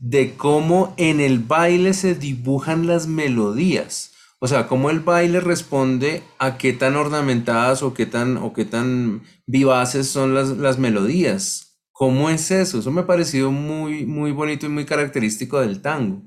de 0.00 0.36
cómo 0.36 0.94
en 0.96 1.20
el 1.20 1.40
baile 1.40 1.94
se 1.94 2.14
dibujan 2.14 2.86
las 2.86 3.06
melodías. 3.06 4.12
O 4.38 4.46
sea, 4.48 4.68
cómo 4.68 4.90
el 4.90 5.00
baile 5.00 5.40
responde 5.40 6.22
a 6.38 6.58
qué 6.58 6.72
tan 6.72 6.94
ornamentadas 6.94 7.82
o 7.82 7.94
qué 7.94 8.06
tan, 8.06 8.36
o 8.36 8.52
qué 8.52 8.64
tan 8.64 9.22
vivaces 9.46 10.08
son 10.08 10.34
las, 10.34 10.50
las 10.50 10.78
melodías. 10.78 11.65
¿Cómo 11.98 12.28
es 12.28 12.50
eso? 12.50 12.80
Eso 12.80 12.90
me 12.90 13.00
ha 13.00 13.06
parecido 13.06 13.50
muy, 13.50 14.04
muy 14.04 14.30
bonito 14.30 14.66
y 14.66 14.68
muy 14.68 14.84
característico 14.84 15.58
del 15.62 15.80
tango. 15.80 16.20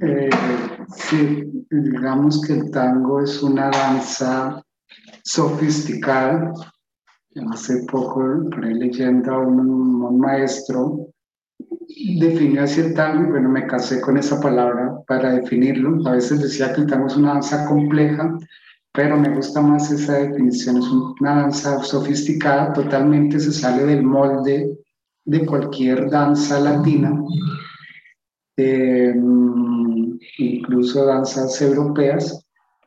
Eh, 0.00 0.30
sí, 0.96 1.66
digamos 1.70 2.40
que 2.46 2.54
el 2.54 2.70
tango 2.70 3.20
es 3.20 3.42
una 3.42 3.68
danza 3.68 4.62
sofisticada. 5.22 6.54
Hace 7.52 7.84
poco, 7.92 8.22
por 8.50 8.64
ahí 8.64 8.72
leyendo 8.72 9.34
a 9.34 9.38
un, 9.40 10.18
maestro, 10.18 11.10
definió 12.20 12.62
así 12.62 12.80
el 12.80 12.94
tango 12.94 13.28
y 13.28 13.30
bueno, 13.32 13.50
me 13.50 13.66
casé 13.66 14.00
con 14.00 14.16
esa 14.16 14.40
palabra 14.40 14.94
para 15.06 15.34
definirlo. 15.34 16.08
A 16.08 16.12
veces 16.12 16.40
decía 16.40 16.72
que 16.72 16.80
el 16.80 16.86
tango 16.86 17.08
es 17.08 17.16
una 17.18 17.34
danza 17.34 17.66
compleja, 17.66 18.34
pero 18.94 19.16
me 19.16 19.34
gusta 19.34 19.60
más 19.60 19.90
esa 19.90 20.18
definición. 20.18 20.76
Es 20.76 20.86
una 20.86 21.34
danza 21.42 21.82
sofisticada, 21.82 22.72
totalmente 22.72 23.40
se 23.40 23.50
sale 23.50 23.84
del 23.84 24.04
molde 24.04 24.78
de 25.24 25.44
cualquier 25.44 26.08
danza 26.08 26.60
latina, 26.60 27.12
em, 28.56 30.16
incluso 30.38 31.06
danzas 31.06 31.60
europeas, 31.60 32.46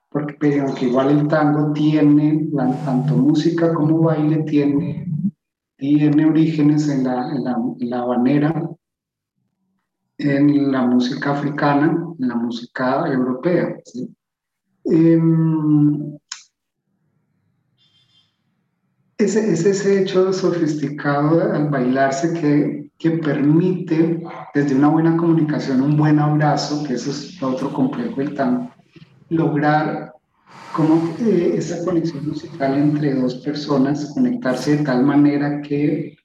porque 0.09 0.61
aunque 0.61 0.85
igual 0.85 1.09
el 1.11 1.27
tango 1.27 1.73
tiene, 1.73 2.47
tanto 2.85 3.17
música 3.17 3.73
como 3.73 3.99
baile, 3.99 4.43
tiene, 4.43 5.05
tiene 5.75 6.25
orígenes 6.25 6.87
en 6.87 7.03
la, 7.03 7.35
en 7.35 7.43
la, 7.43 7.57
en 7.79 7.89
la 7.89 7.99
habanera, 7.99 8.69
en 10.19 10.71
la 10.71 10.85
música 10.85 11.31
africana, 11.31 12.01
en 12.17 12.27
la 12.29 12.35
música 12.35 13.05
europea. 13.11 13.75
¿sí? 13.83 14.16
Em, 14.89 16.17
es, 19.17 19.35
ese 19.35 20.01
hecho 20.01 20.31
sofisticado 20.31 21.53
al 21.53 21.69
bailarse 21.69 22.33
que, 22.39 22.89
que, 22.97 23.11
permite, 23.11 24.23
desde 24.53 24.75
una 24.75 24.87
buena 24.87 25.17
comunicación, 25.17 25.81
un 25.81 25.97
buen 25.97 26.19
abrazo, 26.19 26.83
que 26.85 26.93
eso 26.93 27.11
es 27.11 27.41
otro 27.43 27.73
complejo 27.73 28.21
del 28.21 28.33
tango, 28.33 28.71
lograr 29.29 30.13
como 30.73 31.13
eh, 31.19 31.55
esa 31.55 31.83
conexión 31.83 32.27
musical 32.27 32.77
entre 32.77 33.15
dos 33.15 33.35
personas, 33.35 34.13
conectarse 34.13 34.77
de 34.77 34.83
tal 34.83 35.03
manera 35.03 35.61
que 35.61 36.15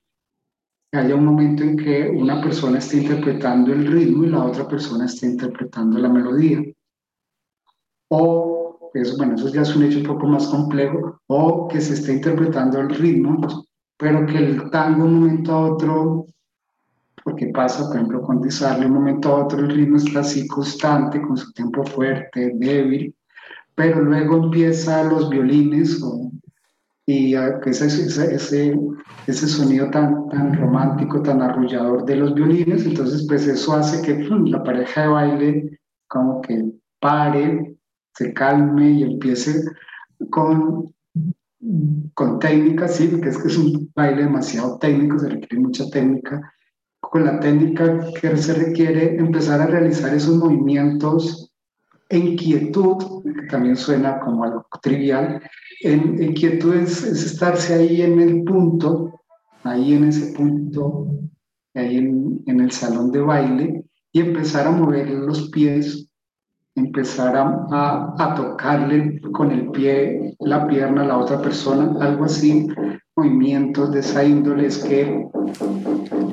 haya 0.92 1.14
un 1.14 1.24
momento 1.24 1.64
en 1.64 1.76
que 1.76 2.08
una 2.10 2.40
persona 2.40 2.78
esté 2.78 2.98
interpretando 2.98 3.72
el 3.72 3.86
ritmo 3.86 4.24
y 4.24 4.28
la 4.28 4.44
otra 4.44 4.68
persona 4.68 5.06
esté 5.06 5.26
interpretando 5.26 5.98
la 5.98 6.10
melodía. 6.10 6.62
O, 8.14 8.90
eso, 8.92 9.16
bueno, 9.16 9.36
eso 9.36 9.48
ya 9.48 9.62
es 9.62 9.74
un 9.74 9.84
hecho 9.84 10.00
un 10.00 10.04
poco 10.04 10.26
más 10.26 10.46
complejo, 10.48 11.18
o 11.28 11.66
que 11.66 11.80
se 11.80 11.94
esté 11.94 12.12
interpretando 12.12 12.78
el 12.78 12.90
ritmo, 12.90 13.40
pero 13.96 14.26
que 14.26 14.36
el 14.36 14.70
tango 14.70 15.06
un 15.06 15.20
momento 15.20 15.52
a 15.52 15.72
otro, 15.72 16.26
porque 17.24 17.46
pasa, 17.46 17.86
por 17.86 17.96
ejemplo, 17.96 18.20
con 18.20 18.42
Disarle, 18.42 18.84
un 18.84 18.92
momento 18.92 19.30
a 19.30 19.44
otro 19.44 19.60
el 19.60 19.70
ritmo 19.70 19.96
está 19.96 20.20
así 20.20 20.46
constante, 20.46 21.22
con 21.22 21.38
su 21.38 21.50
tiempo 21.52 21.84
fuerte, 21.84 22.52
débil, 22.56 23.14
pero 23.74 24.02
luego 24.02 24.36
empieza 24.44 25.04
los 25.04 25.30
violines 25.30 26.02
o 26.02 26.30
y 27.06 27.34
ese, 27.34 27.86
ese, 27.86 28.78
ese, 29.26 29.48
sonido 29.48 29.90
tan, 29.90 30.28
tan 30.28 30.54
romántico, 30.54 31.20
tan 31.20 31.42
arrullador 31.42 32.04
de 32.04 32.16
los 32.16 32.34
violines, 32.34 32.84
entonces 32.86 33.26
pues 33.26 33.46
eso 33.46 33.72
hace 33.72 34.02
que 34.02 34.22
la 34.22 34.62
pareja 34.62 35.02
de 35.02 35.08
baile 35.08 35.80
como 36.06 36.40
que 36.42 36.72
pare, 37.00 37.74
se 38.14 38.32
calme 38.32 38.90
y 38.90 39.02
empiece 39.02 39.64
con, 40.30 40.94
con 42.14 42.38
técnica, 42.38 42.88
sí, 42.88 43.08
porque 43.08 43.30
es 43.30 43.38
que 43.38 43.48
es 43.48 43.56
un 43.56 43.90
baile 43.94 44.24
demasiado 44.24 44.78
técnico, 44.78 45.18
se 45.18 45.28
requiere 45.28 45.60
mucha 45.60 45.88
técnica, 45.90 46.52
con 47.00 47.24
la 47.24 47.40
técnica 47.40 47.98
que 48.20 48.36
se 48.36 48.54
requiere 48.54 49.16
empezar 49.16 49.60
a 49.60 49.66
realizar 49.66 50.14
esos 50.14 50.36
movimientos 50.36 51.52
en 52.08 52.36
quietud, 52.36 53.22
que 53.24 53.46
también 53.46 53.76
suena 53.76 54.20
como 54.20 54.44
algo 54.44 54.66
trivial, 54.82 55.42
en, 55.80 56.22
inquietud 56.22 56.74
es, 56.74 57.02
estarse 57.02 57.74
ahí 57.74 58.02
en 58.02 58.20
el 58.20 58.44
punto, 58.44 59.20
ahí 59.64 59.94
en 59.94 60.04
ese 60.04 60.32
punto, 60.32 61.08
ahí 61.74 61.96
en, 61.96 62.42
en, 62.46 62.60
el 62.60 62.70
salón 62.70 63.10
de 63.10 63.20
baile 63.20 63.84
y 64.12 64.20
empezar 64.20 64.66
a 64.66 64.72
mover 64.72 65.08
los 65.10 65.50
pies, 65.50 66.08
empezar 66.74 67.36
a, 67.36 68.14
a, 68.18 68.34
tocarle 68.34 69.20
con 69.32 69.50
el 69.50 69.70
pie 69.70 70.34
la 70.40 70.66
pierna 70.66 71.02
a 71.02 71.06
la 71.06 71.18
otra 71.18 71.40
persona, 71.40 71.94
algo 72.04 72.24
así, 72.24 72.68
movimientos 73.14 73.92
de 73.92 74.00
esa 74.00 74.24
índole 74.24 74.66
es 74.66 74.78
que 74.78 75.28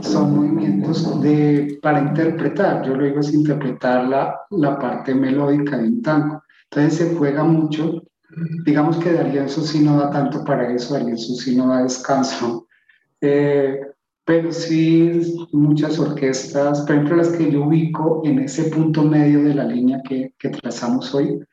son 0.02 0.36
movimientos 0.36 1.22
de, 1.22 1.78
para 1.82 2.00
interpretar, 2.00 2.86
yo 2.86 2.96
lo 2.96 3.04
digo 3.04 3.20
es 3.20 3.34
interpretar 3.34 4.08
la, 4.08 4.40
la 4.52 4.80
parte 4.80 5.14
melódica 5.14 5.78
de 5.78 5.88
un 5.88 6.02
tango. 6.02 6.44
Entonces 6.72 6.94
se 6.94 7.16
juega 7.16 7.44
mucho 7.44 8.02
digamos 8.66 8.98
que 8.98 9.14
Darienzo 9.14 9.62
sí 9.62 9.80
no 9.80 10.00
da 10.00 10.10
tanto 10.10 10.44
para 10.44 10.72
eso, 10.74 10.94
Darienzo 10.94 11.36
sí 11.36 11.56
no 11.56 11.68
da 11.68 11.84
descanso. 11.84 12.68
Eh, 13.22 13.80
pero 14.30 14.52
sí 14.52 15.48
muchas 15.54 15.98
orquestas, 15.98 16.82
por 16.82 16.92
ejemplo 16.92 17.16
las 17.16 17.30
que 17.30 17.52
yo 17.52 17.64
ubico 17.64 18.22
en 18.24 18.38
ese 18.38 18.66
punto 18.66 19.02
medio 19.02 19.44
de 19.44 19.56
la 19.56 19.64
línea 19.64 20.04
que, 20.08 20.36
que 20.38 20.50
trazamos 20.50 21.16
hoy, 21.16 21.44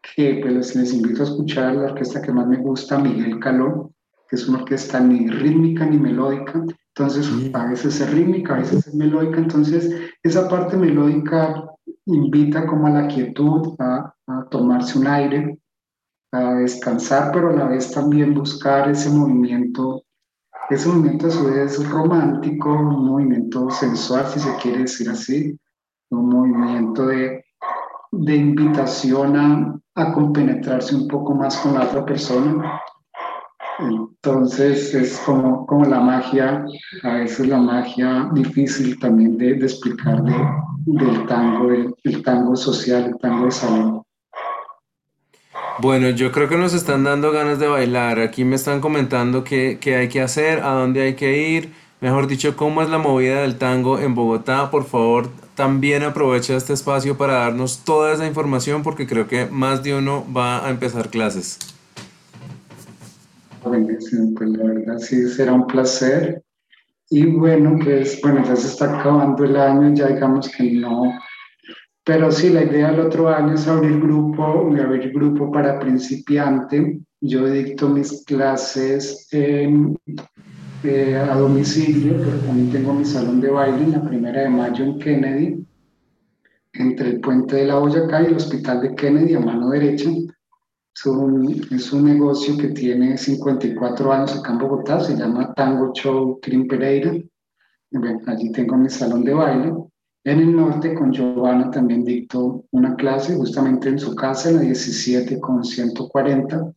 que 0.00 0.40
pues 0.40 0.74
les, 0.74 0.94
invito 0.94 1.20
a 1.20 1.26
escuchar 1.26 1.74
la 1.74 1.92
orquesta 1.92 2.22
que 2.22 2.32
más 2.32 2.46
me 2.46 2.56
gusta, 2.56 2.98
Miguel 2.98 3.38
Caló, 3.38 3.92
que 4.30 4.36
es 4.36 4.48
una 4.48 4.60
orquesta 4.60 4.98
ni 4.98 5.28
rítmica 5.28 5.84
ni 5.84 5.98
melódica, 5.98 6.64
entonces 6.94 7.30
a 7.52 7.66
veces 7.66 8.00
es 8.00 8.10
rítmica, 8.10 8.54
a 8.54 8.60
veces 8.60 8.86
es 8.86 8.94
melódica, 8.94 9.36
entonces 9.36 9.94
esa 10.22 10.48
parte 10.48 10.78
melódica 10.78 11.66
invita 12.06 12.66
como 12.66 12.86
a 12.86 12.92
la 12.92 13.08
quietud, 13.08 13.74
a, 13.78 14.14
a 14.26 14.48
tomarse 14.48 14.98
un 14.98 15.06
aire, 15.06 15.58
a 16.32 16.54
descansar, 16.54 17.30
pero 17.30 17.50
a 17.50 17.56
la 17.56 17.68
vez 17.68 17.92
también 17.92 18.32
buscar 18.32 18.88
ese 18.88 19.10
movimiento, 19.10 20.05
ese 20.70 20.88
movimiento 20.88 21.28
a 21.28 21.30
su 21.30 21.44
vez 21.44 21.88
romántico, 21.90 22.72
un 22.72 23.06
movimiento 23.06 23.70
sensual, 23.70 24.26
si 24.26 24.40
se 24.40 24.54
quiere 24.56 24.80
decir 24.80 25.08
así, 25.08 25.58
un 26.10 26.28
movimiento 26.28 27.06
de, 27.06 27.44
de 28.12 28.36
invitación 28.36 29.36
a, 29.36 29.78
a 29.94 30.12
compenetrarse 30.12 30.94
un 30.94 31.08
poco 31.08 31.34
más 31.34 31.56
con 31.58 31.74
la 31.74 31.84
otra 31.84 32.04
persona. 32.04 32.80
Entonces 33.78 34.94
es 34.94 35.18
como, 35.20 35.66
como 35.66 35.84
la 35.84 36.00
magia, 36.00 36.64
a 37.02 37.14
veces 37.14 37.46
la 37.46 37.58
magia 37.58 38.30
difícil 38.32 38.98
también 38.98 39.36
de, 39.36 39.54
de 39.54 39.66
explicar 39.66 40.22
de, 40.22 40.34
del 40.86 41.26
tango, 41.26 41.70
el, 41.70 41.94
el 42.04 42.22
tango 42.22 42.56
social, 42.56 43.04
el 43.04 43.18
tango 43.18 43.44
de 43.44 43.50
salud. 43.50 44.02
Bueno, 45.80 46.08
yo 46.10 46.32
creo 46.32 46.48
que 46.48 46.56
nos 46.56 46.72
están 46.72 47.04
dando 47.04 47.32
ganas 47.32 47.58
de 47.58 47.66
bailar. 47.66 48.18
Aquí 48.20 48.44
me 48.44 48.56
están 48.56 48.80
comentando 48.80 49.44
qué, 49.44 49.78
qué 49.80 49.96
hay 49.96 50.08
que 50.08 50.22
hacer, 50.22 50.60
a 50.60 50.70
dónde 50.70 51.02
hay 51.02 51.14
que 51.14 51.48
ir. 51.50 51.72
Mejor 52.00 52.26
dicho, 52.26 52.56
cómo 52.56 52.82
es 52.82 52.88
la 52.88 52.98
movida 52.98 53.42
del 53.42 53.58
tango 53.58 53.98
en 53.98 54.14
Bogotá. 54.14 54.70
Por 54.70 54.84
favor, 54.84 55.28
también 55.54 56.02
aprovecha 56.02 56.56
este 56.56 56.72
espacio 56.72 57.16
para 57.16 57.34
darnos 57.34 57.84
toda 57.84 58.12
esa 58.12 58.26
información 58.26 58.82
porque 58.82 59.06
creo 59.06 59.26
que 59.26 59.46
más 59.46 59.82
de 59.82 59.94
uno 59.94 60.24
va 60.34 60.66
a 60.66 60.70
empezar 60.70 61.10
clases. 61.10 61.58
Pues 63.62 64.50
la 64.50 64.64
verdad 64.64 64.98
sí 64.98 65.28
será 65.28 65.52
un 65.52 65.66
placer. 65.66 66.42
Y 67.10 67.24
bueno, 67.26 67.78
pues 67.82 68.20
bueno, 68.20 68.44
ya 68.44 68.56
se 68.56 68.68
está 68.68 68.98
acabando 68.98 69.44
el 69.44 69.56
año, 69.56 69.94
ya 69.94 70.08
digamos 70.08 70.48
que 70.48 70.72
no, 70.72 71.18
pero 72.06 72.30
sí, 72.30 72.50
la 72.50 72.62
idea 72.62 72.92
del 72.92 73.00
otro 73.00 73.28
año 73.28 73.54
es 73.54 73.66
abrir 73.66 74.00
grupo, 74.00 74.44
abrir 74.44 75.12
grupo 75.12 75.50
para 75.50 75.80
principiante. 75.80 77.00
Yo 77.20 77.50
dicto 77.50 77.88
mis 77.88 78.24
clases 78.24 79.28
eh, 79.32 79.76
a 81.16 81.36
domicilio, 81.36 82.16
pero 82.18 82.38
también 82.46 82.70
tengo 82.70 82.92
mi 82.92 83.04
salón 83.04 83.40
de 83.40 83.50
baile 83.50 83.82
en 83.82 83.90
la 83.90 84.04
primera 84.04 84.42
de 84.42 84.48
mayo 84.48 84.84
en 84.84 85.00
Kennedy, 85.00 85.66
entre 86.74 87.08
el 87.08 87.20
puente 87.20 87.56
de 87.56 87.66
la 87.66 87.80
Boyacá 87.80 88.22
y 88.22 88.26
el 88.26 88.36
hospital 88.36 88.82
de 88.82 88.94
Kennedy 88.94 89.34
a 89.34 89.40
mano 89.40 89.70
derecha. 89.70 90.08
Es 90.08 91.06
un, 91.06 91.60
es 91.72 91.92
un 91.92 92.04
negocio 92.04 92.56
que 92.56 92.68
tiene 92.68 93.18
54 93.18 94.12
años 94.12 94.38
acá 94.38 94.52
en 94.52 94.58
Bogotá, 94.58 95.00
se 95.00 95.16
llama 95.16 95.52
Tango 95.54 95.92
Show 95.92 96.38
Crim 96.40 96.68
Pereira. 96.68 97.14
allí 98.28 98.52
tengo 98.52 98.76
mi 98.76 98.90
salón 98.90 99.24
de 99.24 99.34
baile. 99.34 99.72
En 100.26 100.40
el 100.40 100.56
norte, 100.56 100.92
con 100.92 101.12
Giovanna 101.12 101.70
también 101.70 102.04
dictó 102.04 102.64
una 102.72 102.96
clase 102.96 103.36
justamente 103.36 103.90
en 103.90 104.00
su 104.00 104.12
casa, 104.16 104.50
en 104.50 104.56
la 104.56 104.62
17 104.62 105.38
con 105.38 105.64
140. 105.64 106.72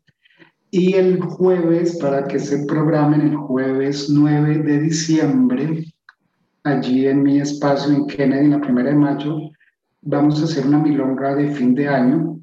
Y 0.70 0.94
el 0.94 1.20
jueves, 1.20 1.98
para 1.98 2.28
que 2.28 2.38
se 2.38 2.68
programen, 2.68 3.22
el 3.22 3.36
jueves 3.36 4.08
9 4.08 4.60
de 4.60 4.82
diciembre, 4.82 5.84
allí 6.64 7.08
en 7.08 7.24
mi 7.24 7.40
espacio 7.40 7.92
en 7.92 8.06
Kennedy, 8.06 8.46
en 8.46 8.52
la 8.52 8.62
primera 8.62 8.92
de 8.92 8.96
mayo, 8.98 9.40
vamos 10.04 10.40
a 10.40 10.44
hacer 10.44 10.68
una 10.68 10.78
milonga 10.78 11.34
de 11.34 11.52
fin 11.52 11.74
de 11.74 11.88
año. 11.88 12.40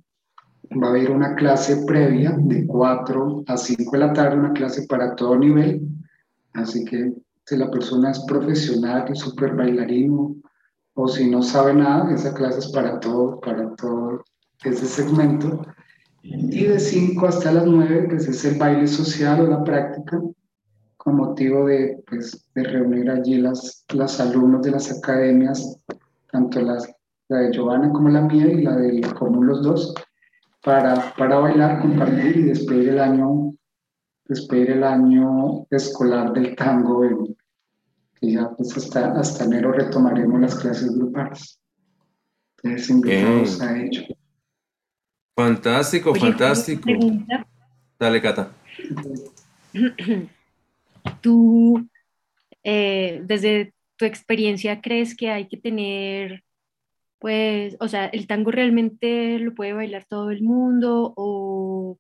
Va 0.72 0.88
a 0.88 0.90
haber 0.90 1.12
una 1.12 1.36
clase 1.36 1.84
previa 1.86 2.34
de 2.36 2.66
4 2.66 3.44
a 3.46 3.56
5 3.56 3.92
de 3.92 3.98
la 3.98 4.12
tarde, 4.12 4.40
una 4.40 4.52
clase 4.54 4.84
para 4.88 5.14
todo 5.14 5.38
nivel. 5.38 5.82
Así 6.54 6.84
que 6.84 7.12
si 7.44 7.56
la 7.56 7.70
persona 7.70 8.10
es 8.10 8.18
profesional, 8.26 9.04
es 9.08 9.20
súper 9.20 9.54
bailarino, 9.54 10.34
o 10.98 11.06
si 11.06 11.28
no 11.30 11.42
sabe 11.42 11.74
nada, 11.74 12.12
esa 12.12 12.32
clase 12.32 12.58
es 12.58 12.68
para 12.68 12.98
todo, 12.98 13.38
para 13.40 13.74
todo 13.76 14.24
ese 14.64 14.86
segmento. 14.86 15.60
Y 16.22 16.64
de 16.64 16.80
5 16.80 17.26
hasta 17.26 17.52
las 17.52 17.66
9, 17.66 18.06
pues 18.08 18.26
es 18.26 18.44
el 18.46 18.58
baile 18.58 18.86
social 18.86 19.42
o 19.42 19.46
la 19.46 19.62
práctica, 19.62 20.20
con 20.96 21.16
motivo 21.16 21.66
de, 21.66 22.02
pues, 22.08 22.48
de 22.54 22.64
reunir 22.64 23.10
allí 23.10 23.36
las, 23.36 23.84
las 23.92 24.18
alumnos 24.20 24.62
de 24.62 24.70
las 24.70 24.90
academias, 24.90 25.78
tanto 26.32 26.62
las, 26.62 26.90
la 27.28 27.40
de 27.40 27.52
Giovanna 27.52 27.92
como 27.92 28.08
la 28.08 28.22
mía 28.22 28.46
y 28.46 28.62
la 28.62 28.74
de 28.76 29.02
Común 29.14 29.46
los 29.46 29.62
dos, 29.62 29.94
para, 30.64 31.14
para 31.18 31.38
bailar, 31.38 31.82
compartir 31.82 32.38
y 32.38 32.42
despedir 32.44 32.88
el 32.88 33.00
año, 33.00 33.52
despedir 34.24 34.70
el 34.70 34.82
año 34.82 35.66
escolar 35.70 36.32
del 36.32 36.56
tango 36.56 37.04
en, 37.04 37.35
y 38.20 38.34
ya 38.34 38.50
pues 38.56 38.76
hasta, 38.76 39.12
hasta 39.18 39.44
enero 39.44 39.72
retomaremos 39.72 40.40
las 40.40 40.54
clases 40.54 40.94
grupales. 40.96 41.60
Entonces 42.62 42.90
invitados 42.90 43.60
a 43.60 43.78
ello. 43.78 44.02
Fantástico, 45.34 46.14
fantástico. 46.14 46.90
Dale, 47.98 48.22
Cata. 48.22 48.50
Tú, 51.20 51.86
eh, 52.64 53.20
desde 53.24 53.74
tu 53.96 54.04
experiencia, 54.04 54.80
¿crees 54.80 55.16
que 55.16 55.30
hay 55.30 55.48
que 55.48 55.56
tener, 55.56 56.42
pues, 57.18 57.76
o 57.80 57.88
sea, 57.88 58.06
el 58.06 58.26
tango 58.26 58.50
realmente 58.50 59.38
lo 59.38 59.54
puede 59.54 59.72
bailar 59.72 60.04
todo 60.08 60.30
el 60.30 60.42
mundo 60.42 61.12
o 61.16 61.98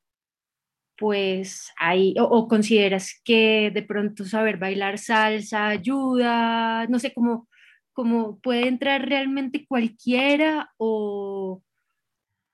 pues 0.96 1.72
ahí, 1.76 2.14
o, 2.18 2.48
consideras 2.48 3.20
que 3.24 3.70
de 3.72 3.82
pronto 3.82 4.24
saber 4.24 4.56
bailar 4.56 4.98
salsa 4.98 5.68
ayuda, 5.68 6.86
no 6.86 6.98
sé, 6.98 7.12
cómo, 7.12 7.48
cómo 7.92 8.38
puede 8.40 8.68
entrar 8.68 9.06
realmente 9.06 9.66
cualquiera 9.66 10.70
o, 10.78 11.62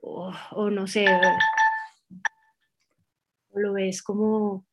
o, 0.01 0.71
no 0.71 0.87
sé, 0.87 1.07
o, 1.09 1.21
lo 3.59 3.75
ves 3.75 4.03
como, 4.03 4.67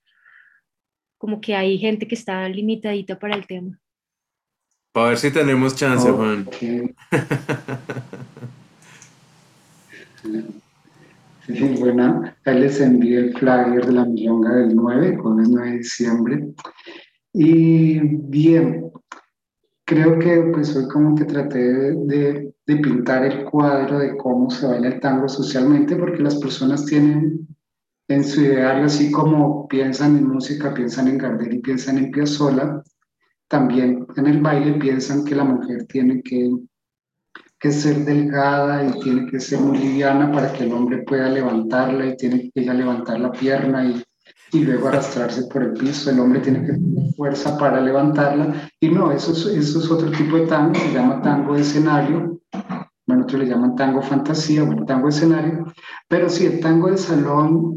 como 1.17 1.39
que 1.41 1.55
hay 1.55 1.77
gente 1.77 2.07
que 2.07 2.15
está 2.15 2.47
limitadita 2.49 3.19
para 3.19 3.35
el 3.35 3.45
tema. 3.45 3.79
A 4.95 5.03
ver 5.03 5.17
si 5.17 5.31
tenemos 5.31 5.75
chance, 5.75 6.09
Juan. 6.09 6.49
Sí, 11.49 11.75
bueno, 11.79 12.21
ahí 12.45 12.59
les 12.59 12.79
envié 12.79 13.17
el 13.17 13.33
flyer 13.35 13.83
de 13.83 13.91
la 13.91 14.05
Milonga 14.05 14.53
del 14.53 14.75
9, 14.75 15.17
con 15.17 15.39
el 15.39 15.49
9 15.49 15.71
de 15.71 15.77
diciembre. 15.79 16.47
Y 17.33 17.99
bien, 17.99 18.91
creo 19.83 20.19
que 20.19 20.51
pues 20.53 20.75
hoy 20.75 20.87
como 20.87 21.15
que 21.15 21.25
traté 21.25 21.57
de, 21.57 22.53
de 22.67 22.75
pintar 22.75 23.25
el 23.25 23.45
cuadro 23.45 23.97
de 23.97 24.15
cómo 24.15 24.51
se 24.51 24.67
baila 24.67 24.89
el 24.89 24.99
tango 24.99 25.27
socialmente, 25.27 25.95
porque 25.95 26.21
las 26.21 26.35
personas 26.35 26.85
tienen 26.85 27.47
en 28.09 28.23
su 28.23 28.41
ideario, 28.41 28.85
así 28.85 29.11
como 29.11 29.67
piensan 29.67 30.17
en 30.17 30.27
música, 30.27 30.71
piensan 30.71 31.07
en 31.07 31.17
Gardel 31.17 31.55
y 31.55 31.59
piensan 31.61 31.97
en 31.97 32.11
Piazzolla, 32.11 32.83
también 33.47 34.05
en 34.15 34.27
el 34.27 34.39
baile 34.39 34.73
piensan 34.73 35.25
que 35.25 35.35
la 35.35 35.45
mujer 35.45 35.85
tiene 35.87 36.21
que 36.21 36.51
que 37.59 37.71
ser 37.71 38.05
delgada 38.05 38.85
y 38.85 38.99
tiene 39.01 39.29
que 39.29 39.39
ser 39.39 39.59
muy 39.59 39.77
liviana 39.77 40.31
para 40.31 40.53
que 40.53 40.63
el 40.63 40.71
hombre 40.71 41.03
pueda 41.03 41.29
levantarla 41.29 42.05
y 42.07 42.15
tiene 42.15 42.49
que 42.51 42.61
ella 42.61 42.73
levantar 42.73 43.19
la 43.19 43.31
pierna 43.31 43.85
y, 43.85 44.01
y 44.53 44.63
luego 44.63 44.87
arrastrarse 44.87 45.43
por 45.51 45.63
el 45.63 45.73
piso. 45.73 46.09
El 46.09 46.19
hombre 46.19 46.39
tiene 46.39 46.61
que 46.61 46.73
tener 46.73 47.13
fuerza 47.15 47.57
para 47.57 47.81
levantarla. 47.81 48.69
Y 48.79 48.89
no, 48.89 49.11
eso 49.11 49.33
es, 49.33 49.45
eso 49.45 49.79
es 49.79 49.91
otro 49.91 50.09
tipo 50.11 50.37
de 50.37 50.47
tango, 50.47 50.75
se 50.75 50.93
llama 50.93 51.21
tango 51.21 51.55
de 51.55 51.61
escenario. 51.61 52.39
Bueno, 53.05 53.23
otros 53.23 53.41
le 53.41 53.49
llaman 53.49 53.75
tango 53.75 54.01
fantasía, 54.01 54.63
bueno, 54.63 54.85
tango 54.85 55.09
escenario. 55.09 55.65
Pero 56.07 56.29
sí, 56.29 56.45
el 56.45 56.61
tango 56.61 56.89
de 56.89 56.97
salón, 56.97 57.75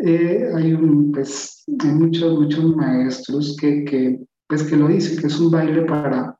eh, 0.00 0.50
hay, 0.54 0.72
un, 0.72 1.12
pues, 1.12 1.64
hay 1.80 1.90
muchos, 1.90 2.38
muchos 2.38 2.76
maestros 2.76 3.56
que, 3.60 3.84
que, 3.84 4.20
pues, 4.46 4.62
que 4.62 4.76
lo 4.76 4.88
dicen, 4.88 5.18
que 5.18 5.26
es 5.26 5.38
un 5.38 5.50
baile 5.50 5.82
para 5.82 6.37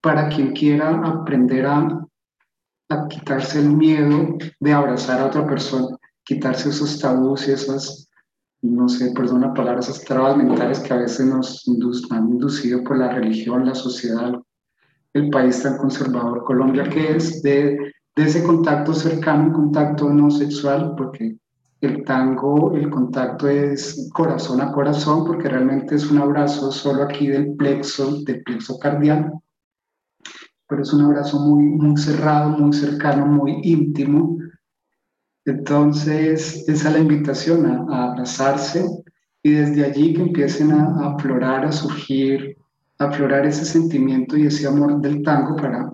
para 0.00 0.28
quien 0.28 0.52
quiera 0.52 0.90
aprender 1.06 1.66
a, 1.66 2.06
quitarse 3.08 3.60
el 3.60 3.76
miedo 3.76 4.36
de 4.58 4.72
abrazar 4.72 5.20
a 5.20 5.26
otra 5.26 5.46
persona, 5.46 5.96
quitarse 6.24 6.70
esos 6.70 6.98
tabús 6.98 7.46
y 7.46 7.52
esas, 7.52 8.08
no 8.62 8.88
sé, 8.88 9.12
perdón 9.14 9.42
la 9.42 9.54
palabra, 9.54 9.78
esas 9.78 10.00
trabas 10.00 10.36
mentales 10.36 10.80
que 10.80 10.92
a 10.92 10.96
veces 10.96 11.24
nos 11.26 11.64
han 12.10 12.28
inducido 12.28 12.82
por 12.82 12.98
la 12.98 13.10
religión, 13.12 13.64
la 13.64 13.76
sociedad, 13.76 14.32
el 15.12 15.30
país 15.30 15.62
tan 15.62 15.76
conservador, 15.76 16.42
Colombia, 16.42 16.82
que 16.82 17.16
es 17.16 17.42
de, 17.42 17.78
ese 18.16 18.42
contacto 18.42 18.92
cercano, 18.92 19.44
un 19.44 19.52
contacto 19.52 20.10
no 20.10 20.28
sexual, 20.28 20.94
porque 20.96 21.36
el 21.80 22.04
tango, 22.04 22.74
el 22.74 22.90
contacto 22.90 23.48
es 23.48 24.10
corazón 24.12 24.60
a 24.60 24.72
corazón, 24.72 25.24
porque 25.24 25.48
realmente 25.48 25.94
es 25.94 26.10
un 26.10 26.18
abrazo 26.18 26.72
solo 26.72 27.04
aquí 27.04 27.28
del 27.28 27.54
plexo, 27.54 28.20
del 28.24 28.42
plexo 28.42 28.78
cardíaco 28.80 29.42
pero 30.70 30.82
es 30.82 30.92
un 30.92 31.02
abrazo 31.02 31.40
muy, 31.40 31.64
muy 31.64 31.96
cerrado, 31.96 32.50
muy 32.50 32.72
cercano, 32.72 33.26
muy 33.26 33.60
íntimo. 33.64 34.38
Entonces, 35.44 36.64
esa 36.68 36.88
es 36.88 36.94
la 36.94 37.00
invitación 37.00 37.66
a, 37.66 38.10
abrazarse 38.10 38.86
y 39.42 39.50
desde 39.50 39.84
allí 39.84 40.14
que 40.14 40.22
empiecen 40.22 40.70
a, 40.70 41.10
aflorar, 41.10 41.64
a 41.64 41.72
surgir, 41.72 42.56
a 43.00 43.06
aflorar 43.06 43.46
ese 43.46 43.64
sentimiento 43.64 44.36
y 44.36 44.46
ese 44.46 44.68
amor 44.68 45.00
del 45.00 45.22
tango 45.24 45.56
para 45.56 45.92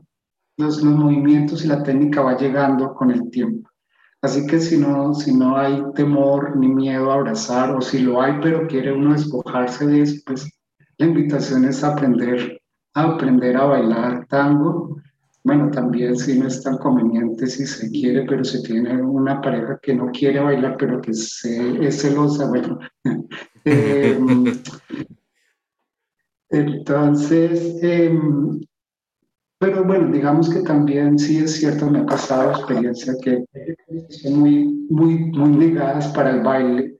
los, 0.58 0.82
los 0.82 0.94
movimientos 0.94 1.64
y 1.64 1.68
la 1.68 1.82
técnica 1.82 2.20
va 2.20 2.36
llegando 2.36 2.94
con 2.94 3.10
el 3.10 3.30
tiempo. 3.30 3.70
Así 4.20 4.46
que 4.46 4.60
si 4.60 4.76
no, 4.76 5.14
si 5.14 5.34
no 5.34 5.56
hay 5.56 5.82
temor 5.94 6.54
ni 6.56 6.68
miedo 6.68 7.10
a 7.10 7.14
abrazar, 7.14 7.74
o 7.74 7.80
si 7.80 8.00
lo 8.00 8.20
hay, 8.20 8.34
pero 8.42 8.66
quiere 8.66 8.92
uno 8.92 9.14
despojarse 9.14 9.86
de 9.86 10.02
eso, 10.02 10.20
pues 10.26 10.50
la 10.98 11.06
invitación 11.06 11.64
es 11.64 11.82
aprender 11.82 12.60
aprender 12.96 13.56
a 13.56 13.64
bailar 13.66 14.26
tango. 14.26 14.96
Bueno, 15.44 15.70
también 15.70 16.16
si 16.16 16.38
no 16.38 16.48
es 16.48 16.62
tan 16.62 16.78
conveniente 16.78 17.46
si 17.46 17.66
se 17.66 17.90
quiere, 17.90 18.24
pero 18.24 18.42
si 18.42 18.62
tiene 18.62 19.00
una 19.00 19.40
pareja 19.40 19.78
que 19.80 19.94
no 19.94 20.10
quiere 20.10 20.40
bailar, 20.40 20.76
pero 20.78 21.00
que 21.00 21.14
se, 21.14 21.86
es 21.86 22.02
celosa, 22.02 22.48
bueno. 22.48 22.78
Em, 23.68 24.44
entonces, 26.50 27.82
em, 27.82 28.60
pero 29.58 29.82
bueno, 29.82 30.12
digamos 30.12 30.48
que 30.48 30.60
también 30.60 31.18
sí 31.18 31.38
es 31.38 31.56
cierto, 31.56 31.90
me 31.90 31.98
ha 31.98 32.06
pasado 32.06 32.52
experiencia 32.52 33.14
que 33.20 33.44
son 34.08 34.38
muy, 34.38 34.86
muy, 34.88 35.14
muy 35.32 35.48
negadas 35.48 36.06
para 36.08 36.30
el 36.30 36.44
baile 36.44 36.96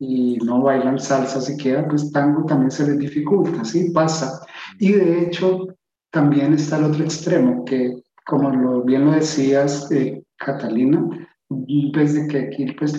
y 0.00 0.38
no 0.38 0.62
bailan 0.62 0.98
salsa 0.98 1.40
siquiera, 1.40 1.86
pues 1.86 2.10
tango 2.10 2.44
también 2.44 2.72
se 2.72 2.88
les 2.88 2.98
dificulta, 2.98 3.64
¿sí? 3.64 3.90
Pasa. 3.90 4.44
Y 4.80 4.92
de 4.92 5.22
hecho, 5.22 5.66
también 6.10 6.54
está 6.54 6.78
el 6.78 6.84
otro 6.84 7.04
extremo, 7.04 7.66
que 7.66 8.02
como 8.24 8.50
lo, 8.50 8.82
bien 8.82 9.04
lo 9.04 9.12
decías, 9.12 9.90
eh, 9.92 10.24
Catalina, 10.38 11.06
desde 11.50 12.26
que 12.26 12.38
aquí, 12.38 12.72
pues 12.78 12.98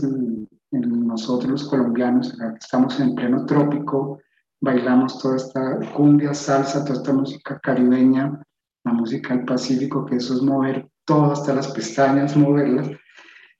nosotros 0.71 1.51
los 1.51 1.67
colombianos 1.67 2.37
estamos 2.59 2.99
en 2.99 3.15
pleno 3.15 3.47
trópico, 3.47 4.19
bailamos 4.61 5.17
toda 5.19 5.37
esta 5.37 5.79
cumbia, 5.95 6.35
salsa, 6.35 6.85
toda 6.85 6.99
esta 6.99 7.13
música 7.13 7.59
caribeña, 7.63 8.39
la 8.83 8.93
música 8.93 9.35
del 9.35 9.45
Pacífico, 9.45 10.05
que 10.05 10.17
eso 10.17 10.35
es 10.35 10.41
mover 10.43 10.87
todo 11.05 11.31
hasta 11.31 11.55
las 11.55 11.69
pestañas, 11.69 12.37
moverlas. 12.37 12.91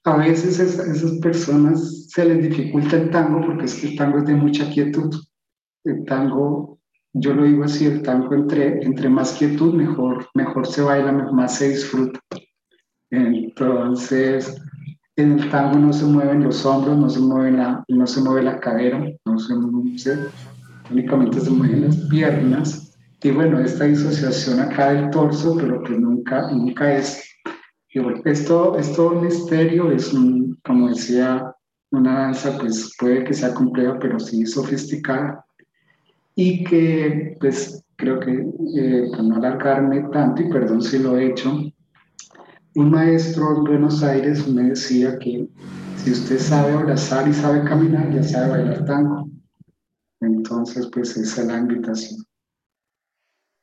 A 0.03 0.17
veces 0.17 0.59
a 0.59 0.91
esas 0.91 1.13
personas 1.19 2.07
se 2.09 2.25
les 2.25 2.43
dificulta 2.43 2.97
el 2.97 3.09
tango 3.09 3.43
porque 3.43 3.65
es 3.65 3.81
que 3.81 3.87
el 3.87 3.97
tango 3.97 4.19
es 4.19 4.25
de 4.25 4.35
mucha 4.35 4.69
quietud. 4.69 5.11
El 5.83 6.05
tango 6.05 6.80
yo 7.13 7.33
lo 7.33 7.43
digo 7.43 7.63
así, 7.63 7.85
el 7.85 8.01
tango 8.01 8.33
entre, 8.33 8.83
entre 8.83 9.09
más 9.09 9.33
quietud, 9.33 9.73
mejor, 9.73 10.27
mejor 10.33 10.65
se 10.67 10.81
baila, 10.81 11.11
más 11.11 11.57
se 11.57 11.69
disfruta. 11.69 12.19
Entonces, 13.09 14.61
en 15.17 15.33
el 15.33 15.49
tango 15.49 15.77
no 15.77 15.91
se 15.91 16.05
mueven 16.05 16.43
los 16.43 16.65
hombros, 16.65 16.97
no 16.97 17.09
se 17.09 17.19
mueve 17.19 17.51
la, 17.51 17.83
no 17.89 18.07
se 18.07 18.21
mueve 18.21 18.43
la 18.43 18.59
cadera, 18.59 19.03
no 19.25 19.37
se, 19.37 19.53
únicamente 20.89 21.41
se 21.41 21.49
mueven 21.49 21.85
las 21.85 21.97
piernas. 22.09 22.97
Y 23.21 23.31
bueno, 23.31 23.59
esta 23.59 23.83
disociación 23.83 24.61
acá 24.61 24.93
del 24.93 25.09
torso, 25.09 25.55
pero 25.57 25.83
que 25.83 25.97
nunca, 25.97 26.49
nunca 26.51 26.95
es. 26.95 27.23
Y 27.93 27.99
bueno, 27.99 28.21
esto 28.23 28.77
es 28.77 28.95
todo 28.95 29.11
un 29.11 29.25
misterio, 29.25 29.91
es 29.91 30.13
un, 30.13 30.57
como 30.63 30.87
decía, 30.87 31.53
una 31.91 32.19
danza, 32.21 32.57
pues 32.57 32.95
puede 32.97 33.25
que 33.25 33.33
sea 33.33 33.53
compleja, 33.53 33.99
pero 33.99 34.17
sí 34.17 34.45
sofisticada 34.45 35.45
y 36.41 36.63
que 36.63 37.37
pues 37.39 37.83
creo 37.95 38.19
que 38.19 38.31
eh, 38.31 39.11
no 39.21 39.35
alargarme 39.35 40.01
tanto 40.11 40.41
y 40.41 40.49
perdón 40.49 40.81
si 40.81 40.97
lo 40.97 41.17
he 41.17 41.27
hecho, 41.27 41.71
un 42.73 42.89
maestro 42.89 43.57
en 43.57 43.63
Buenos 43.63 44.01
Aires 44.01 44.47
me 44.47 44.63
decía 44.63 45.19
que 45.19 45.47
si 45.97 46.11
usted 46.11 46.39
sabe 46.39 46.73
abrazar 46.73 47.27
y 47.27 47.33
sabe 47.33 47.63
caminar, 47.63 48.11
ya 48.11 48.23
sabe 48.23 48.49
bailar 48.49 48.85
tango. 48.85 49.29
Entonces, 50.19 50.89
pues 50.91 51.15
esa 51.15 51.41
es 51.41 51.47
la 51.47 51.59
invitación. 51.59 52.23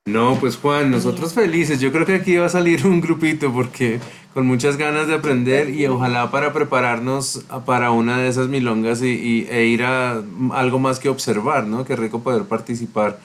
No, 0.07 0.37
pues 0.39 0.57
Juan, 0.57 0.91
nosotros 0.91 1.35
felices. 1.35 1.81
Yo 1.81 1.91
creo 1.91 2.07
que 2.07 2.15
aquí 2.15 2.37
va 2.37 2.47
a 2.47 2.51
salir 2.51 2.87
un 2.87 3.01
grupito 3.01 3.53
porque 3.53 3.99
con 4.39 4.47
muchas 4.47 4.77
ganas 4.77 5.09
de 5.09 5.15
aprender 5.15 5.69
y 5.69 5.87
ojalá 5.87 6.31
para 6.31 6.53
prepararnos 6.53 7.45
para 7.67 7.91
una 7.91 8.19
de 8.19 8.29
esas 8.29 8.47
milongas 8.47 9.03
y, 9.03 9.49
e 9.51 9.65
ir 9.65 9.83
a 9.83 10.23
algo 10.53 10.79
más 10.79 11.01
que 11.01 11.09
observar, 11.09 11.67
¿no? 11.67 11.85
Qué 11.85 11.97
rico 11.97 12.21
poder 12.21 12.45
participar 12.45 13.19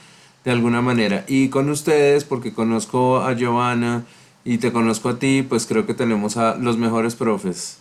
de 0.43 0.49
alguna 0.49 0.81
manera. 0.81 1.23
Y 1.27 1.49
con 1.49 1.69
ustedes, 1.69 2.23
porque 2.23 2.51
conozco 2.51 3.17
a 3.17 3.33
Giovanna 3.33 4.05
y 4.43 4.57
te 4.57 4.71
conozco 4.71 5.09
a 5.09 5.19
ti, 5.19 5.45
pues 5.47 5.67
creo 5.67 5.85
que 5.85 5.93
tenemos 5.93 6.35
a 6.35 6.55
los 6.55 6.79
mejores 6.79 7.13
profes. 7.13 7.77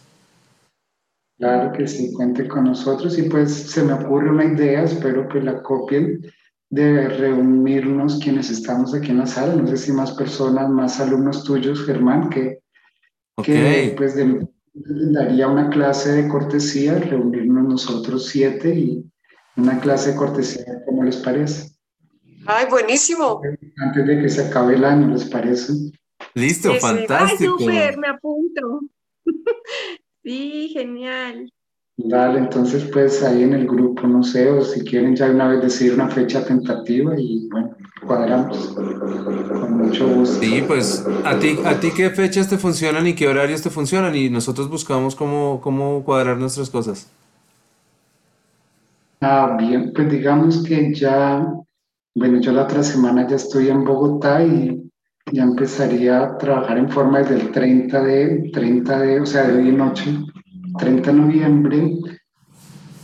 Claro 1.38 1.72
que 1.72 1.88
sí, 1.88 2.12
cuente 2.12 2.46
con 2.46 2.64
nosotros 2.64 3.18
y 3.18 3.22
pues 3.30 3.50
se 3.50 3.82
me 3.82 3.94
ocurre 3.94 4.28
una 4.28 4.44
idea, 4.44 4.82
espero 4.82 5.26
que 5.30 5.40
la 5.40 5.62
copien 5.62 6.20
de 6.68 7.08
reunirnos 7.08 8.18
quienes 8.18 8.50
estamos 8.50 8.92
aquí 8.92 9.10
en 9.10 9.20
la 9.20 9.26
sala, 9.26 9.56
no 9.56 9.66
sé 9.68 9.78
si 9.78 9.92
más 9.92 10.12
personas, 10.12 10.68
más 10.68 11.00
alumnos 11.00 11.44
tuyos, 11.44 11.82
Germán, 11.86 12.28
que, 12.28 12.61
que 13.42 13.94
pues 13.96 14.14
daría 14.76 15.48
una 15.48 15.70
clase 15.70 16.12
de 16.12 16.28
cortesía, 16.28 16.98
reunirnos 16.98 17.68
nosotros 17.68 18.26
siete 18.26 18.74
y 18.74 19.04
una 19.56 19.80
clase 19.80 20.12
de 20.12 20.16
cortesía, 20.16 20.82
¿cómo 20.86 21.04
les 21.04 21.16
parece? 21.16 21.70
Ay, 22.46 22.66
buenísimo. 22.68 23.40
Antes 23.78 24.06
de 24.06 24.20
que 24.20 24.28
se 24.28 24.46
acabe 24.46 24.74
el 24.74 24.84
año, 24.84 25.08
¿les 25.08 25.24
parece? 25.26 25.72
Listo, 26.34 26.74
fantástico. 26.74 27.56
Ay, 27.58 27.66
súper, 27.66 27.98
me 27.98 28.08
apunto. 28.08 28.80
sí, 30.24 30.70
genial. 30.72 31.52
Dale, 32.05 32.38
entonces 32.38 32.84
pues 32.92 33.22
ahí 33.22 33.42
en 33.42 33.55
el 33.55 33.66
grupo, 33.66 34.07
no 34.07 34.22
sé, 34.22 34.50
o 34.50 34.62
si 34.62 34.82
quieren 34.82 35.14
ya 35.14 35.30
una 35.30 35.48
vez 35.48 35.62
decir 35.62 35.94
una 35.94 36.09
fecha 36.09 36.44
tentativa 36.44 37.18
y 37.18 37.48
bueno, 37.48 37.74
cuadramos. 38.07 38.74
Con 38.74 39.78
mucho 39.78 40.09
gusto. 40.09 40.40
Sí, 40.40 40.64
pues 40.66 41.07
a 41.24 41.38
ti, 41.38 41.59
a 41.64 41.78
ti 41.78 41.90
qué 41.96 42.11
fechas 42.11 42.48
te 42.48 42.59
funcionan 42.59 43.07
y 43.07 43.14
qué 43.14 43.28
horarios 43.28 43.62
te 43.62 43.70
funcionan 43.70 44.14
y 44.14 44.30
nosotros 44.30 44.68
buscamos 44.68 45.14
cómo, 45.14 45.61
cómo 45.61 46.03
cuadrar 46.03 46.38
nuestras 46.38 46.70
cosas. 46.70 47.09
Ah, 49.20 49.57
bien, 49.59 49.92
pues 49.94 50.11
digamos 50.11 50.64
que 50.64 50.92
ya 50.92 51.46
bueno, 52.14 52.40
yo 52.40 52.53
la 52.53 52.64
otra 52.64 52.82
semana 52.82 53.26
ya 53.26 53.36
estoy 53.36 53.68
en 53.68 53.84
Bogotá 53.84 54.44
y 54.44 54.90
ya 55.32 55.44
empezaría 55.44 56.22
a 56.22 56.38
trabajar 56.38 56.76
en 56.76 56.90
forma 56.90 57.20
desde 57.20 57.36
el 57.36 57.50
30 57.50 58.03
de, 58.03 58.50
30 58.53 58.98
de, 58.98 59.20
o 59.20 59.26
sea, 59.26 59.44
de 59.44 59.57
hoy 59.57 59.68
en 59.70 59.78
noche, 59.78 60.18
30 60.78 61.12
de 61.12 61.18
noviembre. 61.18 61.96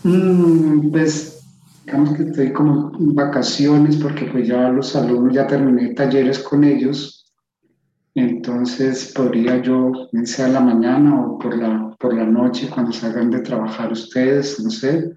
Mm, 0.04 0.90
pues 0.90 1.38
digamos 1.84 2.16
que 2.16 2.22
estoy 2.24 2.52
como 2.52 2.92
en 2.98 3.14
vacaciones 3.14 3.96
porque 3.96 4.26
pues 4.26 4.46
ya 4.46 4.68
los 4.68 4.94
alumnos, 4.94 5.34
ya 5.34 5.46
terminé 5.46 5.94
talleres 5.94 6.38
con 6.38 6.64
ellos, 6.64 7.32
entonces 8.14 9.12
podría 9.14 9.62
yo, 9.62 9.92
bien 10.12 10.26
sea 10.26 10.46
a 10.46 10.50
la 10.50 10.60
mañana 10.60 11.20
o 11.20 11.38
por 11.38 11.56
la, 11.56 11.96
por 11.98 12.14
la 12.14 12.24
noche 12.24 12.68
cuando 12.68 12.92
salgan 12.92 13.30
de 13.30 13.40
trabajar 13.40 13.92
ustedes, 13.92 14.60
no 14.60 14.70
sé, 14.70 15.12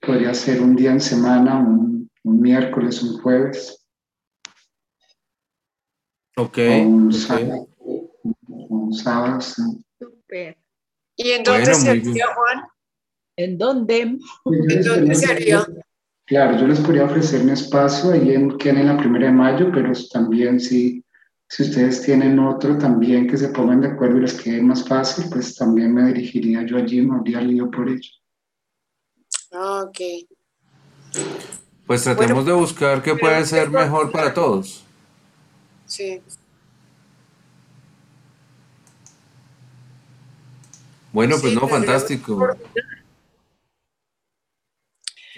podría 0.00 0.34
ser 0.34 0.60
un 0.62 0.76
día 0.76 0.92
en 0.92 1.00
semana, 1.00 1.58
un, 1.58 2.10
un 2.22 2.40
miércoles, 2.40 3.02
un 3.02 3.20
jueves. 3.20 3.84
Ok, 6.36 6.58
O 6.58 6.82
un 6.82 7.06
ok. 7.08 7.12
sábado, 7.12 7.68
un 8.46 8.92
sábado, 8.92 9.40
sí. 9.40 9.62
Súper. 9.98 10.63
¿Y 11.16 11.30
en 11.30 11.44
dónde 11.44 11.60
Bueno, 11.62 11.74
sería, 11.78 12.02
bien. 12.12 12.26
Juan? 12.34 12.62
¿En 13.36 13.58
dónde? 13.58 14.00
¿En 14.00 14.82
dónde 14.84 15.14
sería? 15.14 15.60
ofrecer- 15.60 15.84
Claro, 16.26 16.58
yo 16.58 16.66
les 16.66 16.80
podría 16.80 17.04
ofrecer 17.04 17.44
mi 17.44 17.52
espacio 17.52 18.12
ahí 18.12 18.32
en, 18.34 18.56
que 18.56 18.70
en 18.70 18.86
la 18.86 18.96
primera 18.96 19.26
de 19.26 19.32
mayo, 19.32 19.70
pero 19.72 19.92
también 20.10 20.58
si, 20.58 21.04
si 21.50 21.62
ustedes 21.64 22.00
tienen 22.00 22.38
otro 22.38 22.78
también 22.78 23.28
que 23.28 23.36
se 23.36 23.48
pongan 23.48 23.82
de 23.82 23.88
acuerdo 23.88 24.16
y 24.16 24.20
les 24.22 24.40
quede 24.40 24.62
más 24.62 24.88
fácil, 24.88 25.26
pues 25.30 25.54
también 25.54 25.92
me 25.92 26.06
dirigiría 26.06 26.64
yo 26.66 26.78
allí, 26.78 27.02
no 27.04 27.16
habría 27.16 27.42
lío 27.42 27.70
por 27.70 27.90
ello. 27.90 28.10
Ah, 29.52 29.82
ok. 29.86 30.00
Pues 31.86 32.02
tratemos 32.02 32.46
de 32.46 32.52
buscar 32.52 33.02
qué 33.02 33.14
puede 33.14 33.44
ser 33.44 33.68
mejor 33.68 34.10
para 34.10 34.32
todos. 34.32 34.82
Sí. 35.84 36.22
Bueno, 41.14 41.36
pues 41.40 41.52
Sí, 41.52 41.54
no, 41.54 41.60
tendríamos 41.60 41.70
fantástico. 41.70 42.48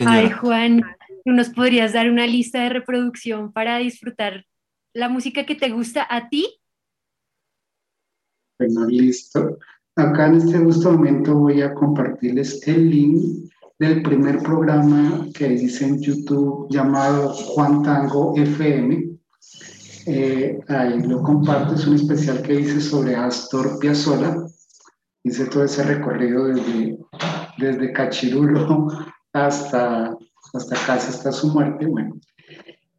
Ay. 0.01 0.31
Juan, 0.31 0.81
¿tú 1.23 1.33
nos 1.33 1.51
podrías 1.51 1.93
dar 1.93 2.11
una 2.11 2.27
lista 2.27 2.63
de 2.63 2.71
reproducción 2.71 3.53
para 3.53 3.77
disfrutar 3.77 4.47
la 4.95 5.11
música 5.11 5.45
que 5.45 5.55
te 5.55 5.69
gusta 5.69 6.07
a 6.09 6.31
ti? 6.31 6.49
Bueno, 8.59 8.87
listo. 8.87 9.59
Acá 9.95 10.29
en 10.29 10.37
este 10.37 10.59
justo 10.59 10.93
momento 10.93 11.35
voy 11.35 11.61
a 11.61 11.75
compartirles 11.75 12.67
el 12.67 12.91
link 12.91 13.51
del 13.79 14.03
primer 14.03 14.39
programa 14.39 15.27
que 15.35 15.53
hice 15.53 15.85
en 15.85 16.01
YouTube 16.01 16.69
llamado 16.71 17.35
Juan 17.35 17.83
Tango 17.83 18.35
FM. 18.35 19.11
Eh, 20.07 20.59
ahí 20.69 21.03
lo 21.03 21.21
comparto, 21.21 21.75
es 21.75 21.87
un 21.87 21.97
especial 21.97 22.41
que 22.41 22.61
hice 22.61 22.81
sobre 22.81 23.15
Astor 23.15 23.79
Piazzolla. 23.79 24.47
Hice 25.27 25.47
todo 25.47 25.65
ese 25.65 25.83
recorrido 25.83 26.45
desde, 26.47 26.97
desde 27.59 27.93
Cachirulo 27.93 28.87
hasta, 29.33 30.17
hasta 30.55 30.77
casi 30.87 31.09
hasta 31.09 31.33
su 31.33 31.49
muerte. 31.49 31.85
Bueno, 31.87 32.15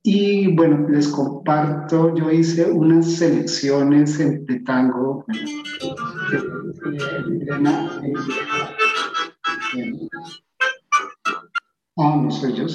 y 0.04 0.54
bueno, 0.54 0.90
les 0.90 1.08
comparto, 1.08 2.14
yo 2.16 2.30
hice 2.30 2.70
unas 2.70 3.14
selecciones 3.14 4.18
de 4.18 4.60
tango. 4.66 5.24
plena- 7.46 8.02
en- 9.74 10.10
Ah, 12.00 12.20
no 12.22 12.30
soy 12.30 12.54
yo. 12.56 12.66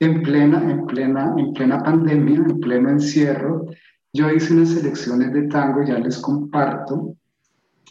En 0.00 0.22
plena, 0.22 0.70
en 0.70 0.86
plena, 0.86 1.34
en 1.36 1.52
plena 1.52 1.82
pandemia, 1.82 2.36
en 2.38 2.60
pleno 2.60 2.88
encierro, 2.88 3.66
yo 4.14 4.30
hice 4.30 4.54
unas 4.54 4.70
selecciones 4.70 5.32
de 5.34 5.42
tango, 5.48 5.84
ya 5.84 5.98
les 5.98 6.16
comparto. 6.18 7.14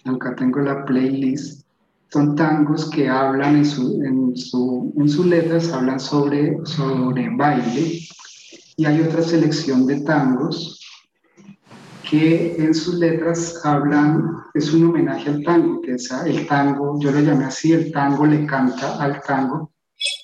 Acá 0.05 0.35
tengo 0.35 0.59
la 0.59 0.85
playlist. 0.85 1.65
Son 2.09 2.35
tangos 2.35 2.89
que 2.89 3.09
hablan 3.09 3.57
en 3.57 3.65
su, 3.65 4.01
en 4.03 4.35
su, 4.35 4.93
en 4.97 5.09
sus 5.09 5.25
letras, 5.25 5.71
hablan 5.71 5.99
sobre, 5.99 6.57
sobre 6.65 7.29
baile. 7.35 7.99
Y 8.77 8.85
hay 8.85 9.01
otra 9.01 9.21
selección 9.21 9.85
de 9.87 10.01
tangos 10.01 10.79
que 12.09 12.55
en 12.57 12.73
sus 12.75 12.95
letras 12.95 13.59
hablan, 13.63 14.37
es 14.53 14.71
un 14.73 14.85
homenaje 14.85 15.29
al 15.29 15.43
tango, 15.43 15.81
que 15.81 15.93
es 15.93 16.11
el 16.11 16.45
tango, 16.47 16.99
yo 16.99 17.11
lo 17.11 17.19
llamé 17.21 17.45
así, 17.45 17.73
el 17.73 17.91
tango 17.91 18.25
le 18.25 18.45
canta 18.45 19.01
al 19.01 19.19
tango. 19.21 19.71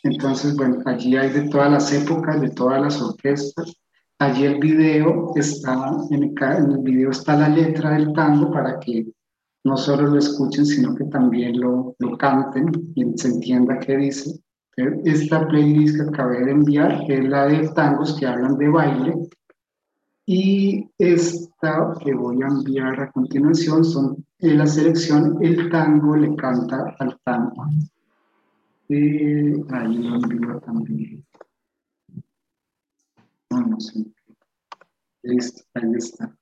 Entonces, 0.04 0.56
bueno, 0.56 0.84
allí 0.86 1.16
hay 1.16 1.32
de 1.32 1.50
todas 1.50 1.72
las 1.72 1.92
épocas, 1.92 2.40
de 2.42 2.50
todas 2.52 2.82
las 2.82 3.02
orquestas. 3.02 3.74
Allí 4.20 4.46
el 4.46 4.60
video 4.60 5.34
está, 5.36 5.92
en 6.12 6.24
el, 6.24 6.34
en 6.40 6.72
el 6.72 6.80
video 6.80 7.12
está 7.12 7.36
la 7.36 7.50
letra 7.50 7.92
del 7.92 8.14
tango 8.14 8.52
para 8.52 8.80
que 8.80 9.08
no 9.64 9.78
solo 9.78 10.08
lo 10.08 10.18
escuchen, 10.18 10.66
sino 10.66 10.96
que 10.96 11.06
también 11.06 11.60
lo, 11.60 11.96
lo 12.00 12.18
canten 12.18 12.94
y 12.96 13.18
se 13.18 13.30
entienda 13.30 13.80
qué 13.80 13.98
dice. 13.98 14.40
Esta 15.04 15.46
playlist 15.48 15.98
que 15.98 16.04
acabé 16.04 16.46
de 16.46 16.52
enviar 16.52 17.04
es 17.10 17.26
la 17.28 17.48
de 17.48 17.68
tangos 17.70 18.18
que 18.18 18.26
hablan 18.26 18.58
de 18.58 18.70
baile 18.70 19.30
y 20.32 20.88
esta 21.00 21.96
que 22.00 22.14
voy 22.14 22.44
a 22.44 22.48
enviar 22.48 23.02
a 23.02 23.12
continuación 23.12 23.84
son 23.84 24.26
en 24.38 24.60
la 24.60 24.68
selección 24.68 25.38
El 25.42 25.72
tango 25.72 26.16
le 26.16 26.36
canta 26.36 26.96
al 27.00 27.20
tango. 27.24 27.66
Eh, 28.90 29.56
ahí 29.70 29.98
lo 29.98 30.16
envío 30.18 30.60
también. 30.60 31.26
No, 33.50 33.62
no 33.62 33.80
sé. 33.80 34.06
Listo, 35.24 35.64
ahí 35.74 35.94
está. 35.96 36.38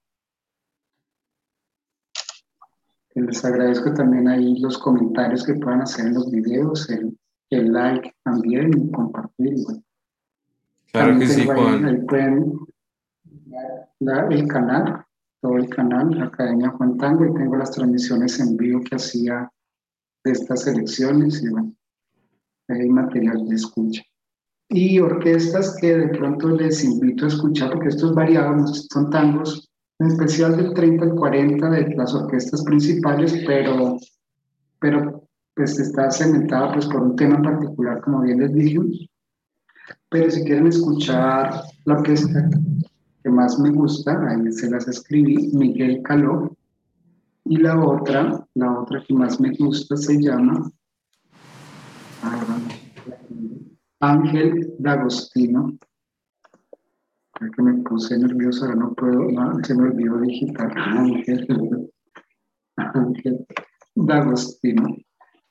Y 3.07 3.07
Les 3.20 3.44
agradezco 3.44 3.94
también 3.94 4.28
ahí 4.28 4.60
los 4.60 4.78
comentarios 4.78 5.44
que 5.44 5.56
puedan 5.56 5.82
hacer 5.82 6.08
en 6.08 6.14
los 6.14 6.30
videos, 6.30 6.90
el, 6.90 7.18
el 7.50 7.72
like 7.74 8.14
también 8.24 8.72
y 8.78 8.92
compartir. 8.92 9.56
Bueno, 9.64 9.84
Claro 10.92 11.10
también 11.10 11.30
que 11.30 11.36
sí, 11.36 11.42
tengo 11.42 11.52
ahí- 11.54 11.60
Juan. 11.60 11.86
ahí 11.86 12.02
pueden 12.06 12.60
la- 14.00 14.28
el 14.28 14.48
canal, 14.48 15.06
todo 15.42 15.58
el 15.58 15.70
canal, 15.70 16.12
la 16.18 16.26
Academia 16.26 16.70
Juan 16.70 16.98
Tango, 16.98 17.26
y 17.26 17.34
tengo 17.34 17.56
las 17.58 17.72
transmisiones 17.72 18.40
en 18.40 18.56
vivo 18.56 18.82
que 18.82 18.96
hacía 18.96 19.52
de 20.24 20.32
estas 20.32 20.68
elecciones, 20.68 21.42
y 21.44 21.50
bueno, 21.50 21.74
hay 22.68 22.88
material 22.90 23.48
de 23.48 23.56
escucha. 23.56 24.04
Y 24.70 25.00
orquestas 25.00 25.78
que 25.80 25.98
de 25.98 26.10
pronto 26.10 26.50
les 26.50 26.84
invito 26.84 27.26
a 27.26 27.30
escuchar, 27.30 27.72
porque 27.72 27.88
estos 27.90 28.14
variados 28.14 28.88
son 28.92 29.10
tangos, 29.10 29.67
en 30.00 30.08
especial 30.08 30.58
del 30.58 30.74
30 30.74 31.06
al 31.06 31.16
40 31.16 31.70
de 31.70 31.96
las 31.96 32.14
orquestas 32.14 32.64
principales, 32.64 33.44
pero, 33.46 33.98
pero 34.80 35.24
pues 35.56 35.80
está 35.80 36.12
cementada 36.12 36.74
pues 36.74 36.86
por 36.86 37.02
un 37.02 37.16
tema 37.16 37.38
en 37.38 37.44
particular, 37.44 38.02
como 38.02 38.22
bien 38.22 38.40
les 38.40 38.54
dije. 38.54 38.80
Pero 40.10 40.30
si 40.30 40.44
quieren 40.44 40.68
escuchar 40.68 41.64
la 41.86 41.96
orquesta 41.96 42.50
que 43.24 43.30
más 43.30 43.58
me 43.60 43.72
gusta, 43.72 44.30
ahí 44.30 44.52
se 44.52 44.70
las 44.70 44.88
escribí, 44.88 45.52
Miguel 45.54 46.02
Caló. 46.04 46.56
Y 47.46 47.58
la 47.58 47.82
otra, 47.82 48.46
la 48.56 48.80
otra 48.80 49.04
que 49.06 49.14
más 49.14 49.40
me 49.40 49.52
gusta 49.58 49.96
se 49.96 50.22
llama 50.22 50.70
ah, 52.24 52.60
Ángel 54.02 54.74
D'Agostino. 54.78 55.78
Creo 57.40 57.52
que 57.52 57.62
me 57.62 57.84
puse 57.84 58.18
nervioso, 58.18 58.66
ahora 58.66 58.76
no 58.78 58.94
puedo, 58.94 59.32
no, 59.32 59.64
se 59.64 59.76
me 59.76 59.84
olvidó 59.84 60.20
digitar. 60.22 60.72
Ángel, 60.78 61.48
Ángel 62.78 63.46
D'Agostino. 63.96 64.88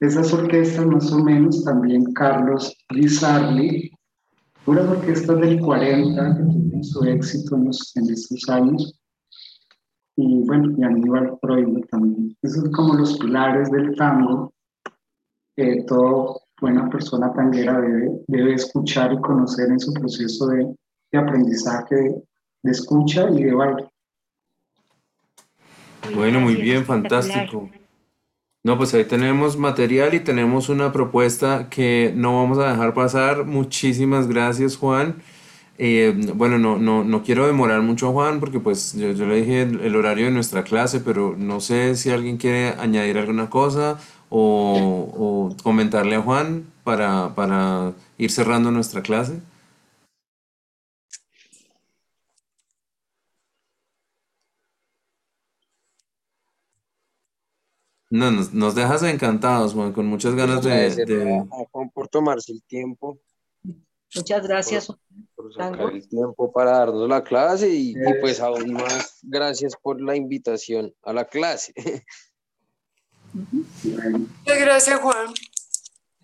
Esas 0.00 0.32
orquestas 0.34 0.84
más 0.86 1.10
o 1.12 1.22
menos, 1.22 1.64
también 1.64 2.12
Carlos 2.12 2.76
Lizarli, 2.90 3.90
puras 4.64 4.88
orquestas 4.88 5.40
del 5.40 5.60
40 5.60 6.36
que 6.36 6.42
tuvieron 6.42 6.84
su 6.84 7.04
éxito 7.04 7.56
en, 7.56 7.64
los- 7.66 7.96
en 7.96 8.10
estos 8.10 8.48
años. 8.48 9.00
Y 10.16 10.42
bueno, 10.46 10.74
y 10.78 10.82
Aníbal 10.82 11.38
Freud 11.40 11.84
también. 11.90 12.36
Esos 12.42 12.62
son 12.62 12.72
como 12.72 12.94
los 12.94 13.18
pilares 13.18 13.70
del 13.70 13.94
tango 13.96 14.52
que 15.56 15.84
toda 15.86 16.34
buena 16.60 16.88
persona 16.90 17.32
tanguera 17.32 17.80
debe, 17.80 18.20
debe 18.26 18.54
escuchar 18.54 19.12
y 19.12 19.20
conocer 19.20 19.68
en 19.70 19.78
su 19.80 19.92
proceso 19.92 20.46
de, 20.48 20.74
de 21.12 21.18
aprendizaje, 21.18 21.94
de, 22.62 22.70
escucha 22.70 23.28
y 23.30 23.44
de 23.44 23.54
baile. 23.54 23.88
Bueno, 26.14 26.40
muy 26.40 26.56
bien, 26.56 26.84
fantástico. 26.84 27.68
No, 28.62 28.76
pues 28.76 28.92
ahí 28.94 29.04
tenemos 29.04 29.56
material 29.56 30.14
y 30.14 30.20
tenemos 30.20 30.68
una 30.68 30.92
propuesta 30.92 31.68
que 31.70 32.12
no 32.16 32.36
vamos 32.42 32.58
a 32.58 32.70
dejar 32.70 32.94
pasar. 32.94 33.44
Muchísimas 33.44 34.26
gracias, 34.26 34.76
Juan. 34.76 35.22
Eh, 35.78 36.14
bueno, 36.34 36.58
no, 36.58 36.78
no, 36.78 37.04
no 37.04 37.22
quiero 37.22 37.46
demorar 37.46 37.82
mucho 37.82 38.08
a 38.08 38.12
Juan 38.12 38.40
porque 38.40 38.60
pues 38.60 38.94
yo, 38.94 39.12
yo 39.12 39.26
le 39.26 39.36
dije 39.36 39.62
el, 39.62 39.80
el 39.80 39.94
horario 39.94 40.24
de 40.24 40.32
nuestra 40.32 40.64
clase, 40.64 41.00
pero 41.00 41.36
no 41.36 41.60
sé 41.60 41.96
si 41.96 42.10
alguien 42.10 42.38
quiere 42.38 42.70
añadir 42.70 43.18
alguna 43.18 43.50
cosa 43.50 43.98
o, 44.30 45.12
o 45.14 45.62
comentarle 45.62 46.16
a 46.16 46.22
Juan 46.22 46.64
para, 46.82 47.34
para 47.34 47.92
ir 48.18 48.30
cerrando 48.30 48.70
nuestra 48.70 49.02
clase. 49.02 49.40
No, 58.08 58.30
nos, 58.30 58.52
nos 58.54 58.74
dejas 58.74 59.02
encantados, 59.02 59.74
Juan, 59.74 59.92
con 59.92 60.06
muchas 60.06 60.34
ganas 60.34 60.62
de, 60.62 60.94
de- 61.04 61.38
a 61.38 61.64
Juan 61.72 61.90
por 61.90 62.08
tomarse 62.08 62.52
el 62.52 62.62
tiempo, 62.62 63.18
Muchas 64.14 64.46
gracias. 64.46 64.86
por 65.34 65.52
sacar 65.52 65.72
Tango. 65.72 65.88
el 65.90 66.08
tiempo 66.08 66.52
para 66.52 66.70
darnos 66.78 67.08
la 67.08 67.22
clase 67.24 67.68
y, 67.68 67.90
y 67.90 68.20
pues 68.20 68.40
aún 68.40 68.72
más 68.74 69.18
gracias 69.22 69.74
por 69.82 70.00
la 70.00 70.14
invitación 70.16 70.94
a 71.02 71.12
la 71.12 71.24
clase. 71.26 71.74
Muchas 73.34 74.58
gracias, 74.60 75.00
Juan. 75.00 75.34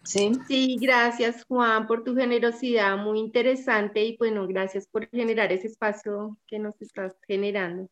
Sí. 0.04 0.32
Sí, 0.48 0.76
gracias 0.80 1.44
Juan 1.44 1.86
por 1.86 2.02
tu 2.02 2.14
generosidad, 2.16 2.96
muy 2.96 3.18
interesante 3.20 4.04
y 4.04 4.16
bueno, 4.16 4.46
gracias 4.48 4.86
por 4.88 5.08
generar 5.10 5.52
ese 5.52 5.68
espacio 5.68 6.36
que 6.46 6.58
nos 6.58 6.80
estás 6.82 7.14
generando. 7.26 7.88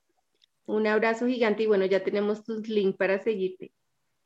Un 0.67 0.87
abrazo 0.87 1.27
gigante 1.27 1.65
y 1.65 1.67
bueno, 1.67 1.85
ya 1.87 2.03
tenemos 2.03 2.43
tus 2.45 2.69
links 2.69 2.97
para 2.97 3.23
seguirte. 3.23 3.73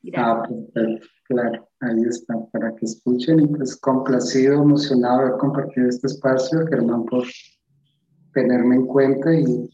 Gracias. 0.05 0.27
Ah, 0.27 0.43
perfecto, 0.75 1.09
claro, 1.25 1.69
ahí 1.81 2.03
está, 2.09 2.35
para 2.53 2.75
que 2.77 2.85
escuchen 2.85 3.41
y 3.41 3.47
pues 3.47 3.77
complacido, 3.77 4.55
emocionado 4.55 5.19
de 5.19 5.27
haber 5.27 5.39
compartido 5.39 5.89
este 5.89 6.09
espacio, 6.09 6.67
Germán, 6.67 7.07
por 7.07 7.25
tenerme 8.35 8.77
en 8.77 8.87
cuenta 8.87 9.33
y 9.33 9.71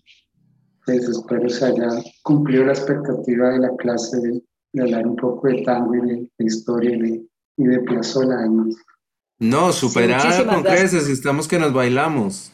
pues 0.87 1.09
espero 1.09 1.49
se 1.49 1.67
haya 1.67 1.89
cumplido 2.23 2.65
la 2.65 2.73
expectativa 2.73 3.51
de 3.51 3.59
la 3.59 3.77
clase 3.77 4.21
de, 4.21 4.43
de 4.73 4.83
hablar 4.83 5.07
un 5.07 5.17
poco 5.17 5.49
de 5.49 5.63
tango 5.63 5.95
y 5.97 6.01
de, 6.01 6.31
de 6.39 6.45
historia 6.45 6.97
y 6.97 7.01
de, 7.01 7.27
y 7.57 7.65
de 7.65 7.77
además. 7.77 8.77
No, 9.39 9.73
superada 9.73 10.45
con 10.47 10.63
gracias. 10.63 10.91
creces, 10.93 11.09
estamos 11.09 11.49
que 11.49 11.59
nos 11.59 11.73
bailamos. 11.73 12.53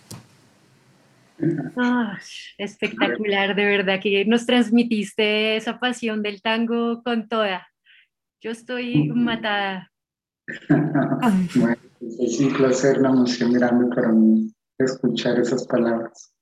Ah, 1.76 2.18
espectacular, 2.59 3.55
de 3.55 3.64
verdad 3.64 4.01
que 4.03 4.24
nos 4.24 4.47
transmitiste 4.47 5.57
esa 5.57 5.78
pasión 5.78 6.22
del 6.22 6.41
tango 6.41 7.03
con 7.03 7.28
toda. 7.28 7.68
Yo 8.41 8.51
estoy 8.51 9.09
matada. 9.09 9.91
Bueno, 11.57 11.76
pues 11.99 12.20
es 12.20 12.41
un 12.41 12.53
placer, 12.53 13.01
una 13.01 13.09
emoción 13.09 13.53
grande 13.53 13.95
para 13.95 14.12
mí 14.12 14.53
escuchar 14.78 15.41
esas 15.41 15.66
palabras. 15.66 16.32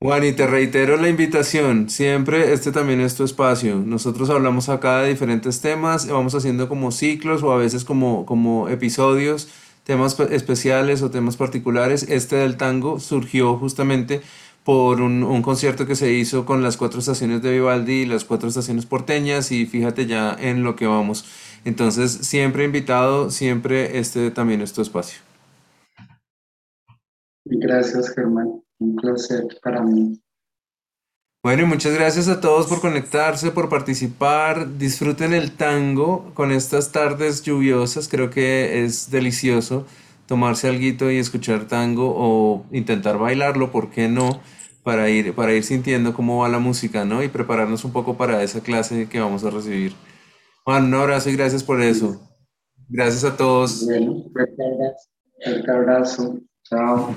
Juan, 0.00 0.24
y 0.24 0.32
te 0.32 0.46
reitero 0.46 0.96
la 0.96 1.08
invitación, 1.08 1.88
siempre 1.88 2.52
este 2.52 2.72
también 2.72 3.00
es 3.00 3.14
tu 3.14 3.24
espacio. 3.24 3.76
Nosotros 3.76 4.28
hablamos 4.28 4.68
acá 4.68 5.00
de 5.00 5.08
diferentes 5.08 5.60
temas, 5.60 6.06
vamos 6.08 6.34
haciendo 6.34 6.68
como 6.68 6.90
ciclos 6.90 7.42
o 7.42 7.52
a 7.52 7.56
veces 7.56 7.84
como, 7.84 8.26
como 8.26 8.68
episodios, 8.68 9.48
temas 9.84 10.14
pe- 10.14 10.34
especiales 10.34 11.02
o 11.02 11.10
temas 11.10 11.36
particulares. 11.36 12.06
Este 12.08 12.36
del 12.36 12.56
tango 12.56 12.98
surgió 12.98 13.56
justamente 13.56 14.22
por 14.64 15.02
un, 15.02 15.42
concierto 15.42 15.86
que 15.86 15.94
se 15.94 16.12
hizo 16.12 16.46
con 16.46 16.62
las 16.62 16.76
cuatro 16.76 17.00
estaciones 17.00 17.42
de 17.42 17.52
Vivaldi 17.52 18.02
y 18.02 18.06
las 18.06 18.24
cuatro 18.24 18.48
estaciones 18.48 18.86
porteñas 18.86 19.52
y 19.52 19.66
fíjate 19.66 20.06
ya 20.06 20.34
en 20.40 20.64
lo 20.64 20.74
que 20.74 20.86
vamos. 20.86 21.26
Entonces, 21.64 22.12
siempre 22.12 22.64
invitado, 22.64 23.30
siempre 23.30 23.98
este 23.98 24.30
también 24.30 24.62
es 24.62 24.72
tu 24.72 24.80
espacio. 24.80 25.20
Gracias, 27.44 28.14
Germán, 28.14 28.62
un 28.78 28.96
placer 28.96 29.46
para 29.62 29.82
mí. 29.82 30.23
Bueno, 31.44 31.64
y 31.64 31.66
muchas 31.66 31.92
gracias 31.92 32.26
a 32.28 32.40
todos 32.40 32.66
por 32.68 32.80
conectarse, 32.80 33.50
por 33.50 33.68
participar. 33.68 34.78
Disfruten 34.78 35.34
el 35.34 35.52
tango 35.52 36.32
con 36.32 36.50
estas 36.50 36.90
tardes 36.90 37.42
lluviosas. 37.42 38.08
Creo 38.08 38.30
que 38.30 38.82
es 38.82 39.10
delicioso 39.10 39.84
tomarse 40.26 40.68
alguito 40.68 41.10
y 41.10 41.18
escuchar 41.18 41.68
tango 41.68 42.14
o 42.16 42.64
intentar 42.72 43.18
bailarlo, 43.18 43.70
¿por 43.70 43.90
qué 43.90 44.08
no? 44.08 44.40
Para 44.84 45.10
ir, 45.10 45.34
para 45.34 45.52
ir 45.52 45.64
sintiendo 45.64 46.14
cómo 46.14 46.38
va 46.38 46.48
la 46.48 46.60
música, 46.60 47.04
¿no? 47.04 47.22
Y 47.22 47.28
prepararnos 47.28 47.84
un 47.84 47.92
poco 47.92 48.16
para 48.16 48.42
esa 48.42 48.62
clase 48.62 49.06
que 49.10 49.20
vamos 49.20 49.44
a 49.44 49.50
recibir. 49.50 49.92
Juan, 50.64 50.86
un 50.86 50.94
abrazo 50.94 51.28
y 51.28 51.36
gracias 51.36 51.62
por 51.62 51.82
eso. 51.82 52.22
Gracias 52.88 53.22
a 53.22 53.36
todos. 53.36 53.84
Bueno, 53.84 54.24
fuerte 54.32 55.70
abrazo. 55.70 56.38
Chao. 56.64 57.14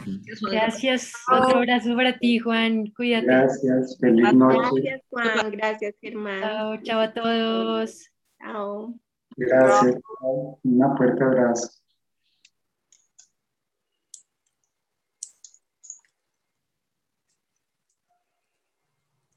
Gracias. 0.51 1.13
Otro 1.31 1.57
abrazo 1.57 1.95
para 1.95 2.17
ti, 2.17 2.39
Juan. 2.39 2.87
Cuídate. 2.95 3.25
Gracias. 3.25 3.97
Feliz 3.99 4.33
noche. 4.33 4.57
Gracias 4.59 5.01
Juan, 5.09 5.51
gracias 5.51 5.95
Germán. 6.01 6.41
Chao, 6.41 6.77
chao 6.83 6.99
a 6.99 7.13
todos. 7.13 8.11
Chao. 8.39 8.93
Gracias. 9.37 9.95
Chao. 10.19 10.59
Un 10.63 10.97
fuerte 10.97 11.23
abrazo. 11.23 11.86